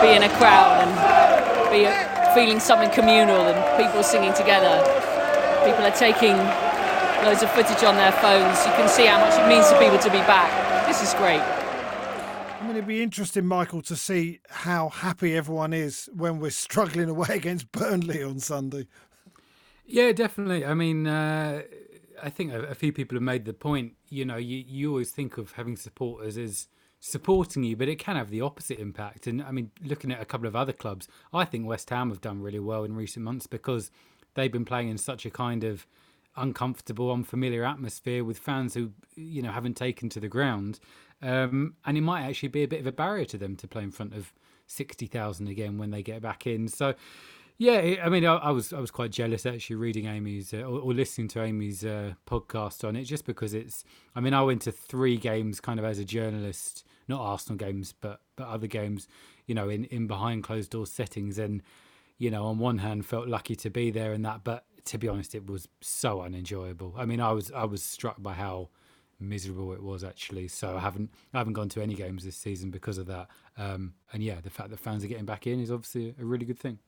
be 0.02 0.16
in 0.16 0.24
a 0.24 0.30
crowd 0.38 0.88
and 0.88 1.70
be 1.70 1.84
feeling 2.34 2.62
something 2.62 2.90
communal 2.92 3.42
and 3.42 3.84
people 3.84 4.02
singing 4.04 4.34
together. 4.36 4.80
People 5.66 5.84
are 5.84 5.92
taking 5.92 6.38
loads 7.28 7.44
of 7.44 7.52
footage 7.52 7.84
on 7.84 7.98
their 7.98 8.14
phones. 8.14 8.58
You 8.66 8.72
can 8.80 8.88
see 8.88 9.06
how 9.06 9.20
much 9.20 9.38
it 9.38 9.50
means 9.50 9.70
to 9.70 9.78
people 9.80 10.00
to 10.00 10.10
be 10.10 10.20
back. 10.20 10.88
This 10.88 11.04
is 11.04 11.14
great. 11.16 11.42
I 11.42 12.60
mean, 12.62 12.78
it'd 12.78 12.88
be 12.88 13.04
interesting, 13.04 13.46
Michael, 13.46 13.82
to 13.82 13.98
see 13.98 14.40
how 14.48 14.88
happy 14.88 15.36
everyone 15.36 15.74
is 15.74 16.10
when 16.16 16.40
we're 16.40 16.52
struggling 16.52 17.10
away 17.10 17.28
against 17.32 17.70
Burnley 17.74 18.24
on 18.24 18.40
Sunday. 18.40 18.88
Yeah, 19.86 20.14
definitely. 20.14 20.66
I 20.66 20.74
mean, 20.74 21.06
uh, 21.06 21.64
I 22.24 22.30
think 22.30 22.54
a, 22.54 22.62
a, 22.62 22.76
few 22.76 22.94
people 22.94 23.18
have 23.18 23.24
made 23.24 23.44
the 23.44 23.52
point. 23.52 23.96
You 24.08 24.24
know, 24.24 24.38
you, 24.38 24.64
you 24.66 24.90
always 24.92 25.12
think 25.12 25.38
of 25.38 25.52
having 25.52 25.76
supporters 25.76 26.38
as 26.38 26.70
supporting 27.02 27.64
you, 27.64 27.76
but 27.76 27.90
it 27.90 28.00
can 28.00 28.16
have 28.16 28.30
the 28.30 28.42
opposite 28.42 28.80
impact. 28.80 29.28
And 29.28 29.42
I 29.42 29.52
mean, 29.52 29.72
looking 29.84 30.12
at 30.12 30.22
a 30.22 30.26
couple 30.26 30.48
of 30.48 30.56
other 30.56 30.72
clubs, 30.72 31.08
I 31.34 31.44
think 31.44 31.66
West 31.66 31.90
Ham 31.90 32.10
have 32.10 32.22
done 32.22 32.42
really 32.42 32.60
well 32.60 32.84
in 32.84 32.96
recent 32.96 33.26
months 33.26 33.48
because 33.48 33.92
they've 34.36 34.52
been 34.52 34.66
playing 34.66 34.88
in 34.88 34.98
such 34.98 35.26
a 35.26 35.32
kind 35.32 35.64
of 35.64 35.86
uncomfortable, 36.38 37.12
unfamiliar 37.12 37.66
atmosphere 37.66 38.24
with 38.24 38.38
fans 38.38 38.76
who 38.76 38.92
you 39.16 39.42
know 39.42 39.52
haven't 39.52 39.76
taken 39.76 40.10
to 40.10 40.20
the 40.20 40.30
ground, 40.30 40.80
um, 41.22 41.74
and 41.86 41.98
it 41.98 42.02
might 42.02 42.22
actually 42.22 42.50
be 42.50 42.64
a 42.64 42.68
bit 42.68 42.80
of 42.80 42.88
a 42.88 42.92
barrier 42.92 43.26
to 43.26 43.38
them 43.38 43.56
to 43.58 43.68
play 43.68 43.84
in 43.84 43.92
front 43.92 44.14
of 44.14 44.32
sixty 44.68 45.08
thousand 45.08 45.48
again 45.48 45.78
when 45.78 45.90
they 45.92 46.04
get 46.04 46.22
back 46.22 46.48
in. 46.48 46.68
So. 46.68 46.94
Yeah, 47.58 47.98
I 48.04 48.10
mean, 48.10 48.26
I, 48.26 48.38
I, 48.38 48.50
was 48.50 48.74
I 48.74 48.80
was 48.80 48.90
quite 48.90 49.12
jealous 49.12 49.46
actually 49.46 49.76
reading 49.76 50.08
Amy's 50.08 50.52
uh, 50.52 50.62
or, 50.62 50.80
or, 50.80 50.94
listening 50.96 51.28
to 51.28 51.44
Amy's 51.44 51.86
uh, 51.86 52.14
podcast 52.26 52.84
on 52.88 52.96
it, 52.96 53.04
just 53.04 53.24
because 53.24 53.54
it's. 53.54 53.84
I 54.16 54.20
mean, 54.20 54.34
I 54.34 54.42
went 54.42 54.64
to 54.64 54.72
three 54.72 55.16
games 55.16 55.60
kind 55.60 55.78
of 55.78 55.86
as 55.86 56.00
a 56.00 56.04
journalist, 56.04 56.84
not 57.08 57.22
Arsenal 57.22 57.58
games, 57.58 57.94
but 58.00 58.22
but 58.36 58.48
other 58.48 58.68
games, 58.68 59.08
you 59.46 59.56
know, 59.56 59.70
in 59.70 59.86
in 59.86 60.08
behind 60.08 60.44
closed 60.44 60.72
doors 60.72 60.92
settings, 60.92 61.38
and 61.38 61.62
you 62.18 62.30
know, 62.30 62.46
on 62.46 62.60
one 62.60 62.80
hand, 62.80 63.06
felt 63.06 63.28
lucky 63.28 63.56
to 63.56 63.70
be 63.70 63.92
there 63.92 64.14
and 64.14 64.24
that, 64.26 64.44
but 64.44 64.66
to 64.86 64.98
be 64.98 65.08
honest, 65.08 65.36
it 65.36 65.48
was 65.48 65.68
so 65.82 66.22
unenjoyable. 66.22 66.94
I 66.98 67.06
mean, 67.06 67.20
I 67.20 67.32
was 67.32 67.52
I 67.52 67.66
was 67.66 67.84
struck 67.84 68.22
by 68.22 68.34
how 68.34 68.70
miserable 69.20 69.72
it 69.74 69.82
was 69.82 70.04
actually. 70.04 70.48
So 70.48 70.76
I 70.78 70.80
haven't 70.80 71.12
I 71.34 71.38
haven't 71.38 71.54
gone 71.54 71.70
to 71.70 71.82
any 71.82 71.94
games 71.94 72.24
this 72.24 72.36
season 72.36 72.72
because 72.72 72.98
of 72.98 73.08
that. 73.08 73.28
Um, 73.58 73.94
and 74.12 74.24
yeah, 74.24 74.42
the 74.42 74.50
fact 74.50 74.70
that 74.72 74.80
fans 74.80 75.04
are 75.04 75.08
getting 75.08 75.26
back 75.26 75.48
in 75.48 75.60
is 75.60 75.72
obviously 75.72 76.16
a 76.20 76.26
really 76.26 76.46
good 76.46 76.60
thing. 76.60 76.80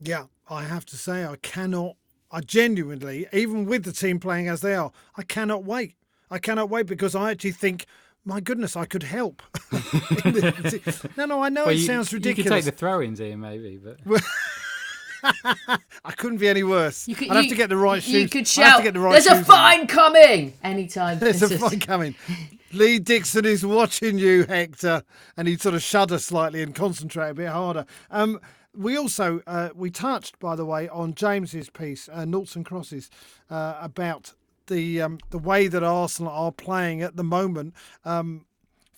Yeah, 0.00 0.26
I 0.50 0.64
have 0.64 0.84
to 0.86 0.96
say 0.96 1.24
I 1.24 1.36
cannot. 1.36 1.96
I 2.30 2.40
genuinely, 2.40 3.28
even 3.32 3.64
with 3.64 3.84
the 3.84 3.92
team 3.92 4.18
playing 4.18 4.48
as 4.48 4.60
they 4.60 4.74
are, 4.74 4.90
I 5.16 5.22
cannot 5.22 5.64
wait. 5.64 5.94
I 6.30 6.38
cannot 6.38 6.68
wait 6.68 6.86
because 6.86 7.14
I 7.14 7.30
actually 7.30 7.52
think 7.52 7.86
my 8.24 8.40
goodness, 8.40 8.76
I 8.76 8.86
could 8.86 9.02
help. 9.02 9.42
no, 11.16 11.26
no, 11.26 11.42
I 11.42 11.48
know 11.48 11.64
well, 11.64 11.70
it 11.70 11.78
you, 11.78 11.86
sounds 11.86 12.12
ridiculous. 12.12 12.38
You 12.38 12.44
could 12.44 12.50
take 12.50 12.64
the 12.64 12.72
throw-ins 12.72 13.18
here, 13.18 13.36
maybe, 13.36 13.78
but. 13.78 14.22
I 16.04 16.12
couldn't 16.16 16.38
be 16.38 16.48
any 16.48 16.62
worse. 16.62 17.08
You 17.08 17.14
could, 17.14 17.30
I'd 17.30 17.36
have 17.36 17.48
to 17.48 17.54
get 17.54 17.70
the 17.70 17.76
right 17.76 18.02
shoes. 18.02 18.14
You 18.14 18.28
could 18.28 18.46
shout, 18.46 18.84
the 18.84 19.00
right 19.00 19.12
"There's 19.12 19.26
a 19.26 19.42
fine 19.42 19.80
on. 19.80 19.86
coming!" 19.86 20.52
anytime. 20.62 21.18
There's 21.18 21.42
a 21.42 21.58
fine 21.58 21.80
coming. 21.80 22.14
Lee 22.72 22.98
Dixon 22.98 23.46
is 23.46 23.64
watching 23.64 24.18
you, 24.18 24.44
Hector, 24.44 25.02
and 25.36 25.48
he 25.48 25.56
sort 25.56 25.74
of 25.74 25.82
shudder 25.82 26.18
slightly 26.18 26.62
and 26.62 26.74
concentrate 26.74 27.30
a 27.30 27.34
bit 27.34 27.48
harder. 27.48 27.86
Um, 28.10 28.38
we 28.76 28.98
also 28.98 29.40
uh, 29.46 29.70
we 29.74 29.90
touched, 29.90 30.38
by 30.40 30.56
the 30.56 30.66
way, 30.66 30.88
on 30.88 31.14
James's 31.14 31.70
piece, 31.70 32.08
uh, 32.12 32.24
Noughts 32.24 32.56
and 32.56 32.66
Crosses, 32.66 33.08
uh, 33.48 33.78
about 33.80 34.34
the 34.66 35.02
um, 35.02 35.18
the 35.30 35.38
way 35.38 35.68
that 35.68 35.82
Arsenal 35.82 36.32
are 36.32 36.52
playing 36.52 37.02
at 37.02 37.16
the 37.16 37.24
moment. 37.24 37.74
Um, 38.04 38.46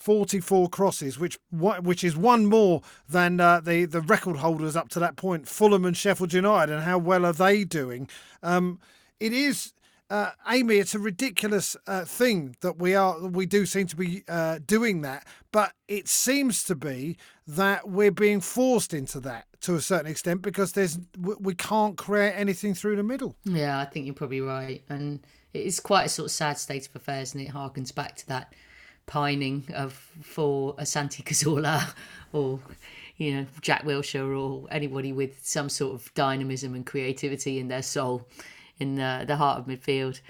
44 0.07 0.69
crosses, 0.69 1.19
which 1.19 1.37
which 1.51 2.05
is 2.05 2.17
one 2.17 2.47
more 2.47 2.83
than 3.09 3.41
uh, 3.41 3.59
the 3.59 3.87
the 3.87 4.01
record 4.01 4.37
holders 4.37 4.77
up 4.77 4.89
to 4.91 5.01
that 5.01 5.17
point, 5.17 5.49
Fulham 5.49 5.85
and 5.85 5.97
Sheffield 5.97 6.33
United, 6.33 6.73
and 6.73 6.85
how 6.85 6.99
well 6.99 7.27
are 7.27 7.33
they 7.33 7.65
doing? 7.65 8.09
Um, 8.43 8.79
it 9.19 9.33
is. 9.33 9.73
Uh, 10.09 10.31
Amy, 10.49 10.77
it's 10.77 10.95
a 10.95 11.01
ridiculous 11.01 11.77
uh, 11.89 12.05
thing 12.05 12.55
that 12.61 12.79
we 12.79 12.95
are 12.95 13.19
we 13.27 13.45
do 13.45 13.67
seem 13.67 13.89
to 13.89 13.97
be 13.97 14.23
uh, 14.29 14.61
doing 14.65 15.01
that, 15.01 15.27
but 15.51 15.73
it 15.89 16.07
seems 16.07 16.63
to 16.63 16.77
be 16.77 17.17
that 17.49 17.89
we're 17.89 18.13
being 18.13 18.41
forced 18.41 18.95
into 18.95 19.19
that 19.19 19.47
to 19.63 19.75
a 19.75 19.81
certain 19.81 20.09
extent 20.09 20.43
because 20.43 20.71
there's 20.73 21.01
we 21.19 21.57
can't 21.57 21.97
create 21.97 22.35
anything 22.35 22.73
through 22.75 22.95
the 22.95 23.03
middle. 23.03 23.35
Yeah, 23.43 23.81
I 23.81 23.87
think 23.87 24.07
you're 24.07 24.15
probably 24.15 24.41
right, 24.41 24.85
and 24.89 25.27
it 25.57 25.67
is 25.67 25.81
quite 25.81 26.07
a 26.07 26.09
sort 26.09 26.27
of 26.27 26.33
sad 26.33 26.59
state 26.59 26.89
of 26.89 26.97
affairs, 26.97 27.35
and 27.35 27.43
it 27.43 27.53
harkens 27.53 27.95
back 27.95 28.17
to 28.17 28.27
that 28.29 28.53
pining 29.07 29.65
of 29.75 29.93
for 30.23 30.75
a 30.79 30.87
Santi 30.87 31.23
Cazorla 31.23 31.95
or 32.33 32.61
you 33.17 33.35
know 33.35 33.47
Jack 33.61 33.85
Wilshere 33.85 34.39
or 34.39 34.67
anybody 34.71 35.13
with 35.13 35.47
some 35.47 35.69
sort 35.69 35.95
of 35.95 36.13
dynamism 36.15 36.75
and 36.75 36.85
creativity 36.85 37.59
in 37.59 37.69
their 37.69 37.83
soul 37.83 38.27
in 38.79 38.97
the, 38.97 39.25
the 39.27 39.37
heart 39.37 39.59
of 39.59 39.67
midfield. 39.67 40.21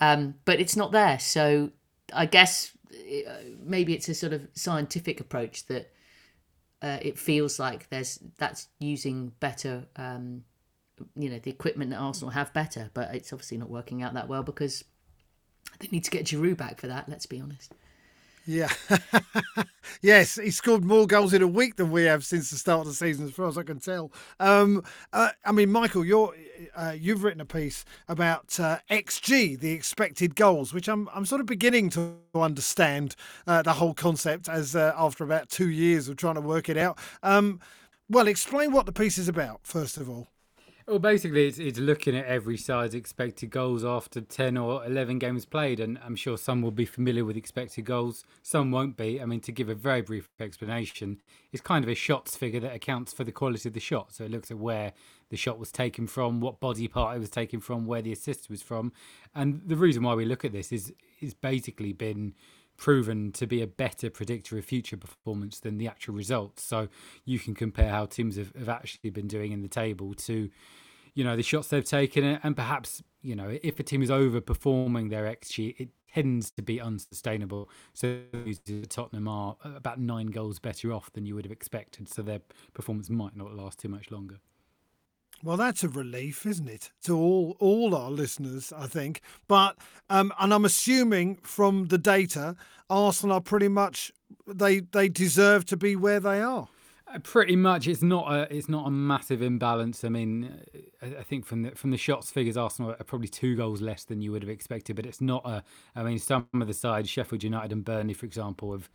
Um, 0.00 0.34
but 0.44 0.60
it's 0.60 0.76
not 0.76 0.92
there. 0.92 1.18
So 1.18 1.70
I 2.12 2.26
guess 2.26 2.72
uh, 2.92 3.32
maybe 3.64 3.94
it's 3.94 4.08
a 4.08 4.14
sort 4.14 4.32
of 4.32 4.46
scientific 4.52 5.20
approach 5.20 5.66
that 5.66 5.90
uh, 6.82 6.98
it 7.00 7.18
feels 7.18 7.58
like 7.58 7.88
there's 7.88 8.18
that's 8.38 8.68
using 8.78 9.32
better. 9.40 9.86
Um, 9.96 10.44
you 11.14 11.30
know 11.30 11.38
the 11.38 11.50
equipment 11.50 11.90
that 11.90 11.98
Arsenal 11.98 12.30
have 12.30 12.52
better, 12.52 12.90
but 12.94 13.14
it's 13.14 13.32
obviously 13.32 13.58
not 13.58 13.70
working 13.70 14.02
out 14.02 14.14
that 14.14 14.28
well 14.28 14.42
because 14.42 14.84
they 15.80 15.88
need 15.90 16.04
to 16.04 16.10
get 16.10 16.26
Giroud 16.26 16.56
back 16.56 16.80
for 16.80 16.86
that. 16.86 17.08
Let's 17.08 17.26
be 17.26 17.40
honest. 17.40 17.72
Yeah. 18.46 18.68
yes, 20.02 20.36
he 20.36 20.52
scored 20.52 20.84
more 20.84 21.06
goals 21.06 21.32
in 21.32 21.42
a 21.42 21.48
week 21.48 21.76
than 21.76 21.90
we 21.90 22.04
have 22.04 22.24
since 22.24 22.50
the 22.50 22.56
start 22.56 22.82
of 22.82 22.86
the 22.86 22.94
season, 22.94 23.26
as 23.26 23.32
far 23.32 23.48
as 23.48 23.58
I 23.58 23.64
can 23.64 23.80
tell. 23.80 24.12
Um, 24.38 24.84
uh, 25.12 25.30
I 25.44 25.50
mean, 25.50 25.70
Michael, 25.70 26.04
you're 26.04 26.32
uh, 26.76 26.94
you've 26.96 27.24
written 27.24 27.40
a 27.40 27.46
piece 27.46 27.84
about 28.08 28.58
uh, 28.60 28.78
XG, 28.88 29.58
the 29.58 29.72
expected 29.72 30.36
goals, 30.36 30.72
which 30.72 30.88
I'm 30.88 31.08
I'm 31.12 31.26
sort 31.26 31.40
of 31.40 31.46
beginning 31.46 31.90
to 31.90 32.14
understand 32.34 33.16
uh, 33.48 33.62
the 33.62 33.74
whole 33.74 33.94
concept 33.94 34.48
as 34.48 34.76
uh, 34.76 34.92
after 34.96 35.24
about 35.24 35.48
two 35.48 35.68
years 35.68 36.08
of 36.08 36.16
trying 36.16 36.36
to 36.36 36.40
work 36.40 36.68
it 36.68 36.76
out. 36.76 36.98
Um, 37.24 37.60
well, 38.08 38.28
explain 38.28 38.70
what 38.70 38.86
the 38.86 38.92
piece 38.92 39.18
is 39.18 39.28
about 39.28 39.60
first 39.64 39.96
of 39.96 40.08
all. 40.08 40.28
Well, 40.88 41.00
basically, 41.00 41.48
it's, 41.48 41.58
it's 41.58 41.80
looking 41.80 42.16
at 42.16 42.26
every 42.26 42.56
side's 42.56 42.94
expected 42.94 43.50
goals 43.50 43.84
after 43.84 44.20
10 44.20 44.56
or 44.56 44.86
11 44.86 45.18
games 45.18 45.44
played. 45.44 45.80
And 45.80 45.98
I'm 46.04 46.14
sure 46.14 46.38
some 46.38 46.62
will 46.62 46.70
be 46.70 46.84
familiar 46.84 47.24
with 47.24 47.36
expected 47.36 47.84
goals, 47.84 48.24
some 48.44 48.70
won't 48.70 48.96
be. 48.96 49.20
I 49.20 49.24
mean, 49.24 49.40
to 49.40 49.52
give 49.52 49.68
a 49.68 49.74
very 49.74 50.00
brief 50.00 50.28
explanation, 50.38 51.20
it's 51.50 51.60
kind 51.60 51.84
of 51.84 51.90
a 51.90 51.96
shots 51.96 52.36
figure 52.36 52.60
that 52.60 52.72
accounts 52.72 53.12
for 53.12 53.24
the 53.24 53.32
quality 53.32 53.68
of 53.68 53.72
the 53.72 53.80
shot. 53.80 54.12
So 54.12 54.22
it 54.22 54.30
looks 54.30 54.52
at 54.52 54.58
where 54.58 54.92
the 55.28 55.36
shot 55.36 55.58
was 55.58 55.72
taken 55.72 56.06
from, 56.06 56.40
what 56.40 56.60
body 56.60 56.86
part 56.86 57.16
it 57.16 57.18
was 57.18 57.30
taken 57.30 57.58
from, 57.58 57.86
where 57.86 58.00
the 58.00 58.12
assist 58.12 58.48
was 58.48 58.62
from. 58.62 58.92
And 59.34 59.62
the 59.66 59.74
reason 59.74 60.04
why 60.04 60.14
we 60.14 60.24
look 60.24 60.44
at 60.44 60.52
this 60.52 60.70
is, 60.70 60.92
is 61.20 61.34
basically 61.34 61.94
been 61.94 62.32
proven 62.76 63.32
to 63.32 63.46
be 63.46 63.62
a 63.62 63.66
better 63.66 64.10
predictor 64.10 64.58
of 64.58 64.64
future 64.64 64.96
performance 64.96 65.60
than 65.60 65.78
the 65.78 65.88
actual 65.88 66.14
results. 66.14 66.62
So 66.62 66.88
you 67.24 67.38
can 67.38 67.54
compare 67.54 67.90
how 67.90 68.06
teams 68.06 68.36
have, 68.36 68.54
have 68.56 68.68
actually 68.68 69.10
been 69.10 69.28
doing 69.28 69.52
in 69.52 69.62
the 69.62 69.68
table 69.68 70.14
to, 70.14 70.50
you 71.14 71.24
know, 71.24 71.36
the 71.36 71.42
shots 71.42 71.68
they've 71.68 71.84
taken, 71.84 72.24
and 72.24 72.56
perhaps 72.56 73.02
you 73.22 73.34
know 73.34 73.58
if 73.62 73.80
a 73.80 73.82
team 73.82 74.02
is 74.02 74.10
overperforming 74.10 75.10
their 75.10 75.24
xG, 75.24 75.74
it 75.78 75.88
tends 76.12 76.50
to 76.50 76.62
be 76.62 76.80
unsustainable. 76.80 77.68
So 77.92 78.20
Tottenham 78.88 79.28
are 79.28 79.56
about 79.62 80.00
nine 80.00 80.28
goals 80.28 80.58
better 80.58 80.92
off 80.92 81.12
than 81.12 81.26
you 81.26 81.34
would 81.34 81.44
have 81.44 81.52
expected, 81.52 82.08
so 82.08 82.22
their 82.22 82.40
performance 82.72 83.10
might 83.10 83.36
not 83.36 83.54
last 83.54 83.78
too 83.78 83.88
much 83.88 84.10
longer. 84.10 84.36
Well, 85.42 85.56
that's 85.56 85.84
a 85.84 85.88
relief, 85.88 86.46
isn't 86.46 86.68
it, 86.68 86.90
to 87.04 87.16
all 87.16 87.56
all 87.60 87.94
our 87.94 88.10
listeners? 88.10 88.72
I 88.76 88.86
think, 88.86 89.20
but 89.48 89.76
um, 90.08 90.32
and 90.40 90.52
I'm 90.52 90.64
assuming 90.64 91.36
from 91.42 91.86
the 91.86 91.98
data, 91.98 92.56
Arsenal 92.88 93.36
are 93.36 93.40
pretty 93.40 93.68
much 93.68 94.12
they 94.46 94.80
they 94.80 95.08
deserve 95.08 95.66
to 95.66 95.76
be 95.76 95.94
where 95.94 96.20
they 96.20 96.40
are. 96.40 96.68
Uh, 97.12 97.20
pretty 97.20 97.54
much, 97.54 97.86
it's 97.86 98.02
not 98.02 98.32
a 98.32 98.52
it's 98.54 98.68
not 98.68 98.86
a 98.86 98.90
massive 98.90 99.42
imbalance. 99.42 100.02
I 100.04 100.08
mean, 100.08 100.60
I 101.02 101.22
think 101.22 101.44
from 101.44 101.62
the 101.62 101.70
from 101.72 101.90
the 101.90 101.96
shots 101.96 102.30
figures, 102.30 102.56
Arsenal 102.56 102.92
are 102.92 103.04
probably 103.04 103.28
two 103.28 103.54
goals 103.56 103.80
less 103.80 104.04
than 104.04 104.20
you 104.20 104.32
would 104.32 104.42
have 104.42 104.50
expected. 104.50 104.96
But 104.96 105.06
it's 105.06 105.20
not 105.20 105.46
a. 105.46 105.62
I 105.94 106.02
mean, 106.02 106.18
some 106.18 106.48
of 106.54 106.66
the 106.66 106.74
sides, 106.74 107.08
Sheffield 107.08 107.44
United 107.44 107.72
and 107.72 107.84
Burnley, 107.84 108.14
for 108.14 108.26
example, 108.26 108.72
have 108.72 108.88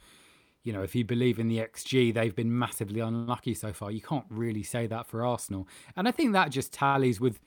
you 0.64 0.72
know, 0.72 0.84
if 0.84 0.95
you 0.95 1.03
believe 1.03 1.39
in 1.39 1.47
the 1.47 1.57
XG, 1.57 2.14
they've 2.14 2.36
been 2.36 2.57
massively 2.57 2.99
unlucky 2.99 3.53
so 3.53 3.74
far. 3.74 3.91
You 3.91 4.01
can't 4.01 4.26
really 4.30 4.64
say 4.64 4.88
that 4.88 5.07
for 5.07 5.26
Arsenal. 5.26 5.68
And 5.95 6.07
I 6.07 6.12
think 6.12 6.34
that 6.34 6.51
just 6.51 6.72
tallies 6.72 7.20
with, 7.20 7.39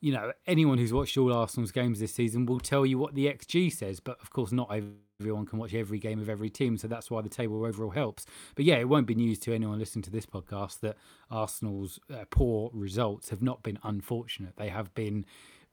you 0.00 0.12
know, 0.12 0.32
anyone 0.46 0.78
who's 0.78 0.92
watched 0.92 1.16
all 1.18 1.32
Arsenal's 1.32 1.72
games 1.72 1.98
this 1.98 2.14
season 2.14 2.46
will 2.46 2.60
tell 2.60 2.86
you 2.86 2.96
what 2.96 3.14
the 3.14 3.26
XG 3.26 3.72
says. 3.72 3.98
But 3.98 4.20
of 4.22 4.30
course, 4.30 4.52
not 4.52 4.70
everyone 5.20 5.46
can 5.46 5.58
watch 5.58 5.74
every 5.74 5.98
game 5.98 6.20
of 6.20 6.28
every 6.28 6.48
team. 6.48 6.78
So 6.78 6.86
that's 6.86 7.10
why 7.10 7.22
the 7.22 7.28
table 7.28 7.64
overall 7.64 7.90
helps. 7.90 8.24
But 8.54 8.64
yeah, 8.64 8.76
it 8.76 8.88
won't 8.88 9.06
be 9.06 9.16
news 9.16 9.40
to 9.40 9.52
anyone 9.52 9.78
listening 9.78 10.02
to 10.04 10.10
this 10.10 10.26
podcast 10.26 10.78
that 10.80 10.96
Arsenal's 11.28 11.98
uh, 12.12 12.24
poor 12.30 12.70
results 12.72 13.30
have 13.30 13.42
not 13.42 13.64
been 13.64 13.80
unfortunate. 13.82 14.54
They 14.56 14.68
have 14.68 14.94
been, 14.94 15.26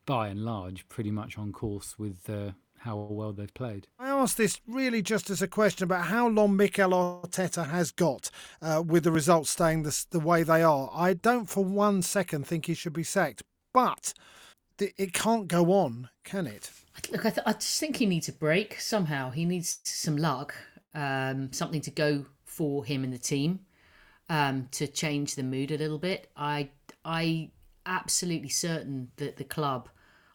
by 0.08 0.30
and 0.30 0.44
large, 0.44 0.90
pretty 0.90 1.12
much 1.12 1.38
on 1.38 1.52
course 1.52 2.00
with 2.00 2.28
uh, 2.28 2.52
how 2.88 2.96
well 2.96 3.34
they've 3.34 3.54
played. 3.54 3.86
I 4.00 4.08
ask 4.10 4.38
this 4.38 4.62
really 4.66 5.02
just 5.02 5.30
as 5.30 5.42
a 5.42 5.48
question 5.48 5.84
about 5.84 6.06
how 6.06 6.30
long 6.30 6.56
Mikel 6.56 6.92
Arteta 6.92 7.70
has 7.70 7.92
got 7.92 8.32
uh, 8.62 8.82
with 8.86 9.04
the 9.04 9.12
results 9.12 9.50
staying 9.50 9.84
the, 9.84 10.06
the 10.12 10.22
way 10.22 10.44
they 10.44 10.64
are. 10.64 10.90
I 10.94 11.14
don't 11.14 11.50
for 11.50 11.66
one 11.66 12.02
second 12.02 12.48
think 12.48 12.66
he 12.66 12.74
should 12.74 12.94
be 12.94 13.04
sacked, 13.04 13.44
but 13.74 14.14
it 14.80 15.12
can't 15.12 15.48
go 15.48 15.74
on, 15.74 16.10
can 16.24 16.48
it? 16.48 16.72
Look, 17.12 17.26
I, 17.26 17.30
th- 17.30 17.46
I 17.46 17.54
just 17.54 17.80
think 17.80 17.98
he 17.98 18.06
needs 18.06 18.30
a 18.30 18.34
break 18.34 18.80
somehow. 18.80 19.32
He 19.32 19.44
needs 19.44 19.80
some 19.84 20.16
luck, 20.16 20.56
um, 20.96 21.52
something 21.52 21.82
to 21.82 21.92
go 21.92 22.26
for 22.46 22.86
him 22.86 23.04
and 23.04 23.12
the 23.12 23.18
team 23.18 23.60
um, 24.30 24.70
to 24.72 24.88
change 24.88 25.36
the 25.36 25.44
mood 25.44 25.72
a 25.72 25.78
little 25.78 26.00
bit. 26.00 26.30
I 26.38 26.70
I 27.04 27.52
absolutely 27.86 28.50
certain 28.50 29.12
that 29.18 29.38
the 29.38 29.44
club 29.44 29.90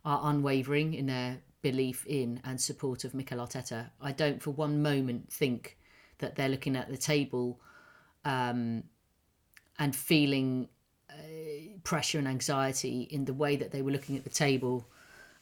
are 0.05 0.21
unwavering 0.25 0.95
in 0.95 1.07
their 1.07 1.39
belief 1.63 2.05
in 2.07 2.41
and 2.45 2.61
support 2.61 3.05
of 3.05 3.15
Mikel 3.15 3.39
Arteta. 3.39 3.91
I 4.01 4.13
don't 4.13 4.43
for 4.43 4.51
one 4.51 4.83
moment 4.83 5.33
think 5.33 5.79
that 6.19 6.37
they're 6.37 6.49
looking 6.49 6.77
at 6.77 6.91
the 6.91 6.97
table 6.97 7.61
um, 8.25 8.85
and 9.79 9.95
feeling 9.95 10.69
uh, 11.11 11.15
pressure 11.85 12.19
and 12.19 12.29
anxiety 12.29 13.03
in 13.11 13.25
the 13.25 13.35
way 13.35 13.57
that 13.57 13.71
they 13.71 13.83
were 13.83 13.91
looking 13.91 14.17
at 14.17 14.25
the 14.25 14.31
table 14.31 14.87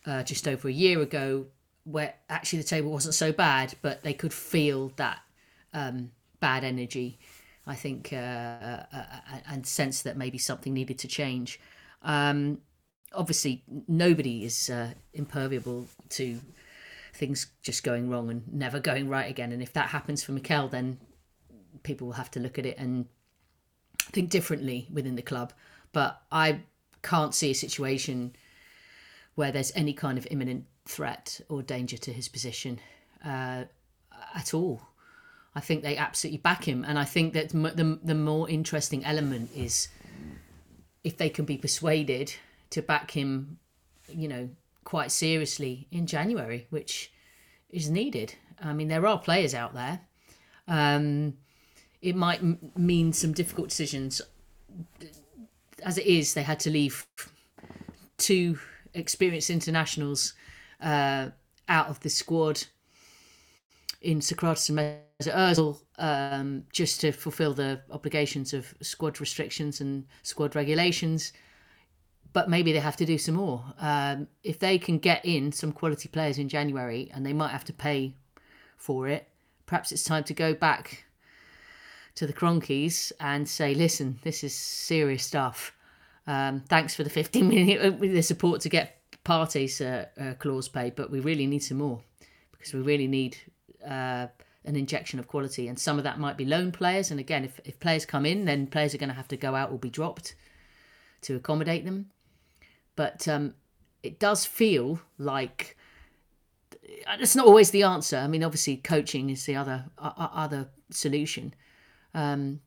uh, 0.07 0.23
just 0.23 0.47
over 0.47 0.69
a 0.69 0.73
year 0.73 1.01
ago, 1.01 1.47
where 1.85 2.15
actually 2.29 2.59
the 2.59 2.69
table 2.69 2.91
wasn't 2.91 3.15
so 3.15 3.33
bad, 3.33 3.75
but 3.83 4.03
they 4.03 4.15
could 4.15 4.33
feel 4.33 4.93
that 4.97 5.21
um, 5.75 6.11
bad 6.41 6.65
energy. 6.65 7.19
I 7.67 7.75
think, 7.75 8.13
uh, 8.13 8.17
uh, 8.17 8.85
uh 8.93 9.39
and 9.49 9.67
sense 9.67 10.03
that 10.03 10.17
maybe 10.17 10.39
something 10.39 10.73
needed 10.73 10.99
to 11.01 11.09
change. 11.09 11.61
Um, 12.03 12.59
obviously, 13.13 13.63
nobody 13.89 14.45
is 14.45 14.71
uh, 14.71 14.91
to 16.11 16.41
things 17.15 17.49
just 17.63 17.83
going 17.83 18.09
wrong 18.09 18.31
and 18.31 18.53
never 18.53 18.81
going 18.81 19.09
right 19.09 19.29
again. 19.31 19.53
And 19.53 19.63
if 19.63 19.73
that 19.73 19.89
happens 19.89 20.23
for 20.23 20.33
Mikel, 20.33 20.69
then 20.69 20.99
people 21.83 22.07
will 22.07 22.15
have 22.15 22.31
to 22.33 22.41
look 22.41 22.59
at 22.59 22.67
it 22.67 22.79
and 22.79 23.07
think 23.99 24.31
differently 24.31 24.89
within 24.93 25.17
the 25.17 25.23
club. 25.23 25.53
But 25.93 26.21
I 26.31 26.61
can't 27.03 27.35
see 27.35 27.51
a 27.51 27.55
situation 27.55 28.35
where 29.35 29.53
there's 29.53 29.73
any 29.75 29.93
kind 29.93 30.19
of 30.19 30.27
imminent 30.31 30.67
threat 30.87 31.41
or 31.49 31.63
danger 31.63 31.97
to 31.97 32.13
his 32.13 32.29
position 32.29 32.81
uh, 33.25 33.65
at 34.35 34.55
all. 34.55 34.83
I 35.55 35.61
think 35.61 35.83
they 35.83 35.97
absolutely 35.97 36.39
back 36.39 36.65
him, 36.65 36.85
and 36.87 36.97
I 36.97 37.05
think 37.05 37.33
that 37.35 37.49
the 37.51 37.99
the 38.05 38.15
more 38.15 38.49
interesting 38.49 39.05
element 39.05 39.51
is 39.55 39.89
if 41.03 41.17
they 41.17 41.29
can 41.29 41.45
be 41.45 41.57
persuaded 41.57 42.35
to 42.71 42.83
back 42.83 43.11
him, 43.11 43.59
you 44.09 44.29
know, 44.29 44.49
quite 44.85 45.11
seriously 45.13 45.87
in 45.91 46.07
January, 46.07 46.67
which 46.71 47.13
is 47.71 47.91
needed. 47.91 48.35
I 48.63 48.73
mean, 48.73 48.89
there 48.89 49.07
are 49.07 49.19
players 49.19 49.55
out 49.55 49.75
there. 49.75 50.01
Um, 50.69 51.35
it 52.03 52.17
might 52.17 52.41
m- 52.41 52.59
mean 52.77 53.13
some 53.13 53.33
difficult 53.33 53.69
decisions. 53.69 54.23
As 55.85 55.99
it 55.99 56.07
is, 56.07 56.35
they 56.35 56.43
had 56.43 56.61
to 56.61 56.71
leave 56.71 57.07
two 58.19 58.59
experienced 58.95 59.51
internationals 59.51 60.35
uh, 60.81 61.31
out 61.69 61.89
of 61.89 62.01
the 62.01 62.11
squad 62.11 62.63
in 64.03 64.21
Sokratis 64.21 64.69
and 64.69 64.79
Mesut 64.79 65.35
Ozil 65.35 65.81
um, 65.99 66.65
just 66.73 67.01
to 67.03 67.13
fulfil 67.13 67.53
the 67.53 67.81
obligations 67.91 68.55
of 68.55 68.75
squad 68.81 69.21
restrictions 69.21 69.81
and 69.81 70.07
squad 70.23 70.57
regulations. 70.57 71.33
But 72.33 72.49
maybe 72.49 72.73
they 72.73 72.79
have 72.79 72.97
to 72.97 73.07
do 73.07 73.19
some 73.19 73.35
more. 73.35 73.65
Um, 73.81 74.29
if 74.45 74.59
they 74.59 74.79
can 74.79 74.99
get 74.99 75.25
in 75.25 75.51
some 75.53 75.73
quality 75.73 76.09
players 76.09 76.39
in 76.39 76.49
January 76.49 77.11
and 77.13 77.27
they 77.27 77.33
might 77.33 77.51
have 77.51 77.65
to 77.65 77.73
pay 77.73 78.15
for 78.77 79.09
it, 79.09 79.29
perhaps 79.67 79.91
it's 79.91 80.05
time 80.05 80.25
to 80.25 80.35
go 80.35 80.55
back 80.55 81.05
to 82.15 82.27
the 82.27 82.33
Kroenkes 82.33 83.13
and 83.19 83.49
say, 83.49 83.75
listen, 83.75 84.19
this 84.23 84.45
is 84.45 84.55
serious 84.55 85.25
stuff. 85.25 85.73
Um, 86.27 86.61
thanks 86.69 86.95
for 86.95 87.03
the 87.03 87.11
15 87.11 87.49
minute 87.49 87.81
uh, 87.81 87.97
the 87.99 88.23
support 88.23 88.61
to 88.63 88.69
get 88.69 89.01
Partey's 89.25 89.81
uh, 89.81 90.07
uh, 90.21 90.35
clause 90.35 90.69
paid, 90.69 90.97
but 90.97 91.11
we 91.11 91.21
really 91.21 91.47
need 91.47 91.63
some 91.63 91.79
more 91.79 92.01
because 92.53 92.73
we 92.75 92.81
really 92.81 93.07
need 93.07 93.37
uh, 93.87 94.27
an 94.65 94.77
injection 94.77 95.19
of 95.19 95.27
quality. 95.27 95.69
And 95.69 95.79
some 95.79 95.99
of 95.99 96.05
that 96.05 96.19
might 96.19 96.37
be 96.37 96.45
loan 96.45 96.73
players. 96.73 97.11
And 97.11 97.19
again, 97.19 97.45
if, 97.45 97.61
if 97.65 97.81
players 97.81 98.05
come 98.05 98.27
in, 98.27 98.45
then 98.45 98.67
players 98.67 98.95
are 98.95 98.99
going 98.99 99.09
to 99.09 99.15
have 99.15 99.29
to 99.29 99.37
go 99.37 99.55
out 99.55 99.71
or 99.71 99.79
be 99.79 99.91
dropped 99.91 100.35
to 101.23 101.37
accommodate 101.37 101.85
them. 101.85 102.11
But 102.97 103.27
um, 103.29 103.55
it 104.03 104.19
does 104.19 104.45
feel 104.45 105.01
like 105.19 105.77
it's 106.83 107.37
not 107.37 107.47
always 107.47 107.71
the 107.71 107.83
answer. 107.83 108.17
I 108.17 108.27
mean, 108.27 108.45
obviously, 108.45 108.77
coaching 108.77 109.31
is 109.31 109.47
the 109.47 109.57
other 109.57 109.87
uh, 109.99 110.13
other 110.17 110.69
solution. 110.91 111.55
Um, 112.15 112.61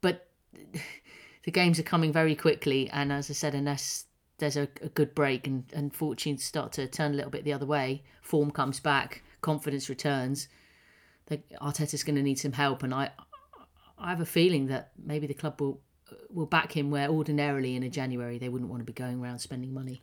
but 0.00 0.28
the 1.44 1.50
games 1.50 1.78
are 1.78 1.84
coming 1.84 2.12
very 2.12 2.34
quickly, 2.34 2.90
and 2.90 3.12
as 3.12 3.30
I 3.30 3.34
said, 3.34 3.54
unless 3.54 4.04
there's 4.38 4.56
a, 4.56 4.68
a 4.82 4.88
good 4.88 5.14
break 5.14 5.46
and, 5.46 5.64
and 5.72 5.92
fortunes 5.92 6.44
start 6.44 6.72
to 6.72 6.86
turn 6.86 7.12
a 7.12 7.14
little 7.14 7.30
bit 7.30 7.44
the 7.44 7.52
other 7.52 7.66
way, 7.66 8.04
form 8.22 8.50
comes 8.52 8.78
back, 8.78 9.22
confidence 9.40 9.88
returns, 9.88 10.48
Arteta's 11.60 12.04
going 12.04 12.16
to 12.16 12.22
need 12.22 12.38
some 12.38 12.52
help. 12.52 12.82
And 12.82 12.94
I, 12.94 13.10
I 13.98 14.10
have 14.10 14.20
a 14.20 14.26
feeling 14.26 14.66
that 14.66 14.92
maybe 15.02 15.26
the 15.26 15.34
club 15.34 15.60
will 15.60 15.80
will 16.30 16.46
back 16.46 16.76
him 16.76 16.90
where 16.90 17.08
ordinarily 17.08 17.74
in 17.76 17.82
a 17.82 17.88
January 17.88 18.38
they 18.38 18.48
wouldn't 18.48 18.70
want 18.70 18.80
to 18.80 18.84
be 18.84 18.92
going 18.92 19.20
around 19.20 19.38
spending 19.38 19.72
money. 19.72 20.02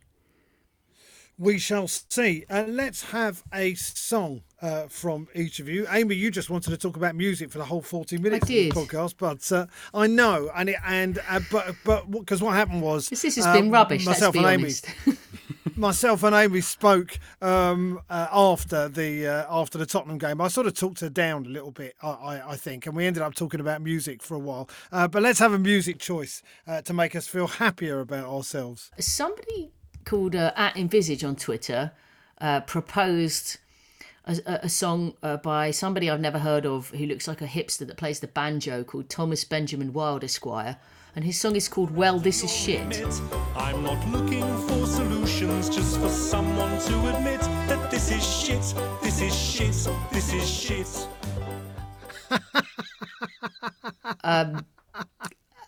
We 1.38 1.58
shall 1.58 1.86
see. 1.86 2.46
Uh, 2.48 2.64
let's 2.66 3.10
have 3.10 3.42
a 3.52 3.74
song 3.74 4.40
uh, 4.62 4.86
from 4.88 5.28
each 5.34 5.60
of 5.60 5.68
you. 5.68 5.86
Amy, 5.90 6.14
you 6.14 6.30
just 6.30 6.48
wanted 6.48 6.70
to 6.70 6.78
talk 6.78 6.96
about 6.96 7.14
music 7.14 7.50
for 7.50 7.58
the 7.58 7.64
whole 7.66 7.82
40 7.82 8.16
minutes 8.16 8.44
of 8.44 8.48
the 8.48 8.70
podcast, 8.70 9.16
but 9.18 9.52
uh, 9.52 9.66
I 9.92 10.06
know, 10.06 10.50
and 10.56 10.70
it, 10.70 10.76
and 10.86 11.18
uh, 11.28 11.40
but 11.52 11.74
but 11.84 12.10
because 12.10 12.40
what 12.40 12.54
happened 12.54 12.80
was 12.80 13.08
this, 13.10 13.22
has 13.22 13.36
been 13.48 13.66
um, 13.66 13.70
rubbish. 13.70 14.06
Myself 14.06 14.34
and 14.34 14.46
Amy, 14.46 14.72
myself 15.74 16.22
and 16.22 16.34
Amy 16.34 16.60
spoke 16.60 17.18
um, 17.40 18.00
uh, 18.08 18.28
after 18.30 18.88
the 18.88 19.26
uh, 19.26 19.46
after 19.48 19.78
the 19.78 19.86
Tottenham 19.86 20.18
game. 20.18 20.40
I 20.40 20.48
sort 20.48 20.66
of 20.66 20.74
talked 20.74 21.00
her 21.00 21.08
down 21.08 21.46
a 21.46 21.48
little 21.48 21.72
bit, 21.72 21.94
I, 22.02 22.08
I, 22.08 22.50
I 22.52 22.56
think, 22.56 22.86
and 22.86 22.94
we 22.94 23.06
ended 23.06 23.22
up 23.22 23.34
talking 23.34 23.60
about 23.60 23.82
music 23.82 24.22
for 24.22 24.34
a 24.34 24.38
while. 24.38 24.68
but 24.90 25.22
let's 25.22 25.38
have 25.38 25.52
a 25.52 25.58
music 25.58 25.98
choice 25.98 26.42
to 26.84 26.92
make 26.92 27.16
us 27.16 27.26
feel 27.26 27.46
happier 27.46 28.00
about 28.00 28.26
ourselves. 28.26 28.90
Somebody 28.98 29.70
called 30.06 30.34
uh, 30.34 30.52
at 30.56 30.76
Envisage 30.76 31.22
on 31.22 31.36
Twitter 31.36 31.92
uh, 32.40 32.60
proposed 32.60 33.58
a, 34.24 34.38
a 34.46 34.68
song 34.68 35.14
uh, 35.22 35.36
by 35.36 35.70
somebody 35.70 36.08
I've 36.08 36.20
never 36.20 36.38
heard 36.38 36.64
of 36.64 36.90
who 36.90 37.04
looks 37.04 37.28
like 37.28 37.42
a 37.42 37.46
hipster 37.46 37.86
that 37.86 37.96
plays 37.96 38.20
the 38.20 38.26
banjo 38.26 38.84
called 38.84 39.10
Thomas 39.10 39.44
Benjamin 39.44 39.92
Wild 39.92 40.24
Esquire. 40.24 40.78
And 41.16 41.24
his 41.24 41.40
song 41.40 41.56
is 41.56 41.66
called 41.66 41.90
Well, 41.96 42.18
This 42.18 42.44
Is 42.44 42.54
Shit. 42.54 43.02
I'm 43.56 43.82
not 43.82 44.06
looking 44.08 44.44
for 44.68 44.86
solutions, 44.86 45.70
just 45.70 45.98
for 45.98 46.10
someone 46.10 46.78
to 46.78 47.16
admit 47.16 47.40
that 47.40 47.90
this 47.90 48.10
is 48.10 48.22
shit, 48.22 48.60
this 49.02 49.22
is 49.22 49.34
shit, 49.34 49.72
this 50.12 50.34
is 50.34 50.46
shit. 50.46 51.08
um, 54.24 54.66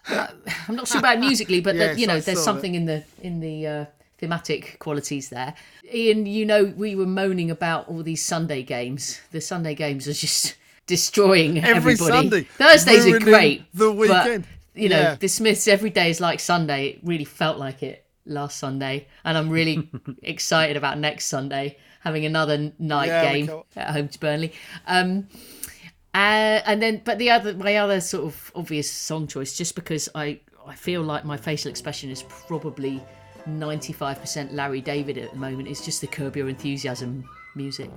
I'm 0.07 0.76
not 0.76 0.86
sure 0.86 0.99
about 0.99 1.18
musically, 1.18 1.62
but 1.62 1.76
yes, 1.76 1.94
that, 1.94 1.99
you 1.99 2.07
know, 2.07 2.20
there's 2.20 2.44
something 2.44 2.74
it. 2.74 2.76
in 2.76 2.84
the 2.84 3.05
in 3.22 3.40
the 3.40 3.66
uh, 3.66 3.84
thematic 4.18 4.76
qualities 4.80 5.30
there. 5.30 5.55
Ian, 5.90 6.26
you 6.26 6.44
know, 6.44 6.74
we 6.76 6.94
were 6.94 7.07
moaning 7.07 7.51
about 7.51 7.88
all 7.88 8.03
these 8.03 8.22
Sunday 8.22 8.62
games. 8.62 9.18
The 9.30 9.40
Sunday 9.40 9.74
games 9.74 10.07
are 10.09 10.12
just 10.12 10.57
destroying 10.86 11.57
every 11.64 11.94
everybody. 11.94 12.11
Sunday. 12.11 12.42
Thursdays 12.42 13.07
are 13.07 13.18
great. 13.18 13.64
The 13.72 13.90
weekend. 13.90 14.44
You 14.78 14.88
know, 14.88 15.00
yeah. 15.00 15.14
the 15.16 15.28
Smiths 15.28 15.66
every 15.68 15.90
day 15.90 16.10
is 16.10 16.20
like 16.20 16.40
Sunday. 16.40 16.86
It 16.86 17.00
really 17.02 17.24
felt 17.24 17.58
like 17.58 17.82
it 17.82 18.06
last 18.24 18.58
Sunday. 18.58 19.08
And 19.24 19.36
I'm 19.36 19.50
really 19.50 19.90
excited 20.22 20.76
about 20.76 20.98
next 20.98 21.26
Sunday 21.26 21.78
having 22.00 22.24
another 22.24 22.72
night 22.78 23.06
yeah, 23.06 23.32
game 23.32 23.62
at 23.76 23.90
home 23.90 24.08
to 24.08 24.18
Burnley. 24.20 24.52
Um, 24.86 25.28
uh, 26.14 26.62
and 26.64 26.80
then, 26.80 27.02
but 27.04 27.18
the 27.18 27.30
other, 27.30 27.54
my 27.54 27.76
other 27.76 28.00
sort 28.00 28.24
of 28.24 28.52
obvious 28.54 28.90
song 28.90 29.26
choice, 29.26 29.56
just 29.56 29.74
because 29.74 30.08
I, 30.14 30.40
I 30.66 30.74
feel 30.74 31.02
like 31.02 31.24
my 31.24 31.36
facial 31.36 31.70
expression 31.70 32.10
is 32.10 32.22
probably 32.22 33.02
95% 33.48 34.52
Larry 34.52 34.80
David 34.80 35.18
at 35.18 35.32
the 35.32 35.38
moment. 35.38 35.68
It's 35.68 35.84
just 35.84 36.00
the 36.00 36.06
Curb 36.06 36.36
Your 36.36 36.48
Enthusiasm 36.48 37.28
music. 37.54 37.90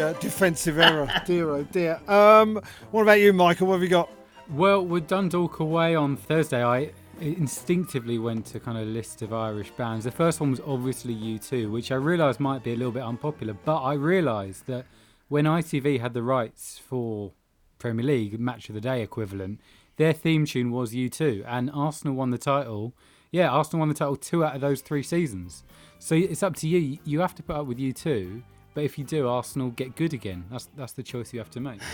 Uh, 0.00 0.12
defensive 0.14 0.78
error. 0.78 1.08
dear, 1.26 1.50
oh 1.50 1.62
dear. 1.64 2.00
Um, 2.08 2.60
what 2.90 3.02
about 3.02 3.20
you, 3.20 3.32
Michael? 3.32 3.66
What 3.68 3.74
have 3.74 3.82
you 3.82 3.88
got? 3.88 4.10
Well, 4.50 4.84
with 4.84 5.06
Dundalk 5.06 5.60
away 5.60 5.94
on 5.94 6.16
Thursday, 6.16 6.64
I 6.64 6.92
instinctively 7.20 8.18
went 8.18 8.46
to 8.46 8.60
kind 8.60 8.78
of 8.78 8.84
a 8.84 8.90
list 8.90 9.22
of 9.22 9.32
Irish 9.32 9.70
bands. 9.72 10.04
The 10.04 10.10
first 10.10 10.40
one 10.40 10.50
was 10.50 10.60
obviously 10.66 11.14
U2, 11.14 11.70
which 11.70 11.92
I 11.92 11.96
realised 11.96 12.40
might 12.40 12.64
be 12.64 12.72
a 12.72 12.76
little 12.76 12.92
bit 12.92 13.02
unpopular, 13.02 13.54
but 13.64 13.80
I 13.82 13.92
realised 13.92 14.66
that 14.66 14.86
when 15.28 15.44
ITV 15.44 16.00
had 16.00 16.14
the 16.14 16.22
rights 16.22 16.78
for 16.78 17.32
Premier 17.78 18.04
League 18.04 18.40
Match 18.40 18.68
of 18.68 18.74
the 18.74 18.80
Day 18.80 19.02
equivalent, 19.02 19.60
their 19.96 20.12
theme 20.12 20.46
tune 20.46 20.70
was 20.70 20.92
U2, 20.92 21.44
and 21.46 21.70
Arsenal 21.72 22.14
won 22.14 22.30
the 22.30 22.38
title. 22.38 22.94
Yeah, 23.30 23.50
Arsenal 23.50 23.80
won 23.80 23.88
the 23.88 23.94
title 23.94 24.16
two 24.16 24.44
out 24.44 24.54
of 24.54 24.60
those 24.60 24.80
three 24.80 25.02
seasons. 25.02 25.62
So 25.98 26.14
it's 26.14 26.42
up 26.42 26.56
to 26.56 26.68
you. 26.68 26.98
You 27.04 27.20
have 27.20 27.34
to 27.34 27.42
put 27.42 27.56
up 27.56 27.66
with 27.66 27.78
U2, 27.78 28.42
but 28.74 28.84
if 28.84 28.98
you 28.98 29.04
do, 29.04 29.28
Arsenal 29.28 29.70
get 29.70 29.96
good 29.96 30.12
again. 30.12 30.44
That's 30.50 30.68
that's 30.76 30.92
the 30.92 31.02
choice 31.02 31.32
you 31.32 31.38
have 31.38 31.50
to 31.50 31.60
make. 31.60 31.80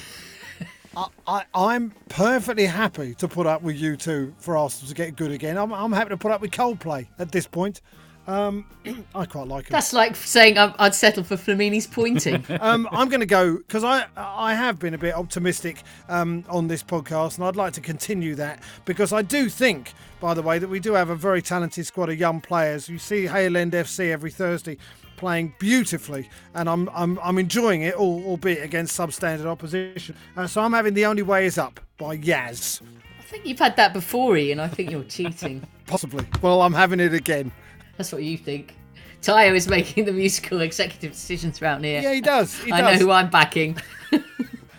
I, 1.27 1.45
I, 1.55 1.77
am 1.77 1.93
perfectly 2.09 2.65
happy 2.65 3.15
to 3.17 3.29
put 3.29 3.47
up 3.47 3.61
with 3.61 3.79
U2 3.79 4.33
for 4.39 4.57
Arsenal 4.57 4.89
to 4.89 4.95
get 4.95 5.15
good 5.15 5.31
again. 5.31 5.59
I'm, 5.59 5.71
I'm 5.71 5.93
happy 5.93 6.09
to 6.09 6.17
put 6.17 6.33
up 6.33 6.41
with 6.41 6.53
Coldplay 6.53 7.07
at 7.19 7.33
this 7.33 7.47
point. 7.47 7.83
Um, 8.27 8.67
I 9.15 9.25
quite 9.25 9.47
like 9.47 9.67
it. 9.67 9.71
That's 9.71 9.93
like 9.93 10.17
saying 10.17 10.59
I'd 10.59 10.95
settle 10.95 11.25
for 11.25 11.37
Flamini's 11.37 11.87
pointing. 11.87 12.45
um, 12.61 12.89
I'm 12.91 13.09
going 13.09 13.21
to 13.21 13.27
go 13.27 13.57
because 13.57 13.85
I 13.85 14.07
I 14.17 14.55
have 14.55 14.79
been 14.79 14.95
a 14.95 14.99
bit 14.99 15.15
optimistic 15.15 15.83
um, 16.09 16.45
on 16.49 16.69
this 16.69 16.83
podcast, 16.83 17.37
and 17.37 17.47
I'd 17.47 17.57
like 17.57 17.73
to 17.75 17.81
continue 17.81 18.35
that 18.37 18.63
because 18.85 19.13
I 19.13 19.23
do 19.23 19.49
think, 19.49 19.93
by 20.21 20.35
the 20.35 20.43
way, 20.43 20.59
that 20.59 20.69
we 20.69 20.81
do 20.81 20.93
have 20.95 21.11
a 21.11 21.17
very 21.17 21.43
talented 21.43 21.87
squad 21.87 22.09
of 22.11 22.19
young 22.19 22.41
players. 22.41 22.89
You 22.89 22.99
see 22.99 23.27
Hale 23.27 23.57
End 23.57 23.73
FC 23.73 24.11
every 24.11 24.31
Thursday 24.31 24.79
playing 25.17 25.55
beautifully, 25.59 26.29
and 26.55 26.69
I'm 26.69 26.89
I'm, 26.95 27.19
I'm 27.23 27.39
enjoying 27.39 27.83
it, 27.83 27.95
albeit 27.95 28.63
against 28.63 28.99
substandard 28.99 29.47
opposition. 29.47 30.17
Uh, 30.37 30.47
so 30.47 30.61
I'm 30.63 30.73
having 30.73 30.95
the 30.95 31.07
only 31.07 31.23
way 31.23 31.47
is 31.47 31.59
up 31.59 31.81
by 31.99 32.17
Yazz. 32.17 32.83
I 33.19 33.23
think 33.23 33.47
you've 33.47 33.59
had 33.59 33.77
that 33.77 33.93
before, 33.93 34.37
Ian. 34.37 34.61
I 34.61 34.69
think 34.69 34.91
you're 34.91 35.03
cheating. 35.05 35.67
Possibly. 35.87 36.25
Well, 36.43 36.63
I'm 36.63 36.73
having 36.73 37.01
it 37.01 37.13
again. 37.15 37.51
That's 37.97 38.13
what 38.13 38.23
you 38.23 38.37
think. 38.37 38.75
Tayo 39.23 39.55
is 39.55 39.69
making 39.69 40.05
the 40.05 40.13
musical 40.13 40.61
executive 40.61 41.13
decisions 41.13 41.61
around 41.61 41.85
here. 41.85 42.01
Yeah, 42.01 42.13
he 42.13 42.21
does. 42.21 42.59
He 42.61 42.73
I 42.73 42.81
does. 42.81 43.01
know 43.01 43.07
who 43.07 43.11
I'm 43.13 43.31
backing. 43.31 43.77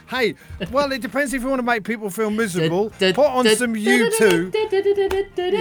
hey, 0.10 0.36
well, 0.72 0.92
it 0.92 1.02
depends 1.02 1.34
if 1.34 1.42
you 1.42 1.48
want 1.50 1.60
to 1.60 1.64
make 1.66 1.84
people 1.84 2.10
feel 2.10 2.30
miserable. 2.30 2.90
Put 3.16 3.26
on 3.26 3.44
some 3.58 3.74
U2. 3.76 4.52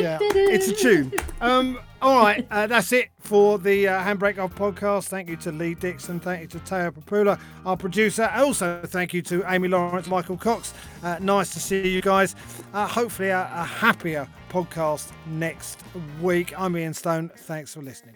Yeah, 0.03 0.19
it's 0.55 0.69
a 0.69 0.75
tune. 0.75 1.13
Um, 1.41 1.79
all 2.03 2.23
right, 2.23 2.47
uh, 2.51 2.67
that's 2.67 2.93
it 2.93 3.09
for 3.19 3.59
the 3.59 3.89
uh, 3.89 4.03
Handbrake 4.03 4.39
Off 4.39 4.55
podcast. 4.55 5.09
Thank 5.09 5.29
you 5.31 5.37
to 5.39 5.51
Lee 5.53 5.75
Dixon. 5.75 6.21
Thank 6.21 6.43
you 6.43 6.47
to 6.49 6.59
Tayo 6.59 6.91
Popoola, 6.93 7.41
our 7.65 7.77
producer. 7.77 8.31
Also, 8.35 8.81
thank 8.85 9.15
you 9.15 9.23
to 9.23 9.43
Amy 9.51 9.69
Lawrence, 9.69 10.07
Michael 10.07 10.37
Cox. 10.37 10.75
Uh, 11.03 11.17
nice 11.21 11.53
to 11.55 11.61
see 11.61 11.89
you 11.89 12.03
guys. 12.03 12.37
Uh, 12.75 12.87
hopefully, 12.87 13.31
a, 13.31 13.51
a 13.53 13.65
happier 13.65 14.29
podcast 14.51 15.11
next 15.27 15.81
week. 16.21 16.59
I'm 16.59 16.77
Ian 16.77 16.95
Stone. 16.95 17.31
Thanks 17.35 17.75
for 17.75 17.81
listening. 17.83 18.15